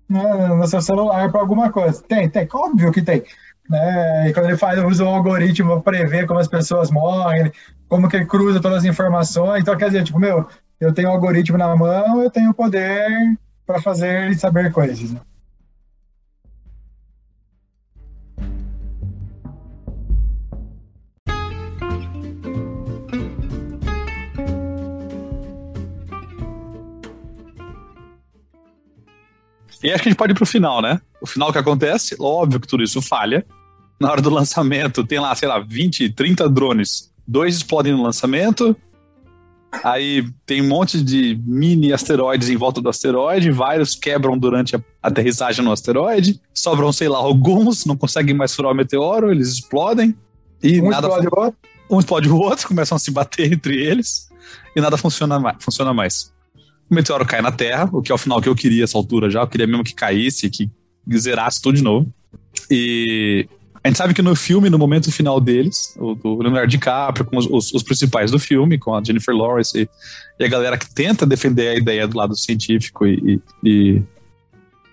né, 0.10 0.48
no 0.48 0.68
seu 0.68 0.82
celular 0.82 1.32
para 1.32 1.42
alguma 1.42 1.72
coisa. 1.72 2.02
Tem, 2.08 2.28
tem, 2.28 2.48
óbvio 2.52 2.92
que 2.92 3.02
tem. 3.02 3.24
Né? 3.70 4.30
E 4.30 4.34
quando 4.34 4.46
ele 4.46 4.58
faz, 4.58 4.84
usa 4.84 5.04
um 5.04 5.16
algoritmo 5.16 5.82
para 5.82 5.94
prever 5.94 6.26
como 6.26 6.40
as 6.40 6.48
pessoas 6.48 6.90
morrem, 6.90 7.52
como 7.88 8.10
que 8.10 8.16
ele 8.16 8.26
cruza 8.26 8.60
todas 8.60 8.80
as 8.80 8.86
informações. 8.86 9.62
Então, 9.62 9.78
quer 9.78 9.88
dizer, 9.88 10.04
tipo, 10.04 10.20
meu, 10.20 10.48
eu 10.80 10.94
tenho 10.94 11.10
um 11.10 11.12
algoritmo 11.12 11.58
na 11.58 11.76
mão, 11.76 12.22
eu 12.22 12.30
tenho 12.30 12.54
poder 12.54 13.08
para 13.66 13.82
fazer 13.82 14.32
e 14.32 14.36
saber 14.36 14.72
coisas. 14.72 15.12
Né? 15.12 15.20
E 29.86 29.92
acho 29.92 30.02
que 30.02 30.10
a 30.10 30.12
gente 30.12 30.18
pode 30.18 30.32
ir 30.32 30.36
pro 30.36 30.48
final, 30.48 30.82
né? 30.82 31.00
O 31.22 31.28
final 31.28 31.52
que 31.52 31.60
acontece, 31.60 32.16
óbvio 32.20 32.60
que 32.60 32.68
tudo 32.68 32.82
isso 32.82 33.04
falha. 33.04 33.46
Na 34.02 34.10
hora 34.10 34.20
do 34.20 34.32
lançamento, 34.32 35.06
tem 35.06 35.20
lá, 35.20 35.34
sei 35.36 35.48
lá, 35.48 35.60
20, 35.60 36.10
30 36.10 36.50
drones. 36.50 37.12
Dois 37.28 37.56
explodem 37.58 37.94
no 37.94 38.02
lançamento. 38.02 38.76
Aí 39.84 40.26
tem 40.46 40.62
um 40.62 40.68
monte 40.68 41.04
de 41.04 41.40
mini 41.46 41.92
asteroides 41.92 42.50
em 42.50 42.56
volta 42.56 42.82
do 42.82 42.90
asteroide. 42.90 43.52
Vários 43.52 43.96
quebram 43.96 44.38
durante 44.38 44.76
a 44.76 44.82
aterrissagem 45.04 45.64
no 45.64 45.72
asteroide. 45.72 46.40
Sobram, 46.54 46.92
sei 46.92 47.10
lá, 47.10 47.18
alguns, 47.18 47.86
não 47.86 47.98
conseguem 47.98 48.34
mais 48.34 48.56
furar 48.56 48.72
o 48.72 48.76
meteoro, 48.76 49.32
eles 49.32 49.50
explodem. 49.50 50.16
E 50.64 50.82
um 50.82 50.90
nada 50.90 51.08
explode 51.08 51.28
o 51.28 51.40
outro. 51.40 51.60
Um 51.90 52.00
explode 52.00 52.30
o 52.30 52.38
outro, 52.38 52.68
começam 52.70 52.96
a 52.96 53.00
se 53.00 53.12
bater 53.12 53.52
entre 53.52 53.76
eles. 53.76 54.30
E 54.76 54.82
nada 54.82 54.98
funciona 54.98 55.40
mais. 55.40 55.58
Funciona 55.60 55.94
mais 55.94 56.34
o 56.90 56.94
meteoro 56.94 57.26
cai 57.26 57.42
na 57.42 57.52
Terra, 57.52 57.90
o 57.92 58.02
que 58.02 58.12
é 58.12 58.16
o 58.16 58.18
final 58.18 58.42
que 58.42 58.50
eu 58.50 58.56
queria 58.56 58.84
essa 58.84 58.98
altura 58.98 59.30
já. 59.30 59.42
Eu 59.42 59.48
queria 59.48 59.68
mesmo 59.68 59.84
que 59.84 59.94
caísse, 59.94 60.50
que 60.50 60.70
zerasse 61.18 61.62
tudo 61.62 61.76
de 61.76 61.84
novo. 61.84 62.12
E 62.70 63.48
a 63.86 63.88
gente 63.88 63.98
sabe 63.98 64.16
que 64.16 64.22
no 64.24 64.36
filme, 64.36 64.68
no 64.68 64.80
momento 64.80 65.12
final 65.12 65.40
deles, 65.40 65.96
o, 66.00 66.18
o 66.24 66.42
Leonardo 66.42 66.68
DiCaprio, 66.68 67.24
com 67.24 67.38
os, 67.38 67.46
os, 67.46 67.72
os, 67.72 67.84
principais 67.84 68.32
do 68.32 68.40
filme, 68.40 68.80
com 68.80 68.96
a 68.96 69.04
Jennifer 69.04 69.36
Lawrence 69.36 69.80
e, 69.80 69.88
e, 70.40 70.44
a 70.44 70.48
galera 70.48 70.76
que 70.76 70.92
tenta 70.92 71.24
defender 71.24 71.68
a 71.68 71.76
ideia 71.76 72.08
do 72.08 72.18
lado 72.18 72.36
científico 72.36 73.06
e, 73.06 73.40
e, 73.64 73.70
e 73.70 74.04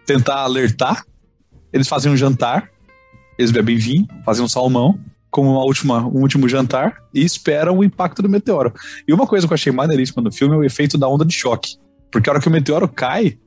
tentar 0.05 0.41
alertar, 0.41 1.07
eles 1.73 1.89
fazem 1.89 2.13
um 2.13 2.17
jantar, 2.19 2.69
eles 3.39 3.51
bebem 3.51 3.79
vinho, 3.79 4.07
fazem 4.27 4.45
um 4.45 4.49
salmão, 4.49 5.01
como 5.31 5.53
uma 5.53 5.65
última, 5.65 6.07
um 6.07 6.21
último 6.21 6.47
jantar 6.47 7.03
e 7.15 7.25
esperam 7.25 7.79
o 7.79 7.83
impacto 7.83 8.21
do 8.21 8.29
meteoro. 8.29 8.75
E 9.09 9.15
uma 9.15 9.27
coisa 9.27 9.47
que 9.47 9.55
eu 9.55 9.55
achei 9.55 9.73
maneiríssima 9.73 10.23
no 10.23 10.31
filme 10.31 10.55
é 10.55 10.59
o 10.59 10.65
efeito 10.65 10.99
da 10.99 11.09
onda 11.09 11.25
de 11.25 11.33
choque. 11.33 11.79
Porque 12.11 12.29
a 12.29 12.35
hora 12.35 12.43
que 12.43 12.49
o 12.49 12.53
meteoro 12.53 12.87
cai, 12.87 13.39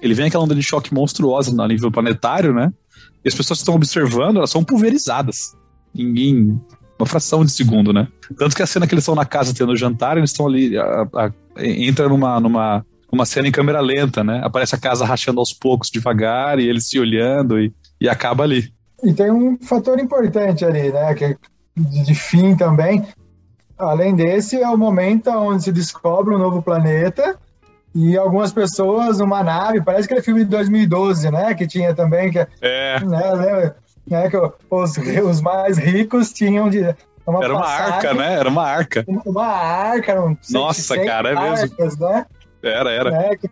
ele 0.00 0.14
vem 0.14 0.28
aquela 0.28 0.44
onda 0.44 0.54
de 0.54 0.62
choque 0.62 0.94
monstruosa 0.94 1.52
no 1.52 1.66
nível 1.66 1.90
planetário, 1.90 2.54
né? 2.54 2.72
E 3.26 3.28
as 3.28 3.34
pessoas 3.34 3.58
que 3.58 3.62
estão 3.62 3.74
observando, 3.74 4.36
elas 4.36 4.50
são 4.50 4.62
pulverizadas 4.62 5.56
em, 5.92 6.60
uma 6.96 7.06
fração 7.06 7.44
de 7.44 7.50
segundo, 7.50 7.92
né? 7.92 8.06
Tanto 8.38 8.54
que 8.54 8.62
a 8.62 8.66
cena 8.68 8.86
que 8.86 8.94
eles 8.94 9.02
estão 9.02 9.16
na 9.16 9.24
casa 9.24 9.52
tendo 9.52 9.74
jantar, 9.74 10.16
eles 10.16 10.30
estão 10.30 10.46
ali, 10.46 10.78
a, 10.78 11.08
a, 11.12 11.32
entra 11.58 12.08
numa, 12.08 12.38
numa 12.38 12.86
uma 13.10 13.26
cena 13.26 13.48
em 13.48 13.50
câmera 13.50 13.80
lenta, 13.80 14.22
né? 14.22 14.40
Aparece 14.44 14.76
a 14.76 14.78
casa 14.78 15.04
rachando 15.04 15.40
aos 15.40 15.52
poucos, 15.52 15.90
devagar, 15.90 16.60
e 16.60 16.68
eles 16.68 16.88
se 16.88 17.00
olhando 17.00 17.58
e, 17.58 17.74
e 18.00 18.08
acaba 18.08 18.44
ali. 18.44 18.72
E 19.02 19.12
tem 19.12 19.28
um 19.32 19.58
fator 19.58 19.98
importante 19.98 20.64
ali, 20.64 20.92
né? 20.92 21.12
Que 21.12 21.24
é 21.24 21.36
de 21.76 22.14
fim 22.14 22.54
também. 22.54 23.04
Além 23.76 24.14
desse, 24.14 24.62
é 24.62 24.68
o 24.68 24.78
momento 24.78 25.30
onde 25.30 25.64
se 25.64 25.72
descobre 25.72 26.32
um 26.32 26.38
novo 26.38 26.62
planeta 26.62 27.36
e 27.96 28.14
algumas 28.14 28.52
pessoas 28.52 29.20
numa 29.20 29.42
nave, 29.42 29.80
parece 29.80 30.06
que 30.06 30.12
é 30.12 30.20
filme 30.20 30.44
de 30.44 30.50
2012, 30.50 31.30
né? 31.30 31.54
Que 31.54 31.66
tinha 31.66 31.94
também, 31.94 32.30
que 32.30 32.46
é. 32.60 33.00
Né, 33.00 33.74
né, 34.06 34.28
que 34.28 34.36
os, 34.36 34.98
os 35.24 35.40
mais 35.40 35.78
ricos 35.78 36.30
tinham 36.30 36.68
de. 36.68 36.94
Uma 37.26 37.42
era 37.42 37.54
uma 37.54 37.66
arca, 37.66 38.12
né? 38.12 38.34
Era 38.34 38.50
uma 38.50 38.64
arca. 38.64 39.02
Uma 39.24 39.46
arca, 39.46 40.36
Nossa, 40.50 41.02
cara, 41.02 41.30
é 41.30 41.34
mesmo. 41.34 41.74
Né? 41.98 42.26
Era, 42.62 42.90
era. 42.90 43.10
Né, 43.10 43.30
que, 43.36 43.48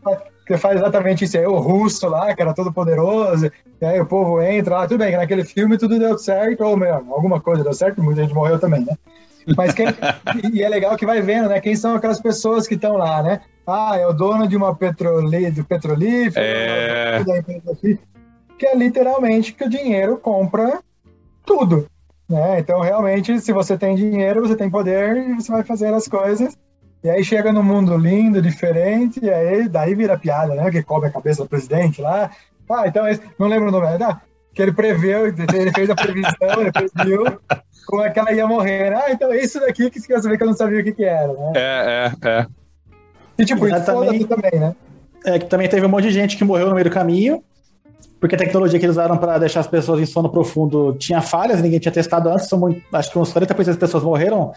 que, 0.46 0.58
faz 0.58 0.76
exatamente 0.76 1.24
isso 1.24 1.38
aí, 1.38 1.46
o 1.46 1.58
russo 1.58 2.06
lá, 2.06 2.34
que 2.34 2.42
era 2.42 2.52
todo 2.52 2.70
poderoso, 2.70 3.50
e 3.80 3.84
aí 3.84 3.98
o 3.98 4.06
povo 4.06 4.42
entra 4.42 4.76
lá, 4.76 4.86
tudo 4.86 4.98
bem, 4.98 5.10
que 5.10 5.16
naquele 5.16 5.44
filme 5.44 5.78
tudo 5.78 5.98
deu 5.98 6.18
certo, 6.18 6.62
ou 6.64 6.76
mesmo, 6.76 7.14
alguma 7.14 7.40
coisa 7.40 7.64
deu 7.64 7.72
certo, 7.72 8.02
muita 8.02 8.22
gente 8.22 8.34
morreu 8.34 8.58
também, 8.58 8.84
né? 8.84 8.94
Mas 9.56 9.72
quem, 9.72 9.86
e 10.52 10.62
é 10.62 10.68
legal 10.68 10.96
que 10.96 11.06
vai 11.06 11.22
vendo, 11.22 11.48
né? 11.48 11.60
Quem 11.60 11.74
são 11.74 11.94
aquelas 11.94 12.20
pessoas 12.20 12.68
que 12.68 12.74
estão 12.74 12.96
lá, 12.98 13.22
né? 13.22 13.40
Ah, 13.66 13.96
é 13.96 14.06
o 14.06 14.12
dono 14.12 14.46
de 14.46 14.56
uma 14.56 14.74
petrolí 14.74 15.50
de 15.50 15.62
petrolífero, 15.62 16.44
é... 16.44 17.24
que 18.58 18.66
é 18.66 18.76
literalmente 18.76 19.52
que 19.52 19.64
o 19.64 19.70
dinheiro 19.70 20.18
compra 20.18 20.80
tudo. 21.44 21.86
Né? 22.28 22.58
Então, 22.58 22.80
realmente, 22.80 23.38
se 23.40 23.52
você 23.52 23.76
tem 23.76 23.94
dinheiro, 23.94 24.40
você 24.40 24.56
tem 24.56 24.70
poder 24.70 25.16
e 25.16 25.34
você 25.34 25.50
vai 25.50 25.62
fazer 25.62 25.92
as 25.92 26.08
coisas. 26.08 26.56
E 27.02 27.10
aí 27.10 27.22
chega 27.22 27.52
no 27.52 27.62
mundo 27.62 27.96
lindo, 27.98 28.40
diferente, 28.40 29.20
e 29.22 29.30
aí 29.30 29.68
daí 29.68 29.94
vira 29.94 30.18
piada, 30.18 30.54
né? 30.54 30.70
Que 30.70 30.82
cobre 30.82 31.10
a 31.10 31.12
cabeça 31.12 31.42
do 31.42 31.48
presidente 31.48 32.00
lá. 32.00 32.30
Ah, 32.70 32.86
então, 32.86 33.04
não 33.38 33.46
lembro 33.46 33.68
o 33.68 33.70
nome. 33.70 33.86
Ah, 34.02 34.22
que 34.54 34.62
ele 34.62 34.72
preveu, 34.72 35.26
ele 35.26 35.72
fez 35.74 35.90
a 35.90 35.94
previsão, 35.94 36.60
ele 36.60 36.72
previu 36.72 37.24
como 37.86 38.02
é 38.02 38.10
que 38.10 38.18
ela 38.18 38.32
ia 38.32 38.46
morrer. 38.46 38.94
Ah, 38.94 39.10
então 39.10 39.30
é 39.30 39.38
isso 39.38 39.60
daqui 39.60 39.90
que 39.90 40.00
você 40.00 40.06
quer 40.06 40.22
saber 40.22 40.38
que 40.38 40.44
eu 40.44 40.46
não 40.46 40.54
sabia 40.54 40.80
o 40.80 40.84
que, 40.84 40.92
que 40.92 41.04
era, 41.04 41.32
né? 41.32 41.52
É, 41.56 42.12
é, 42.22 42.28
é. 42.28 42.46
E 43.38 43.44
tipo, 43.44 43.66
isso 43.66 43.84
também, 43.84 44.24
também, 44.24 44.60
né? 44.60 44.74
É, 45.24 45.38
que 45.38 45.46
também 45.46 45.68
teve 45.68 45.84
um 45.86 45.88
monte 45.88 46.04
de 46.04 46.12
gente 46.12 46.36
que 46.36 46.44
morreu 46.44 46.68
no 46.68 46.74
meio 46.74 46.84
do 46.84 46.90
caminho, 46.90 47.42
porque 48.20 48.34
a 48.34 48.38
tecnologia 48.38 48.78
que 48.78 48.84
eles 48.84 48.96
usaram 48.96 49.16
para 49.16 49.38
deixar 49.38 49.60
as 49.60 49.66
pessoas 49.66 50.00
em 50.00 50.06
sono 50.06 50.28
profundo 50.28 50.94
tinha 50.98 51.20
falhas, 51.20 51.60
ninguém 51.62 51.78
tinha 51.78 51.92
testado 51.92 52.28
antes, 52.28 52.48
são 52.48 52.58
muito, 52.58 52.82
acho 52.92 53.10
que 53.10 53.18
uns 53.18 53.32
40% 53.32 53.64
das 53.64 53.76
pessoas 53.76 54.02
morreram 54.02 54.52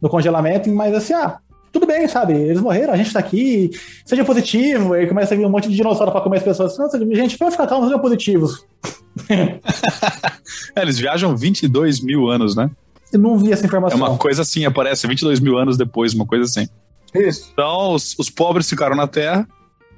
no 0.00 0.08
congelamento, 0.08 0.70
mas 0.70 0.94
assim, 0.94 1.12
ah, 1.14 1.38
tudo 1.72 1.86
bem, 1.86 2.06
sabe? 2.08 2.34
Eles 2.34 2.60
morreram, 2.60 2.92
a 2.92 2.96
gente 2.96 3.12
tá 3.12 3.18
aqui, 3.18 3.70
seja 4.04 4.24
positivo, 4.24 4.94
aí 4.94 5.06
começa 5.06 5.34
a 5.34 5.36
vir 5.36 5.46
um 5.46 5.50
monte 5.50 5.68
de 5.68 5.76
dinossauro 5.76 6.10
para 6.10 6.20
comer 6.20 6.38
as 6.38 6.42
pessoas. 6.42 6.76
Nossa, 6.76 6.98
gente, 6.98 7.38
pode 7.38 7.52
ficar 7.52 7.66
calmo, 7.66 7.84
sejam 7.84 8.00
positivos. 8.00 8.64
é, 9.30 10.82
eles 10.82 10.98
viajam 10.98 11.36
22 11.36 12.00
mil 12.00 12.28
anos, 12.28 12.56
né? 12.56 12.70
Eu 13.12 13.18
não 13.18 13.38
vi 13.38 13.52
essa 13.52 13.66
informação. 13.66 13.98
É 13.98 14.02
uma 14.02 14.18
coisa 14.18 14.42
assim, 14.42 14.64
aparece 14.64 15.06
22 15.06 15.40
mil 15.40 15.58
anos 15.58 15.76
depois, 15.76 16.14
uma 16.14 16.26
coisa 16.26 16.44
assim. 16.44 16.68
Isso. 17.14 17.50
Então, 17.52 17.94
os, 17.94 18.16
os 18.18 18.30
pobres 18.30 18.68
ficaram 18.68 18.96
na 18.96 19.06
Terra, 19.06 19.46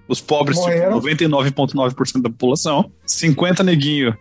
os 0.08 0.20
pobres, 0.20 0.58
tipo, 0.58 0.70
99,9% 0.70 2.22
da 2.22 2.28
população, 2.28 2.90
50 3.06 3.62
neguinho 3.62 4.16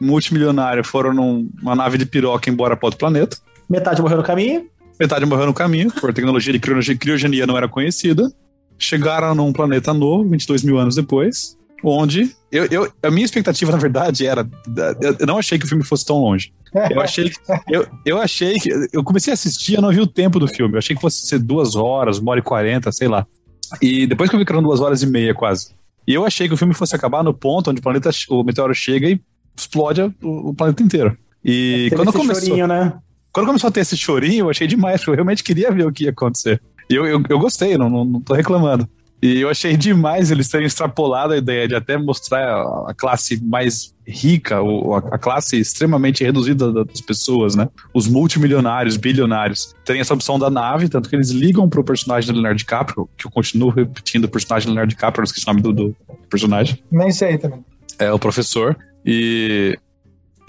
multimilionário 0.00 0.84
foram 0.84 1.12
numa 1.12 1.74
nave 1.74 1.96
de 1.96 2.04
piroca 2.04 2.50
embora 2.50 2.76
para 2.76 2.86
outro 2.86 2.98
planeta. 2.98 3.36
Metade 3.68 4.02
morreu 4.02 4.18
no 4.18 4.24
caminho. 4.24 4.66
Metade 4.98 5.24
morreu 5.24 5.46
no 5.46 5.54
caminho, 5.54 5.90
por 5.90 6.12
tecnologia 6.12 6.52
de 6.52 6.58
criogenia 6.96 7.46
não 7.46 7.56
era 7.56 7.68
conhecida. 7.68 8.30
Chegaram 8.78 9.34
num 9.34 9.52
planeta 9.52 9.94
novo, 9.94 10.28
22 10.28 10.62
mil 10.64 10.78
anos 10.78 10.96
depois, 10.96 11.56
onde 11.82 12.34
eu, 12.50 12.66
eu, 12.66 12.92
a 13.02 13.10
minha 13.10 13.24
expectativa, 13.24 13.72
na 13.72 13.78
verdade, 13.78 14.26
era. 14.26 14.48
Eu 15.18 15.26
não 15.26 15.38
achei 15.38 15.58
que 15.58 15.64
o 15.64 15.68
filme 15.68 15.82
fosse 15.82 16.04
tão 16.04 16.18
longe. 16.18 16.52
Eu 16.90 17.00
achei 17.00 17.30
que. 17.30 17.36
Eu, 17.68 17.86
eu 18.04 18.18
achei 18.20 18.58
que. 18.58 18.70
Eu 18.92 19.02
comecei 19.02 19.32
a 19.32 19.34
assistir, 19.34 19.74
eu 19.74 19.82
não 19.82 19.90
vi 19.90 20.00
o 20.00 20.06
tempo 20.06 20.38
do 20.38 20.46
filme. 20.46 20.74
Eu 20.74 20.78
achei 20.78 20.94
que 20.94 21.00
fosse 21.00 21.26
ser 21.26 21.38
duas 21.38 21.74
horas, 21.74 22.18
uma 22.18 22.32
hora 22.32 22.40
e 22.40 22.42
quarenta, 22.42 22.92
sei 22.92 23.08
lá. 23.08 23.26
E 23.80 24.06
depois 24.06 24.28
que 24.28 24.36
eu 24.36 24.38
vi 24.38 24.44
que 24.44 24.52
eram 24.52 24.62
duas 24.62 24.80
horas 24.80 25.02
e 25.02 25.06
meia, 25.06 25.34
quase. 25.34 25.74
E 26.06 26.12
eu 26.12 26.26
achei 26.26 26.46
que 26.46 26.54
o 26.54 26.56
filme 26.56 26.74
fosse 26.74 26.94
acabar 26.94 27.22
no 27.22 27.32
ponto 27.32 27.70
onde 27.70 27.80
o 27.80 27.82
planeta, 27.82 28.10
o 28.28 28.42
meteoro 28.42 28.74
chega 28.74 29.08
e 29.08 29.20
explode 29.56 30.02
o, 30.02 30.50
o 30.50 30.54
planeta 30.54 30.82
inteiro. 30.82 31.16
E 31.44 31.90
quando 31.94 32.12
começou. 32.12 32.48
Chorinho, 32.48 32.66
né? 32.66 32.92
Quando 33.32 33.46
começou 33.46 33.68
a 33.68 33.70
ter 33.70 33.80
esse 33.80 33.96
chorinho, 33.96 34.44
eu 34.44 34.50
achei 34.50 34.66
demais, 34.66 35.00
porque 35.00 35.10
eu 35.10 35.14
realmente 35.14 35.42
queria 35.42 35.70
ver 35.70 35.86
o 35.86 35.92
que 35.92 36.04
ia 36.04 36.10
acontecer. 36.10 36.60
E 36.90 36.94
eu, 36.94 37.06
eu, 37.06 37.22
eu 37.30 37.38
gostei, 37.38 37.78
não, 37.78 37.88
não, 37.88 38.04
não 38.04 38.20
tô 38.20 38.34
reclamando. 38.34 38.86
E 39.22 39.40
eu 39.40 39.48
achei 39.48 39.76
demais 39.76 40.32
eles 40.32 40.48
terem 40.48 40.66
extrapolado 40.66 41.32
a 41.32 41.36
ideia 41.36 41.68
de 41.68 41.76
até 41.76 41.96
mostrar 41.96 42.60
a 42.88 42.92
classe 42.92 43.40
mais 43.40 43.94
rica, 44.04 44.60
ou 44.60 44.96
a 44.96 45.16
classe 45.16 45.56
extremamente 45.60 46.24
reduzida 46.24 46.72
das 46.72 47.00
pessoas, 47.00 47.54
né? 47.54 47.68
Os 47.94 48.08
multimilionários, 48.08 48.96
bilionários, 48.96 49.76
terem 49.84 50.00
essa 50.00 50.12
opção 50.12 50.40
da 50.40 50.50
nave, 50.50 50.88
tanto 50.88 51.08
que 51.08 51.14
eles 51.14 51.30
ligam 51.30 51.68
pro 51.68 51.84
personagem 51.84 52.26
do 52.26 52.34
Leonardo 52.34 52.58
DiCaprio, 52.58 53.08
que 53.16 53.24
eu 53.24 53.30
continuo 53.30 53.70
repetindo 53.70 54.24
o 54.24 54.28
personagem 54.28 54.66
do 54.66 54.70
Leonardo 54.70 54.90
DiCaprio, 54.90 55.20
não 55.20 55.24
esqueci 55.24 55.46
o 55.46 55.50
nome 55.50 55.62
do, 55.62 55.72
do 55.72 55.96
personagem. 56.28 56.82
Nem 56.90 57.12
sei 57.12 57.38
também. 57.38 57.64
É, 58.00 58.12
o 58.12 58.18
professor. 58.18 58.76
E 59.06 59.78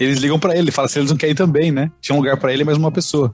eles 0.00 0.18
ligam 0.18 0.38
para 0.38 0.56
ele, 0.56 0.72
fala 0.72 0.88
se 0.88 0.98
eles 0.98 1.10
não 1.10 1.16
querem 1.16 1.34
também, 1.36 1.70
né? 1.70 1.92
Tinha 2.00 2.16
um 2.16 2.18
lugar 2.18 2.36
para 2.38 2.52
ele, 2.52 2.64
mas 2.64 2.76
uma 2.76 2.90
pessoa. 2.90 3.32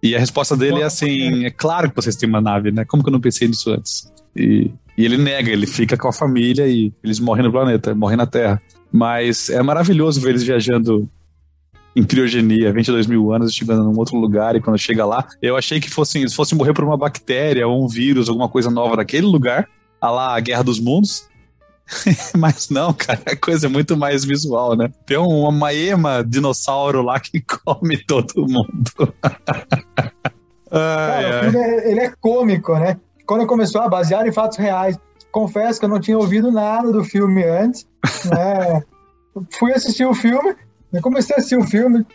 E 0.00 0.14
a 0.14 0.18
resposta 0.20 0.56
dele 0.56 0.80
é 0.80 0.84
assim: 0.84 1.44
é 1.44 1.50
claro 1.50 1.90
que 1.90 1.96
vocês 1.96 2.14
têm 2.14 2.28
uma 2.28 2.40
nave, 2.40 2.70
né? 2.70 2.84
Como 2.84 3.02
que 3.02 3.08
eu 3.08 3.12
não 3.12 3.20
pensei 3.20 3.48
nisso 3.48 3.70
antes? 3.70 4.12
E, 4.36 4.70
e 4.96 5.04
ele 5.04 5.16
nega, 5.16 5.50
ele 5.50 5.66
fica 5.66 5.96
com 5.96 6.08
a 6.08 6.12
família 6.12 6.66
e 6.66 6.92
eles 7.02 7.18
morrem 7.18 7.44
no 7.44 7.52
planeta, 7.52 7.94
morrem 7.94 8.16
na 8.16 8.26
Terra. 8.26 8.60
Mas 8.92 9.50
é 9.50 9.62
maravilhoso 9.62 10.20
ver 10.20 10.30
eles 10.30 10.42
viajando 10.42 11.08
em 11.94 12.04
criogenia, 12.04 12.72
22 12.72 13.06
mil 13.06 13.32
anos, 13.32 13.54
chegando 13.54 13.82
num 13.82 13.98
outro 13.98 14.18
lugar, 14.18 14.54
e 14.54 14.60
quando 14.60 14.76
chega 14.76 15.06
lá, 15.06 15.26
eu 15.40 15.56
achei 15.56 15.80
que 15.80 15.88
fossem, 15.88 16.28
fossem 16.28 16.56
morrer 16.56 16.74
por 16.74 16.84
uma 16.84 16.96
bactéria 16.96 17.66
ou 17.66 17.82
um 17.82 17.88
vírus, 17.88 18.28
alguma 18.28 18.50
coisa 18.50 18.70
nova 18.70 18.96
daquele 18.96 19.26
lugar, 19.26 19.66
a 19.98 20.10
lá 20.10 20.36
a 20.36 20.40
Guerra 20.40 20.62
dos 20.62 20.78
Mundos, 20.78 21.26
Mas 22.36 22.68
não, 22.68 22.92
cara, 22.92 23.20
a 23.26 23.36
coisa 23.36 23.66
é 23.66 23.68
muito 23.68 23.96
mais 23.96 24.24
visual, 24.24 24.76
né? 24.76 24.90
Tem 25.04 25.16
uma 25.16 25.52
maema 25.52 26.24
dinossauro 26.24 27.02
lá 27.02 27.20
que 27.20 27.40
come 27.64 27.96
todo 27.98 28.46
mundo. 28.46 29.14
ai, 30.70 31.24
cara, 31.24 31.48
ai. 31.48 31.56
É, 31.56 31.90
ele 31.90 32.00
é 32.00 32.12
cômico, 32.20 32.74
né? 32.74 32.98
Quando 33.26 33.46
começou 33.46 33.82
a 33.82 33.88
basear 33.88 34.26
em 34.26 34.32
fatos 34.32 34.58
reais, 34.58 34.98
confesso 35.32 35.78
que 35.78 35.84
eu 35.84 35.90
não 35.90 36.00
tinha 36.00 36.18
ouvido 36.18 36.50
nada 36.50 36.92
do 36.92 37.04
filme 37.04 37.44
antes, 37.44 37.86
né? 38.24 38.82
Fui 39.58 39.72
assistir 39.72 40.06
o 40.06 40.14
filme, 40.14 40.56
comecei 41.02 41.36
a 41.36 41.38
assistir 41.38 41.58
o 41.58 41.66
filme, 41.66 42.06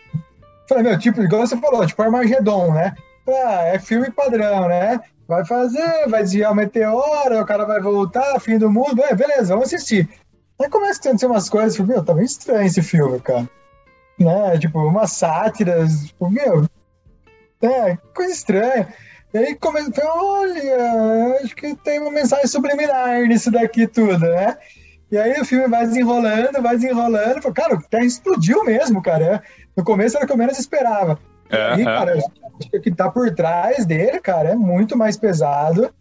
falei, 0.68 0.84
meu, 0.84 0.98
tipo, 0.98 1.22
igual 1.22 1.46
você 1.46 1.56
falou, 1.58 1.86
tipo 1.86 2.02
Armagedon, 2.02 2.74
né? 2.74 2.96
Ah, 3.28 3.64
é 3.66 3.78
filme 3.80 4.10
padrão, 4.10 4.68
né? 4.68 5.00
vai 5.32 5.46
fazer, 5.46 6.10
vai 6.10 6.24
desviar 6.24 6.52
o 6.52 6.56
meteoro, 6.56 7.40
o 7.40 7.46
cara 7.46 7.64
vai 7.64 7.80
voltar, 7.80 8.38
fim 8.42 8.58
do 8.58 8.70
mundo, 8.70 9.02
é, 9.02 9.16
beleza, 9.16 9.54
vamos 9.54 9.74
assistir. 9.74 10.10
Aí 10.62 10.70
começa 10.70 11.00
a 11.00 11.02
acontecer 11.02 11.26
umas 11.26 11.50
coisas, 11.50 11.76
tipo, 11.76 11.88
meu, 11.88 12.04
tá 12.04 12.14
meio 12.14 12.26
estranho 12.26 12.68
esse 12.68 12.82
filme, 12.82 13.18
cara. 13.22 13.50
Né? 14.20 14.58
Tipo, 14.60 14.80
umas 14.80 15.14
sátiras, 15.14 16.08
tipo, 16.08 16.30
meu, 16.30 16.66
é, 17.62 17.98
coisa 18.14 18.34
estranha. 18.34 18.94
E 19.34 19.38
aí 19.38 19.56
começa, 19.56 19.92
olha, 20.04 21.40
acho 21.42 21.56
que 21.56 21.76
tem 21.76 22.00
uma 22.00 22.12
mensagem 22.12 22.48
subliminar 22.48 23.22
nisso 23.28 23.50
daqui 23.50 23.88
tudo, 23.88 24.20
né? 24.20 24.58
E 25.12 25.18
aí 25.18 25.40
o 25.40 25.46
filme 25.46 25.68
vai 25.68 25.86
desenrolando, 25.86 26.62
vai 26.62 26.76
desenrolando, 26.76 27.54
cara, 27.54 27.76
o 27.76 27.82
terra 27.82 28.06
explodiu 28.06 28.64
mesmo, 28.64 29.02
cara. 29.02 29.42
No 29.76 29.84
começo 29.84 30.18
era 30.18 30.26
o 30.26 30.28
que 30.28 30.34
eu 30.34 30.38
menos 30.38 30.60
esperava. 30.60 31.18
É, 31.50 31.80
e, 31.80 31.84
cara, 31.84 32.14
acho 32.18 32.70
que 32.70 32.78
o 32.78 32.82
que 32.82 32.92
tá 32.92 33.10
por 33.10 33.30
trás 33.34 33.86
dele, 33.86 34.20
cara, 34.20 34.50
é 34.50 34.56
muito 34.56 34.98
mais 34.98 35.18
pesado. 35.18 35.94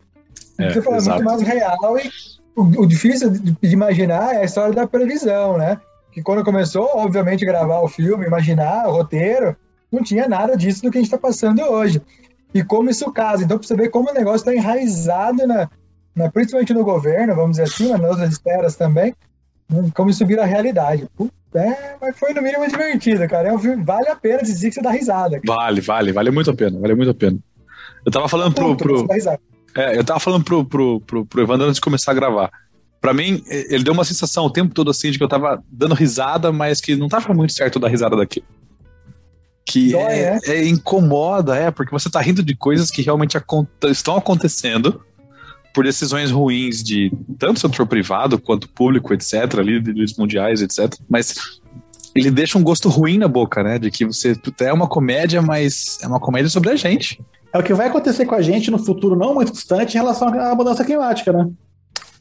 É, 0.59 0.71
você 0.71 0.83
falou, 0.83 1.01
é 1.01 1.03
muito 1.03 1.25
mais 1.25 1.43
real 1.43 1.99
e 1.99 2.11
o, 2.55 2.83
o 2.83 2.87
difícil 2.87 3.31
de, 3.31 3.57
de, 3.61 3.73
imaginar 3.73 4.35
é 4.35 4.39
a 4.39 4.45
história 4.45 4.75
da 4.75 4.87
previsão, 4.87 5.57
né? 5.57 5.81
Que 6.13 6.23
quando 6.23 6.45
começou, 6.45 6.89
obviamente, 6.95 7.45
gravar 7.45 7.81
o 7.81 7.89
filme, 7.89 8.27
imaginar 8.27 8.89
o 8.89 8.93
roteiro, 8.93 9.57
não 9.91 10.03
tinha 10.03 10.29
nada 10.29 10.57
disso 10.57 10.83
do 10.83 10.91
que 10.91 10.99
a 10.99 11.01
gente 11.01 11.09
está 11.09 11.19
passando 11.19 11.63
hoje. 11.63 12.01
E 12.53 12.65
como 12.65 12.91
isso 12.91 13.11
casa. 13.13 13.45
Então, 13.45 13.59
pra 13.59 13.67
você 13.67 13.77
ver 13.77 13.91
como 13.91 14.11
o 14.11 14.15
negócio 14.15 14.39
está 14.39 14.55
enraizado, 14.55 15.47
na, 15.47 15.69
na, 16.15 16.31
principalmente 16.31 16.75
no 16.75 16.85
governo, 16.85 17.35
vamos 17.35 17.53
dizer 17.53 17.65
assim, 17.65 17.91
nas 17.91 18.11
outras 18.11 18.33
esferas 18.33 18.77
também, 18.77 19.15
como 19.95 20.11
isso 20.11 20.27
vira 20.27 20.45
realidade. 20.45 21.09
Puta 21.17 21.33
é, 21.55 21.97
mas 22.01 22.17
foi 22.19 22.33
no 22.33 22.43
mínimo 22.43 22.67
divertido, 22.69 23.27
cara. 23.29 23.49
É 23.49 23.53
um 23.53 23.59
filme, 23.59 23.83
vale 23.83 24.09
a 24.09 24.15
pena 24.15 24.43
dizer 24.43 24.69
que 24.69 24.75
você 24.75 24.83
dá 24.83 24.91
risada. 24.91 25.41
Cara. 25.41 25.43
Vale, 25.47 25.81
vale, 25.81 26.13
vale 26.13 26.31
muito 26.31 26.51
a 26.51 26.55
pena, 26.55 26.79
vale 26.79 26.95
muito 26.95 27.11
a 27.11 27.15
pena. 27.15 27.39
Eu 28.05 28.13
tava 28.13 28.29
falando 28.29 28.55
pro. 28.55 28.77
pro 28.77 29.07
é, 29.77 29.99
eu 29.99 30.05
tava 30.05 30.21
falando 30.21 30.45
pro, 30.45 30.65
pro, 30.65 31.01
pro, 31.01 31.27
pro 31.27 31.43
Evandro 31.43 31.67
antes 31.67 31.77
de 31.77 31.81
começar 31.81 32.13
a 32.13 32.15
gravar. 32.15 32.51
Pra 33.01 33.15
mim, 33.15 33.43
ele 33.49 33.83
deu 33.83 33.95
uma 33.95 34.05
sensação 34.05 34.45
o 34.45 34.51
tempo 34.51 34.75
todo 34.75 34.91
assim 34.91 35.11
de 35.11 35.19
que 35.19 35.25
eu 35.25 35.29
tava 35.29 35.63
dando 35.71 35.95
risada, 35.95 36.53
mas 36.53 36.81
que 36.81 36.95
não 36.95 37.09
tava 37.09 37.33
muito 37.33 37.53
certo 37.53 37.79
da 37.79 37.89
risada 37.89 38.17
daqui. 38.17 38.45
Que 39.65 39.93
Dói, 39.93 40.03
é, 40.03 40.39
é? 40.45 40.51
é, 40.57 40.69
incomoda, 40.69 41.57
é, 41.57 41.71
porque 41.71 41.93
você 41.93 42.11
tá 42.11 42.21
rindo 42.21 42.43
de 42.43 42.57
coisas 42.57 42.91
que 42.91 43.03
realmente 43.03 43.37
estão 43.89 44.17
acontecendo 44.17 45.01
por 45.73 45.85
decisões 45.85 46.31
ruins 46.31 46.83
de 46.83 47.13
tanto 47.39 47.61
setor 47.61 47.87
privado 47.87 48.39
quanto 48.39 48.69
público, 48.69 49.15
etc., 49.15 49.55
líderes 49.63 50.17
mundiais, 50.17 50.61
etc. 50.61 50.93
Mas 51.09 51.35
ele 52.15 52.31
deixa 52.31 52.59
um 52.59 52.63
gosto 52.63 52.89
ruim 52.89 53.19
na 53.19 53.29
boca, 53.29 53.63
né? 53.63 53.79
De 53.79 53.91
que 53.91 54.05
você 54.05 54.37
é 54.61 54.73
uma 54.73 54.89
comédia, 54.89 55.41
mas 55.41 55.99
é 56.03 56.09
uma 56.09 56.19
comédia 56.19 56.51
sobre 56.51 56.71
a 56.71 56.77
gente. 56.77 57.23
É 57.53 57.59
o 57.59 57.63
que 57.63 57.75
vai 57.75 57.89
acontecer 57.89 58.27
com 58.27 58.35
a 58.35 58.43
gente 58.43 58.71
no 58.71 58.79
futuro 58.79 59.17
não 59.17 59.35
muito 59.35 59.53
distante 59.53 59.95
em 59.95 60.01
relação 60.01 60.29
à 60.29 60.55
mudança 60.55 60.85
climática, 60.85 61.33
né? 61.33 61.49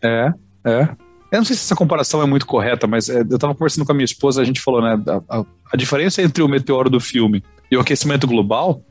É, 0.02 0.34
é. 0.66 0.90
Eu 1.32 1.38
não 1.38 1.46
sei 1.46 1.56
se 1.56 1.64
essa 1.64 1.76
comparação 1.76 2.22
é 2.22 2.26
muito 2.26 2.46
correta, 2.46 2.88
mas 2.88 3.10
é, 3.10 3.22
eu 3.22 3.36
estava 3.36 3.54
conversando 3.54 3.86
com 3.86 3.92
a 3.92 3.96
minha 3.96 4.06
esposa, 4.06 4.42
a 4.42 4.46
gente 4.46 4.62
falou, 4.62 4.82
né? 4.82 5.02
A, 5.08 5.40
a, 5.40 5.46
a 5.74 5.78
diferença 5.78 6.22
entre 6.22 6.42
o 6.42 6.48
meteoro 6.48 6.90
do 6.90 7.00
filme 7.00 7.44
e 7.72 7.78
o 7.78 7.80
aquecimento 7.80 8.26
global 8.26 8.84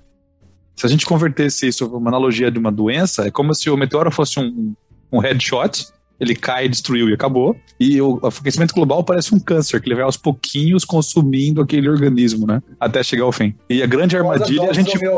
se 0.78 0.86
a 0.86 0.88
gente 0.88 1.04
convertesse 1.04 1.66
isso 1.66 1.86
uma 1.88 2.08
analogia 2.08 2.52
de 2.52 2.58
uma 2.58 2.70
doença, 2.70 3.26
é 3.26 3.32
como 3.32 3.52
se 3.52 3.68
o 3.68 3.76
meteoro 3.76 4.12
fosse 4.12 4.38
um, 4.38 4.72
um 5.10 5.18
headshot, 5.18 5.88
ele 6.20 6.36
cai, 6.36 6.68
destruiu 6.68 7.08
e 7.08 7.14
acabou. 7.14 7.56
E 7.80 8.00
o 8.00 8.20
aquecimento 8.24 8.74
global 8.74 9.02
parece 9.02 9.34
um 9.34 9.40
câncer, 9.40 9.80
que 9.80 9.88
ele 9.88 9.96
vai 9.96 10.04
aos 10.04 10.16
pouquinhos 10.16 10.84
consumindo 10.84 11.60
aquele 11.60 11.88
organismo, 11.88 12.46
né? 12.46 12.62
Até 12.78 13.02
chegar 13.02 13.24
ao 13.24 13.32
fim. 13.32 13.54
E 13.68 13.82
a 13.82 13.86
grande 13.86 14.16
armadilha 14.16 14.70
a 14.70 14.72
gente. 14.72 14.96
Né? 15.02 15.10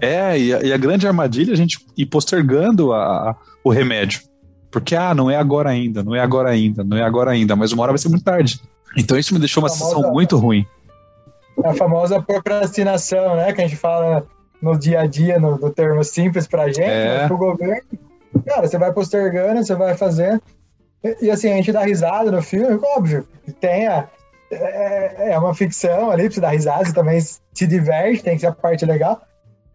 É, 0.00 0.38
e 0.38 0.54
a, 0.54 0.62
e 0.62 0.72
a, 0.72 0.76
grande 0.76 1.06
armadilha 1.06 1.52
a 1.52 1.56
gente 1.56 1.78
ir 1.96 2.06
postergando 2.06 2.92
a, 2.92 3.30
a, 3.30 3.36
o 3.62 3.70
remédio. 3.70 4.22
Porque, 4.70 4.94
ah, 4.94 5.14
não 5.14 5.30
é 5.30 5.36
agora 5.36 5.70
ainda, 5.70 6.02
não 6.02 6.14
é 6.14 6.20
agora 6.20 6.50
ainda, 6.50 6.84
não 6.84 6.96
é 6.96 7.02
agora 7.02 7.32
ainda, 7.32 7.56
mas 7.56 7.72
uma 7.72 7.82
hora 7.82 7.92
vai 7.92 7.98
ser 7.98 8.08
muito 8.08 8.24
tarde. 8.24 8.60
Então 8.96 9.18
isso 9.18 9.34
me 9.34 9.40
deixou 9.40 9.62
uma 9.62 9.68
sensação 9.68 10.12
muito 10.12 10.36
ruim. 10.36 10.66
A 11.64 11.74
famosa 11.74 12.22
procrastinação, 12.22 13.36
né? 13.36 13.52
Que 13.52 13.60
a 13.60 13.66
gente 13.66 13.76
fala 13.76 14.24
no 14.62 14.78
dia 14.78 15.00
a 15.00 15.06
dia, 15.06 15.38
no, 15.38 15.58
no 15.58 15.70
termo 15.70 16.02
simples 16.04 16.46
pra 16.46 16.68
gente, 16.68 16.82
é. 16.82 17.18
mas 17.18 17.26
pro 17.26 17.36
governo, 17.36 17.82
cara, 18.46 18.66
você 18.66 18.78
vai 18.78 18.92
postergando, 18.92 19.64
você 19.64 19.74
vai 19.74 19.96
fazendo. 19.96 20.40
E, 21.02 21.26
e, 21.26 21.30
assim, 21.30 21.50
a 21.50 21.56
gente 21.56 21.72
dá 21.72 21.82
risada 21.82 22.30
no 22.30 22.42
filme, 22.42 22.78
óbvio, 22.96 23.26
tem 23.60 23.88
a, 23.88 24.06
é, 24.50 25.32
é 25.32 25.38
uma 25.38 25.54
ficção 25.54 26.10
ali 26.10 26.24
pra 26.24 26.34
você 26.34 26.40
dar 26.40 26.50
risada, 26.50 26.84
você 26.84 26.92
também 26.92 27.20
se 27.20 27.66
diverte, 27.66 28.22
tem 28.22 28.34
que 28.34 28.40
ser 28.40 28.48
a 28.48 28.52
parte 28.52 28.84
legal. 28.84 29.20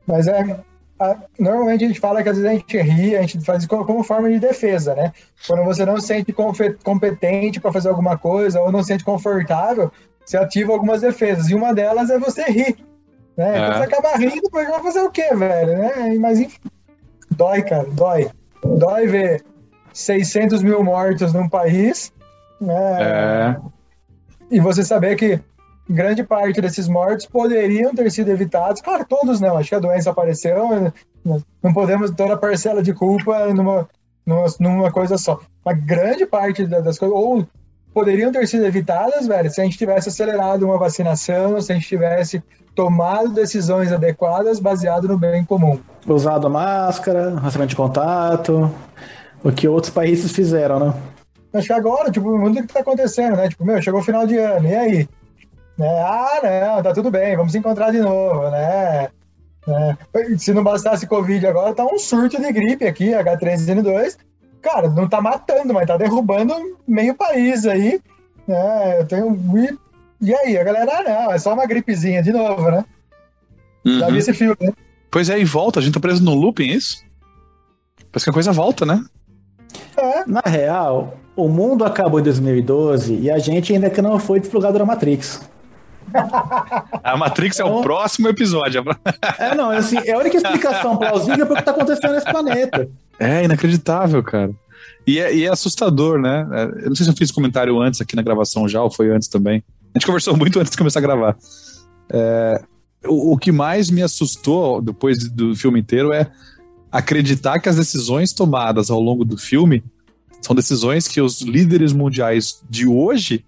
Mas 0.05 0.27
é, 0.27 0.59
a, 0.99 1.17
normalmente 1.37 1.83
a 1.83 1.87
gente 1.87 1.99
fala 1.99 2.23
que 2.23 2.29
às 2.29 2.37
vezes 2.37 2.49
a 2.49 2.53
gente 2.53 2.77
ri, 2.77 3.15
a 3.15 3.21
gente 3.21 3.41
faz 3.41 3.65
como, 3.65 3.85
como 3.85 4.03
forma 4.03 4.29
de 4.29 4.39
defesa, 4.39 4.95
né? 4.95 5.11
Quando 5.47 5.63
você 5.63 5.85
não 5.85 5.99
se 5.99 6.07
sente 6.07 6.33
competente 6.83 7.59
para 7.59 7.71
fazer 7.71 7.89
alguma 7.89 8.17
coisa 8.17 8.61
ou 8.61 8.71
não 8.71 8.81
se 8.81 8.87
sente 8.87 9.03
confortável, 9.03 9.91
você 10.25 10.37
ativa 10.37 10.71
algumas 10.71 11.01
defesas. 11.01 11.49
E 11.49 11.55
uma 11.55 11.73
delas 11.73 12.09
é 12.09 12.17
você 12.17 12.43
rir. 12.43 12.77
Né? 13.37 13.57
É. 13.57 13.57
Então 13.57 13.77
você 13.77 13.83
acaba 13.83 14.17
rindo, 14.17 14.49
porque 14.49 14.71
vai 14.71 14.81
fazer 14.81 15.01
o 15.01 15.11
quê, 15.11 15.35
velho? 15.35 15.77
Né? 15.77 16.17
Mas 16.19 16.39
enfim, 16.39 16.59
dói, 17.29 17.61
cara, 17.61 17.85
dói. 17.91 18.29
Dói 18.63 19.07
ver 19.07 19.43
600 19.93 20.63
mil 20.63 20.83
mortos 20.83 21.33
num 21.33 21.49
país. 21.49 22.11
Né? 22.59 23.01
É. 23.01 23.55
E 24.49 24.59
você 24.59 24.83
saber 24.83 25.15
que 25.17 25.39
grande 25.89 26.23
parte 26.23 26.61
desses 26.61 26.87
mortos 26.87 27.25
poderiam 27.25 27.93
ter 27.93 28.09
sido 28.11 28.31
evitados. 28.31 28.81
Claro, 28.81 29.05
todos 29.07 29.39
não, 29.39 29.57
acho 29.57 29.69
que 29.69 29.75
a 29.75 29.79
doença 29.79 30.09
apareceu, 30.09 30.91
não 31.23 31.73
podemos 31.73 32.11
ter 32.11 32.31
a 32.31 32.37
parcela 32.37 32.81
de 32.81 32.93
culpa 32.93 33.53
numa, 33.53 33.87
numa, 34.25 34.45
numa 34.59 34.91
coisa 34.91 35.17
só. 35.17 35.39
Uma 35.65 35.73
grande 35.73 36.25
parte 36.25 36.65
das 36.65 36.97
coisas, 36.97 37.17
ou 37.17 37.47
poderiam 37.93 38.31
ter 38.31 38.47
sido 38.47 38.65
evitadas, 38.65 39.25
velho, 39.25 39.49
se 39.49 39.61
a 39.61 39.63
gente 39.63 39.77
tivesse 39.77 40.09
acelerado 40.09 40.65
uma 40.65 40.77
vacinação, 40.77 41.61
se 41.61 41.71
a 41.71 41.75
gente 41.75 41.87
tivesse 41.87 42.43
tomado 42.75 43.29
decisões 43.29 43.91
adequadas 43.91 44.59
baseado 44.59 45.07
no 45.07 45.17
bem 45.17 45.45
comum. 45.45 45.79
Usado 46.05 46.49
máscara, 46.49 47.35
rastreamento 47.35 47.69
de 47.69 47.75
contato, 47.77 48.69
o 49.41 49.51
que 49.51 49.67
outros 49.67 49.93
países 49.93 50.31
fizeram, 50.31 50.79
né? 50.79 50.93
Acho 51.53 51.67
que 51.67 51.73
agora, 51.73 52.11
tipo, 52.11 52.29
o 52.29 52.37
mundo 52.37 52.61
que 52.61 52.73
tá 52.73 52.81
acontecendo, 52.81 53.37
né? 53.37 53.47
Tipo, 53.47 53.63
meu, 53.63 53.81
chegou 53.81 54.01
o 54.01 54.03
final 54.03 54.27
de 54.27 54.37
ano, 54.37 54.67
e 54.67 54.75
aí? 54.75 55.09
Né? 55.77 56.01
Ah, 56.01 56.39
não, 56.75 56.83
tá 56.83 56.93
tudo 56.93 57.11
bem, 57.11 57.35
vamos 57.35 57.51
se 57.51 57.57
encontrar 57.57 57.91
de 57.91 57.99
novo, 57.99 58.49
né? 58.49 59.09
né? 59.67 59.97
Se 60.37 60.53
não 60.53 60.63
bastasse 60.63 61.07
Covid 61.07 61.45
agora, 61.45 61.73
tá 61.73 61.85
um 61.85 61.99
surto 61.99 62.41
de 62.41 62.51
gripe 62.51 62.85
aqui, 62.85 63.11
H3N2. 63.11 64.17
Cara, 64.61 64.89
não 64.89 65.07
tá 65.07 65.21
matando, 65.21 65.73
mas 65.73 65.87
tá 65.87 65.97
derrubando 65.97 66.53
meio 66.87 67.13
país 67.13 67.65
aí. 67.65 67.99
Né? 68.47 69.01
Eu 69.01 69.05
tenho. 69.05 69.79
E 70.21 70.33
aí, 70.33 70.57
a 70.57 70.63
galera, 70.63 70.99
ah, 70.99 71.03
não, 71.03 71.31
é 71.33 71.37
só 71.37 71.53
uma 71.53 71.67
gripezinha 71.67 72.23
de 72.23 72.31
novo, 72.31 72.71
né? 72.71 72.85
Uhum. 73.85 73.99
Já 73.99 74.09
vi 74.09 74.17
esse 74.17 74.33
filme, 74.33 74.55
né? 74.59 74.71
Pois 75.11 75.29
é, 75.29 75.39
e 75.39 75.45
volta, 75.45 75.79
a 75.79 75.83
gente 75.83 75.93
tá 75.93 75.99
preso 75.99 76.23
no 76.23 76.33
looping, 76.33 76.69
é 76.69 76.73
isso? 76.73 77.03
Parece 78.11 78.25
que 78.25 78.29
a 78.29 78.33
coisa 78.33 78.51
volta, 78.51 78.85
né? 78.85 79.03
É. 79.97 80.25
Na 80.25 80.41
real, 80.45 81.17
o 81.35 81.47
mundo 81.47 81.83
acabou 81.83 82.19
em 82.19 82.23
2012 82.23 83.13
e 83.13 83.29
a 83.29 83.37
gente 83.37 83.73
ainda 83.73 83.89
que 83.89 84.01
não 84.01 84.17
foi 84.19 84.39
desplugado 84.39 84.79
da 84.79 84.85
Matrix. 84.85 85.41
A 87.03 87.17
Matrix 87.17 87.57
então, 87.57 87.67
é 87.67 87.69
o 87.69 87.73
então- 87.73 87.83
próximo 87.83 88.27
episódio. 88.27 88.83
É, 89.39 89.55
não, 89.55 89.69
assim, 89.69 89.97
é 89.97 90.13
a 90.13 90.17
única 90.17 90.37
explicação 90.37 90.97
plausível 90.97 91.45
para 91.45 91.53
o 91.53 91.55
que 91.55 91.61
está 91.61 91.71
acontecendo 91.71 92.13
nesse 92.13 92.25
planeta. 92.25 92.89
É 93.19 93.43
inacreditável, 93.43 94.21
cara. 94.23 94.51
E 95.07 95.19
é, 95.19 95.35
e 95.35 95.45
é, 95.45 95.49
assustador, 95.49 96.19
né? 96.19 96.47
É, 96.51 96.63
eu 96.85 96.89
não 96.89 96.95
sei 96.95 97.05
se 97.05 97.11
eu 97.11 97.15
fiz 97.15 97.31
comentário 97.31 97.79
antes 97.79 98.01
aqui 98.01 98.15
na 98.15 98.21
gravação 98.21 98.67
já, 98.67 98.81
ou 98.81 98.89
foi 98.89 99.11
antes 99.11 99.27
também. 99.27 99.63
A 99.93 99.99
gente 99.99 100.05
conversou 100.05 100.35
muito 100.35 100.59
antes 100.59 100.71
de 100.71 100.77
começar 100.77 100.99
a 100.99 101.01
gravar. 101.01 101.37
É, 102.09 102.61
o, 103.05 103.33
o, 103.33 103.37
que 103.37 103.51
mais 103.51 103.89
me 103.89 104.01
assustou 104.01 104.81
depois 104.81 105.29
do 105.29 105.55
filme 105.55 105.79
inteiro 105.79 106.11
é 106.11 106.29
acreditar 106.91 107.59
que 107.59 107.69
as 107.69 107.75
decisões 107.75 108.33
tomadas 108.33 108.89
ao 108.89 108.99
longo 108.99 109.23
do 109.23 109.37
filme 109.37 109.83
são 110.41 110.55
decisões 110.55 111.07
que 111.07 111.21
os 111.21 111.41
líderes 111.41 111.93
mundiais 111.93 112.63
de 112.69 112.87
hoje 112.87 113.43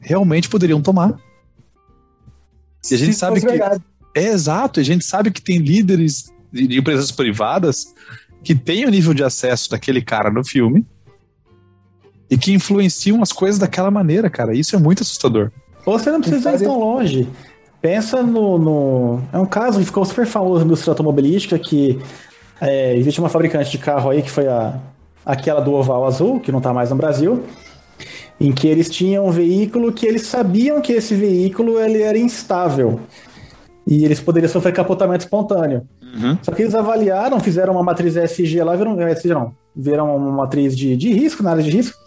realmente 0.00 0.48
poderiam 0.48 0.80
tomar. 0.80 1.14
E 2.90 2.94
a 2.94 2.98
gente 2.98 3.12
Se 3.12 3.18
sabe 3.18 3.40
que. 3.40 3.46
Verdade. 3.46 3.82
É 4.14 4.24
exato, 4.24 4.80
a 4.80 4.82
gente 4.82 5.04
sabe 5.04 5.30
que 5.30 5.40
tem 5.40 5.58
líderes 5.58 6.32
de, 6.52 6.66
de 6.66 6.78
empresas 6.78 7.12
privadas 7.12 7.94
que 8.42 8.54
têm 8.54 8.86
o 8.86 8.90
nível 8.90 9.14
de 9.14 9.22
acesso 9.22 9.70
daquele 9.70 10.02
cara 10.02 10.30
no 10.30 10.44
filme 10.44 10.84
e 12.30 12.36
que 12.36 12.52
influenciam 12.52 13.22
as 13.22 13.32
coisas 13.32 13.58
daquela 13.58 13.90
maneira, 13.90 14.28
cara. 14.28 14.54
Isso 14.54 14.74
é 14.74 14.78
muito 14.78 15.02
assustador. 15.02 15.50
Você 15.84 16.10
não 16.10 16.20
precisa 16.20 16.52
ir 16.52 16.58
tão 16.58 16.78
longe. 16.78 17.28
Pensa 17.80 18.22
no, 18.22 18.58
no, 18.58 19.22
É 19.32 19.38
um 19.38 19.46
caso 19.46 19.78
que 19.78 19.84
ficou 19.84 20.04
super 20.04 20.26
famoso 20.26 20.60
na 20.60 20.64
indústria 20.66 20.90
automobilística 20.90 21.58
que 21.58 21.98
é, 22.60 22.96
existe 22.96 23.20
uma 23.20 23.28
fabricante 23.28 23.70
de 23.70 23.78
carro 23.78 24.10
aí 24.10 24.20
que 24.20 24.30
foi 24.30 24.48
a, 24.48 24.78
aquela 25.24 25.60
do 25.60 25.72
oval 25.72 26.06
azul, 26.06 26.40
que 26.40 26.50
não 26.50 26.58
está 26.58 26.72
mais 26.72 26.90
no 26.90 26.96
Brasil, 26.96 27.44
em 28.40 28.52
que 28.52 28.68
eles 28.68 28.88
tinham 28.88 29.26
um 29.26 29.30
veículo 29.30 29.92
que 29.92 30.06
eles 30.06 30.22
sabiam 30.22 30.80
que 30.80 30.92
esse 30.92 31.14
veículo 31.14 31.78
ele 31.78 32.02
era 32.02 32.16
instável 32.16 33.00
e 33.86 34.04
eles 34.04 34.20
poderiam 34.20 34.50
sofrer 34.50 34.72
capotamento 34.72 35.24
espontâneo. 35.24 35.88
Uhum. 36.02 36.38
Só 36.42 36.52
que 36.52 36.62
eles 36.62 36.74
avaliaram, 36.74 37.40
fizeram 37.40 37.72
uma 37.72 37.82
matriz 37.82 38.16
ESG 38.16 38.62
lá, 38.62 38.76
viram, 38.76 39.00
ESG 39.08 39.28
não, 39.28 39.54
viram 39.74 40.14
uma 40.14 40.30
matriz 40.30 40.76
de, 40.76 40.94
de 40.96 41.12
risco, 41.12 41.42
na 41.42 41.52
área 41.52 41.62
de 41.62 41.70
risco, 41.70 41.98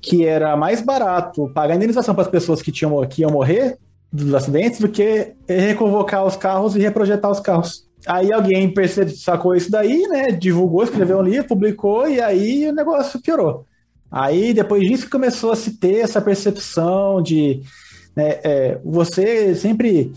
que 0.00 0.24
era 0.24 0.56
mais 0.56 0.80
barato 0.80 1.50
pagar 1.54 1.76
indenização 1.76 2.14
para 2.14 2.24
as 2.24 2.30
pessoas 2.30 2.62
que, 2.62 2.72
tinham, 2.72 3.06
que 3.06 3.20
iam 3.22 3.30
morrer 3.30 3.76
dos 4.12 4.34
acidentes 4.34 4.80
do 4.80 4.88
que 4.88 5.34
reconvocar 5.46 6.24
os 6.24 6.36
carros 6.36 6.74
e 6.74 6.80
reprojetar 6.80 7.30
os 7.30 7.38
carros. 7.38 7.88
Aí 8.06 8.32
alguém 8.32 8.72
percebeu, 8.72 9.14
sacou 9.14 9.54
isso 9.54 9.70
daí, 9.70 10.02
né? 10.08 10.28
Divulgou, 10.28 10.82
escreveu 10.82 11.18
um 11.18 11.22
livro, 11.22 11.48
publicou, 11.48 12.08
e 12.08 12.18
aí 12.18 12.66
o 12.66 12.72
negócio 12.72 13.20
piorou. 13.20 13.66
Aí, 14.10 14.52
depois 14.52 14.82
disso, 14.86 15.08
começou 15.08 15.52
a 15.52 15.56
se 15.56 15.78
ter 15.78 16.00
essa 16.00 16.20
percepção 16.20 17.22
de 17.22 17.62
né, 18.16 18.40
é, 18.42 18.78
você 18.84 19.54
sempre 19.54 20.12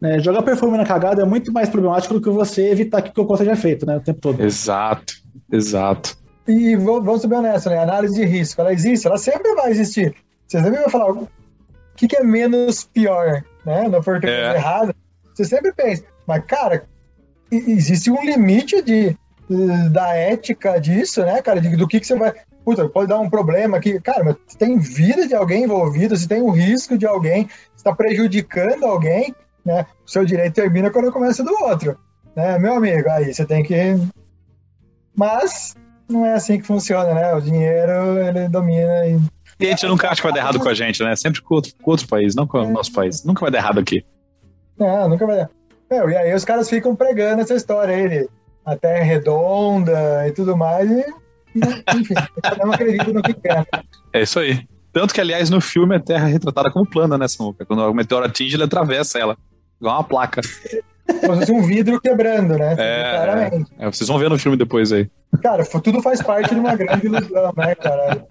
né, 0.00 0.18
jogar 0.18 0.42
perfume 0.42 0.76
na 0.76 0.84
cagada 0.84 1.22
é 1.22 1.24
muito 1.24 1.52
mais 1.52 1.68
problemático 1.68 2.14
do 2.14 2.20
que 2.20 2.30
você 2.30 2.70
evitar 2.70 3.02
que 3.02 3.10
o 3.10 3.14
cocô 3.14 3.36
seja 3.36 3.56
feito, 3.56 3.86
né, 3.86 3.96
o 3.96 4.00
tempo 4.00 4.20
todo. 4.20 4.42
Exato, 4.42 5.14
exato. 5.50 6.16
E 6.46 6.76
vamos 6.76 7.22
ser 7.22 7.32
honestos, 7.32 7.72
né? 7.72 7.78
A 7.78 7.82
análise 7.84 8.14
de 8.14 8.24
risco, 8.26 8.60
ela 8.60 8.72
existe, 8.72 9.06
ela 9.06 9.16
sempre 9.16 9.54
vai 9.54 9.70
existir. 9.70 10.14
Você 10.46 10.60
sempre 10.60 10.78
vai 10.78 10.90
falar 10.90 11.10
o 11.10 11.28
que, 11.96 12.06
que 12.06 12.16
é 12.16 12.22
menos 12.22 12.84
pior, 12.84 13.42
né? 13.64 13.88
Não 13.88 14.02
for 14.02 14.22
é. 14.22 14.56
errado. 14.56 14.94
Você 15.34 15.44
sempre 15.44 15.72
pensa, 15.72 16.04
mas 16.26 16.44
cara, 16.44 16.84
existe 17.50 18.10
um 18.10 18.22
limite 18.22 18.82
de, 18.82 19.16
da 19.90 20.14
ética 20.14 20.80
disso, 20.80 21.22
né, 21.22 21.42
cara? 21.42 21.60
do 21.60 21.88
que, 21.88 22.00
que 22.00 22.06
você 22.06 22.16
vai 22.16 22.32
puta, 22.64 22.88
pode 22.88 23.08
dar 23.08 23.20
um 23.20 23.28
problema 23.28 23.76
aqui. 23.76 24.00
Cara, 24.00 24.24
mas 24.24 24.36
tem 24.56 24.78
vida 24.78 25.28
de 25.28 25.34
alguém 25.34 25.64
envolvido, 25.64 26.16
se 26.16 26.26
tem 26.26 26.40
um 26.40 26.50
risco 26.50 26.96
de 26.96 27.06
alguém, 27.06 27.48
está 27.76 27.94
prejudicando 27.94 28.84
alguém, 28.84 29.34
né? 29.64 29.86
O 30.04 30.10
seu 30.10 30.24
direito 30.24 30.54
termina 30.54 30.90
quando 30.90 31.12
começa 31.12 31.44
do 31.44 31.52
outro, 31.62 31.98
né? 32.34 32.58
Meu 32.58 32.74
amigo, 32.74 33.08
aí 33.10 33.32
você 33.32 33.44
tem 33.44 33.62
que. 33.62 33.76
Mas 35.14 35.74
não 36.08 36.24
é 36.24 36.32
assim 36.32 36.58
que 36.58 36.66
funciona, 36.66 37.12
né? 37.14 37.34
O 37.34 37.40
dinheiro, 37.40 38.18
ele 38.18 38.48
domina 38.48 39.06
e. 39.06 39.18
E 39.60 39.66
a 39.66 39.70
gente 39.70 39.86
nunca 39.86 40.08
acha 40.08 40.16
que 40.16 40.26
vai 40.26 40.32
dar 40.32 40.40
errado 40.40 40.58
com 40.58 40.68
a 40.68 40.74
gente, 40.74 41.02
né? 41.02 41.14
Sempre 41.14 41.40
com 41.40 41.54
outro, 41.54 41.72
com 41.80 41.90
outro 41.90 42.08
país, 42.08 42.34
não 42.34 42.46
com 42.46 42.58
o 42.58 42.70
nosso 42.70 42.92
país. 42.92 43.24
Nunca 43.24 43.42
vai 43.42 43.52
dar 43.52 43.58
errado 43.58 43.78
aqui. 43.78 44.04
Não, 44.76 45.08
nunca 45.08 45.24
vai 45.26 45.36
dar. 45.36 45.50
Meu, 45.88 46.10
e 46.10 46.16
aí 46.16 46.34
os 46.34 46.44
caras 46.44 46.68
ficam 46.68 46.96
pregando 46.96 47.40
essa 47.40 47.54
história 47.54 47.94
aí, 47.94 48.28
a 48.64 48.76
terra 48.76 48.98
é 48.98 49.02
redonda 49.02 50.28
e 50.28 50.32
tudo 50.32 50.56
mais, 50.56 50.90
e 50.90 51.04
enfim, 51.96 52.14
cada 52.42 52.66
um 52.66 52.72
acredita 52.72 53.12
no 53.12 53.22
que 53.22 53.34
quer. 53.34 53.66
É 54.12 54.22
isso 54.22 54.38
aí. 54.38 54.66
Tanto 54.92 55.12
que, 55.12 55.20
aliás, 55.20 55.50
no 55.50 55.60
filme 55.60 55.96
a 55.96 56.00
Terra 56.00 56.28
é 56.28 56.32
retratada 56.32 56.70
como 56.70 56.88
plana, 56.88 57.18
né, 57.18 57.26
Samuca? 57.26 57.66
Quando 57.66 57.80
o 57.80 57.94
meteoro 57.94 58.26
atinge, 58.26 58.54
ele 58.54 58.62
atravessa 58.62 59.18
ela. 59.18 59.36
Igual 59.80 59.96
uma 59.96 60.04
placa. 60.04 60.40
Como 61.20 61.44
se 61.44 61.52
um 61.52 61.62
vidro 61.62 62.00
quebrando, 62.00 62.56
né? 62.56 62.76
É, 62.78 63.12
claramente. 63.12 63.72
É, 63.76 63.86
vocês 63.86 64.08
vão 64.08 64.18
ver 64.18 64.30
no 64.30 64.38
filme 64.38 64.56
depois 64.56 64.92
aí. 64.92 65.10
Cara, 65.42 65.64
tudo 65.66 66.00
faz 66.00 66.22
parte 66.22 66.54
de 66.54 66.60
uma 66.60 66.76
grande 66.76 67.06
ilusão, 67.06 67.52
né, 67.56 67.74
cara? 67.74 68.24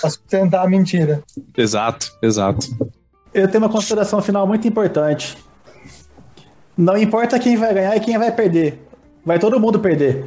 Pra 0.00 0.10
sustentar 0.10 0.64
a 0.64 0.68
mentira. 0.68 1.22
Exato, 1.56 2.12
exato. 2.20 2.66
Eu 3.32 3.48
tenho 3.48 3.62
uma 3.62 3.70
consideração 3.70 4.20
final 4.20 4.44
muito 4.46 4.66
importante. 4.66 5.38
Não 6.76 6.96
importa 6.96 7.38
quem 7.38 7.56
vai 7.56 7.72
ganhar 7.72 7.96
e 7.96 8.00
quem 8.00 8.18
vai 8.18 8.32
perder. 8.32 8.87
Vai 9.28 9.38
todo 9.38 9.60
mundo 9.60 9.78
perder. 9.78 10.24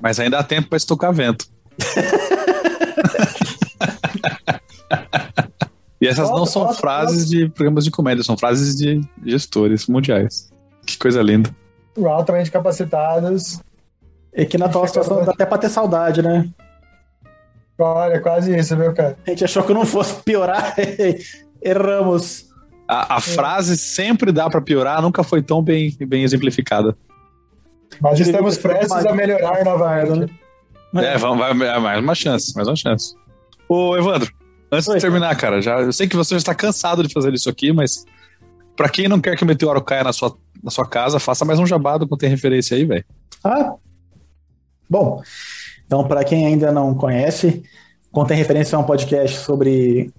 Mas 0.00 0.18
ainda 0.20 0.38
há 0.38 0.44
tempo 0.44 0.68
para 0.68 0.76
estocar 0.76 1.12
vento. 1.12 1.48
e 6.00 6.06
essas 6.06 6.30
não 6.30 6.46
são 6.46 6.72
frases 6.72 7.28
de 7.28 7.48
programas 7.48 7.84
de 7.84 7.90
comédia, 7.90 8.22
são 8.22 8.36
frases 8.36 8.76
de 8.76 9.00
gestores 9.26 9.88
mundiais. 9.88 10.52
Que 10.86 10.96
coisa 10.96 11.20
linda. 11.20 11.50
Altamente 12.06 12.52
capacitados. 12.52 13.58
E 14.32 14.46
que 14.46 14.56
na 14.56 14.66
atual 14.66 14.86
situação 14.86 15.24
dá 15.24 15.32
até 15.32 15.44
pra 15.44 15.58
ter 15.58 15.70
saudade, 15.70 16.22
né? 16.22 16.48
Olha, 17.76 18.20
quase 18.20 18.56
isso, 18.56 18.76
viu, 18.76 18.94
cara? 18.94 19.18
A 19.26 19.30
gente 19.30 19.44
achou 19.44 19.64
que 19.64 19.74
não 19.74 19.84
fosse 19.84 20.14
piorar, 20.22 20.76
erramos. 21.60 22.53
A, 22.86 23.14
a 23.14 23.18
é. 23.18 23.20
frase 23.20 23.76
sempre 23.76 24.32
dá 24.32 24.48
para 24.48 24.60
piorar, 24.60 25.00
nunca 25.00 25.22
foi 25.22 25.42
tão 25.42 25.62
bem, 25.62 25.96
bem 26.06 26.22
exemplificada. 26.22 26.96
Mas 28.00 28.20
estamos 28.20 28.58
prestes 28.58 28.92
a 28.92 29.12
melhorar 29.12 29.64
novamente. 29.64 30.32
Né? 30.92 31.14
É, 31.14 31.18
vamos, 31.18 31.38
vai, 31.38 31.50
é, 31.68 31.78
mais 31.78 32.00
uma 32.00 32.14
chance, 32.14 32.54
mais 32.54 32.68
uma 32.68 32.76
chance. 32.76 33.14
Ô, 33.68 33.96
Evandro, 33.96 34.32
antes 34.70 34.88
Oi. 34.88 34.96
de 34.96 35.00
terminar, 35.00 35.34
cara, 35.36 35.60
já, 35.60 35.80
eu 35.80 35.92
sei 35.92 36.06
que 36.06 36.16
você 36.16 36.34
já 36.34 36.38
está 36.38 36.54
cansado 36.54 37.02
de 37.02 37.12
fazer 37.12 37.32
isso 37.32 37.48
aqui, 37.48 37.72
mas 37.72 38.04
para 38.76 38.88
quem 38.88 39.08
não 39.08 39.20
quer 39.20 39.36
que 39.36 39.44
o 39.44 39.46
meteoro 39.46 39.82
caia 39.82 40.04
na 40.04 40.12
sua, 40.12 40.36
na 40.62 40.70
sua 40.70 40.86
casa, 40.86 41.18
faça 41.18 41.44
mais 41.44 41.58
um 41.58 41.66
jabado 41.66 42.06
com 42.06 42.16
tem 42.16 42.28
referência 42.28 42.76
aí, 42.76 42.84
velho. 42.84 43.04
Ah, 43.42 43.74
bom. 44.88 45.22
Então, 45.86 46.06
para 46.06 46.24
quem 46.24 46.46
ainda 46.46 46.72
não 46.72 46.94
conhece, 46.94 47.62
Contém 48.14 48.36
Referência 48.36 48.76
é 48.76 48.78
um 48.78 48.84
podcast 48.84 49.38
sobre. 49.38 50.12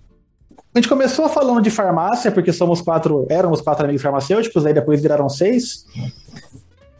A 0.76 0.78
gente 0.78 0.90
começou 0.90 1.30
falando 1.30 1.62
de 1.62 1.70
farmácia, 1.70 2.30
porque 2.30 2.52
somos 2.52 2.82
quatro, 2.82 3.26
éramos 3.30 3.62
quatro 3.62 3.86
amigos 3.86 4.02
farmacêuticos, 4.02 4.66
aí 4.66 4.74
depois 4.74 5.02
viraram 5.02 5.30
seis. 5.30 5.86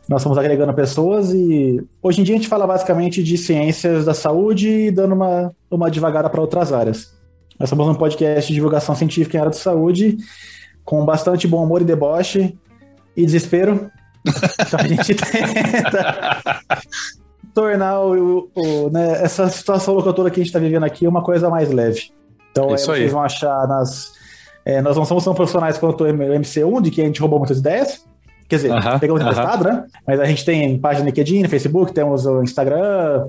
Nós 0.08 0.24
fomos 0.24 0.38
agregando 0.38 0.74
pessoas 0.74 1.34
e 1.34 1.86
hoje 2.02 2.22
em 2.22 2.24
dia 2.24 2.36
a 2.36 2.38
gente 2.38 2.48
fala 2.48 2.66
basicamente 2.66 3.22
de 3.22 3.38
ciências 3.38 4.06
da 4.06 4.14
saúde 4.14 4.70
e 4.70 4.92
dando 4.92 5.14
uma, 5.14 5.54
uma 5.70 5.92
devagada 5.92 6.30
para 6.30 6.40
outras 6.40 6.72
áreas. 6.72 7.14
Nós 7.60 7.68
somos 7.68 7.86
um 7.86 7.96
podcast 7.96 8.48
de 8.48 8.54
divulgação 8.54 8.96
científica 8.96 9.36
em 9.36 9.40
área 9.42 9.52
de 9.52 9.58
saúde, 9.58 10.20
com 10.86 11.04
bastante 11.04 11.46
bom 11.46 11.62
humor 11.62 11.82
e 11.82 11.86
deboche 11.86 12.58
e 13.14 13.26
desespero. 13.26 13.92
Então 14.26 14.80
a 14.80 14.88
gente 14.88 15.16
tenta 15.20 16.62
tornar 17.54 18.00
o, 18.00 18.50
o, 18.56 18.90
né, 18.90 19.22
essa 19.22 19.50
situação 19.50 19.96
locutora 19.96 20.30
que 20.30 20.40
a 20.40 20.44
gente 20.44 20.48
está 20.48 20.60
vivendo 20.60 20.86
aqui 20.86 21.06
uma 21.06 21.22
coisa 21.22 21.50
mais 21.50 21.70
leve. 21.70 22.16
Então, 22.56 22.74
é, 22.74 22.78
vocês 22.78 23.12
vão 23.12 23.22
achar 23.22 23.68
nas. 23.68 24.14
É, 24.64 24.82
nós 24.82 24.96
não 24.96 25.04
somos 25.04 25.26
tão 25.26 25.36
profissionais 25.36 25.78
quanto 25.78 26.06
o 26.06 26.08
MC1, 26.08 26.82
de 26.82 26.90
que 26.90 27.02
a 27.02 27.06
gente 27.06 27.20
roubou 27.20 27.38
muitas 27.38 27.60
ideias. 27.60 28.06
Quer 28.48 28.56
dizer, 28.56 28.72
uh 28.72 28.76
-huh, 28.76 29.00
pegamos 29.00 29.22
uh 29.22 29.26
-huh. 29.26 29.32
emprestado, 29.32 29.64
né? 29.66 29.86
Mas 30.08 30.20
a 30.20 30.26
gente 30.26 30.46
tem 30.46 30.78
página 30.80 31.04
no 31.04 31.10
LinkedIn, 31.10 31.44
no 31.44 31.50
Facebook, 31.50 31.94
temos 31.94 32.26
o 32.26 32.42
Instagram. 32.42 33.28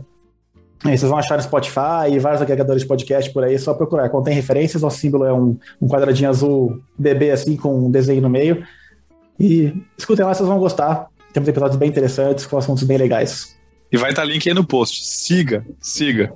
Vocês 0.83 1.03
vão 1.03 1.19
achar 1.19 1.37
no 1.37 1.43
Spotify 1.43 2.13
e 2.13 2.19
vários 2.19 2.41
agregadores 2.41 2.83
de 2.83 2.89
podcast 2.89 3.33
por 3.33 3.43
aí, 3.43 3.55
é 3.55 3.59
só 3.59 3.75
procurar. 3.75 4.09
Contém 4.11 4.35
referências, 4.35 4.83
o 4.83 4.91
símbolo 4.91 5.25
é 5.25 5.33
um, 5.33 5.59
um 5.81 5.89
quadradinho 5.89 6.29
azul 6.29 6.81
bebê 6.97 7.33
assim, 7.33 7.57
com 7.57 7.87
um 7.87 7.91
desenho 7.91 8.23
no 8.23 8.31
meio. 8.31 8.63
E 9.41 9.75
escutem 9.99 10.25
lá, 10.25 10.33
vocês 10.33 10.49
vão 10.49 10.59
gostar. 10.59 11.09
Temos 11.33 11.49
episódios 11.49 11.77
bem 11.77 11.89
interessantes, 11.89 12.47
com 12.47 12.57
assuntos 12.57 12.85
bem 12.85 12.99
legais. 12.99 13.57
E 13.91 13.97
vai 13.97 14.11
estar 14.11 14.25
link 14.25 14.49
aí 14.49 14.55
no 14.55 14.65
post. 14.65 15.05
Siga, 15.05 15.67
siga. 15.81 16.33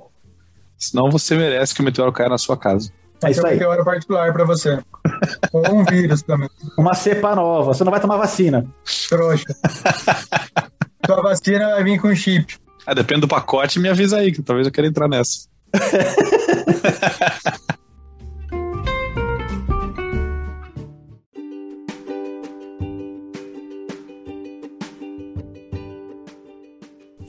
Senão 0.81 1.11
você 1.11 1.35
merece 1.35 1.75
que 1.75 1.81
o 1.81 1.83
meteoro 1.83 2.11
caia 2.11 2.27
na 2.27 2.39
sua 2.39 2.57
casa. 2.57 2.91
É 3.23 3.29
isso 3.29 3.45
aí. 3.45 3.53
um 3.53 3.59
meteoro 3.59 3.85
particular 3.85 4.33
para 4.33 4.43
você. 4.43 4.79
Ou 5.53 5.75
um 5.75 5.85
vírus 5.85 6.23
também. 6.23 6.49
Uma 6.75 6.95
cepa 6.95 7.35
nova. 7.35 7.73
Você 7.73 7.83
não 7.83 7.91
vai 7.91 7.99
tomar 7.99 8.17
vacina. 8.17 8.65
Trouxa. 9.07 9.45
Sua 11.05 11.21
vacina 11.21 11.71
vai 11.71 11.83
vir 11.83 11.99
com 11.99 12.15
chip. 12.15 12.57
Ah, 12.85 12.93
depende 12.93 13.21
do 13.21 13.27
pacote, 13.27 13.79
me 13.79 13.89
avisa 13.89 14.17
aí, 14.17 14.31
que 14.31 14.41
talvez 14.41 14.67
eu 14.67 14.73
queira 14.73 14.87
entrar 14.87 15.07
nessa. 15.07 15.47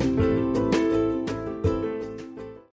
Mm-hmm. 0.00 0.23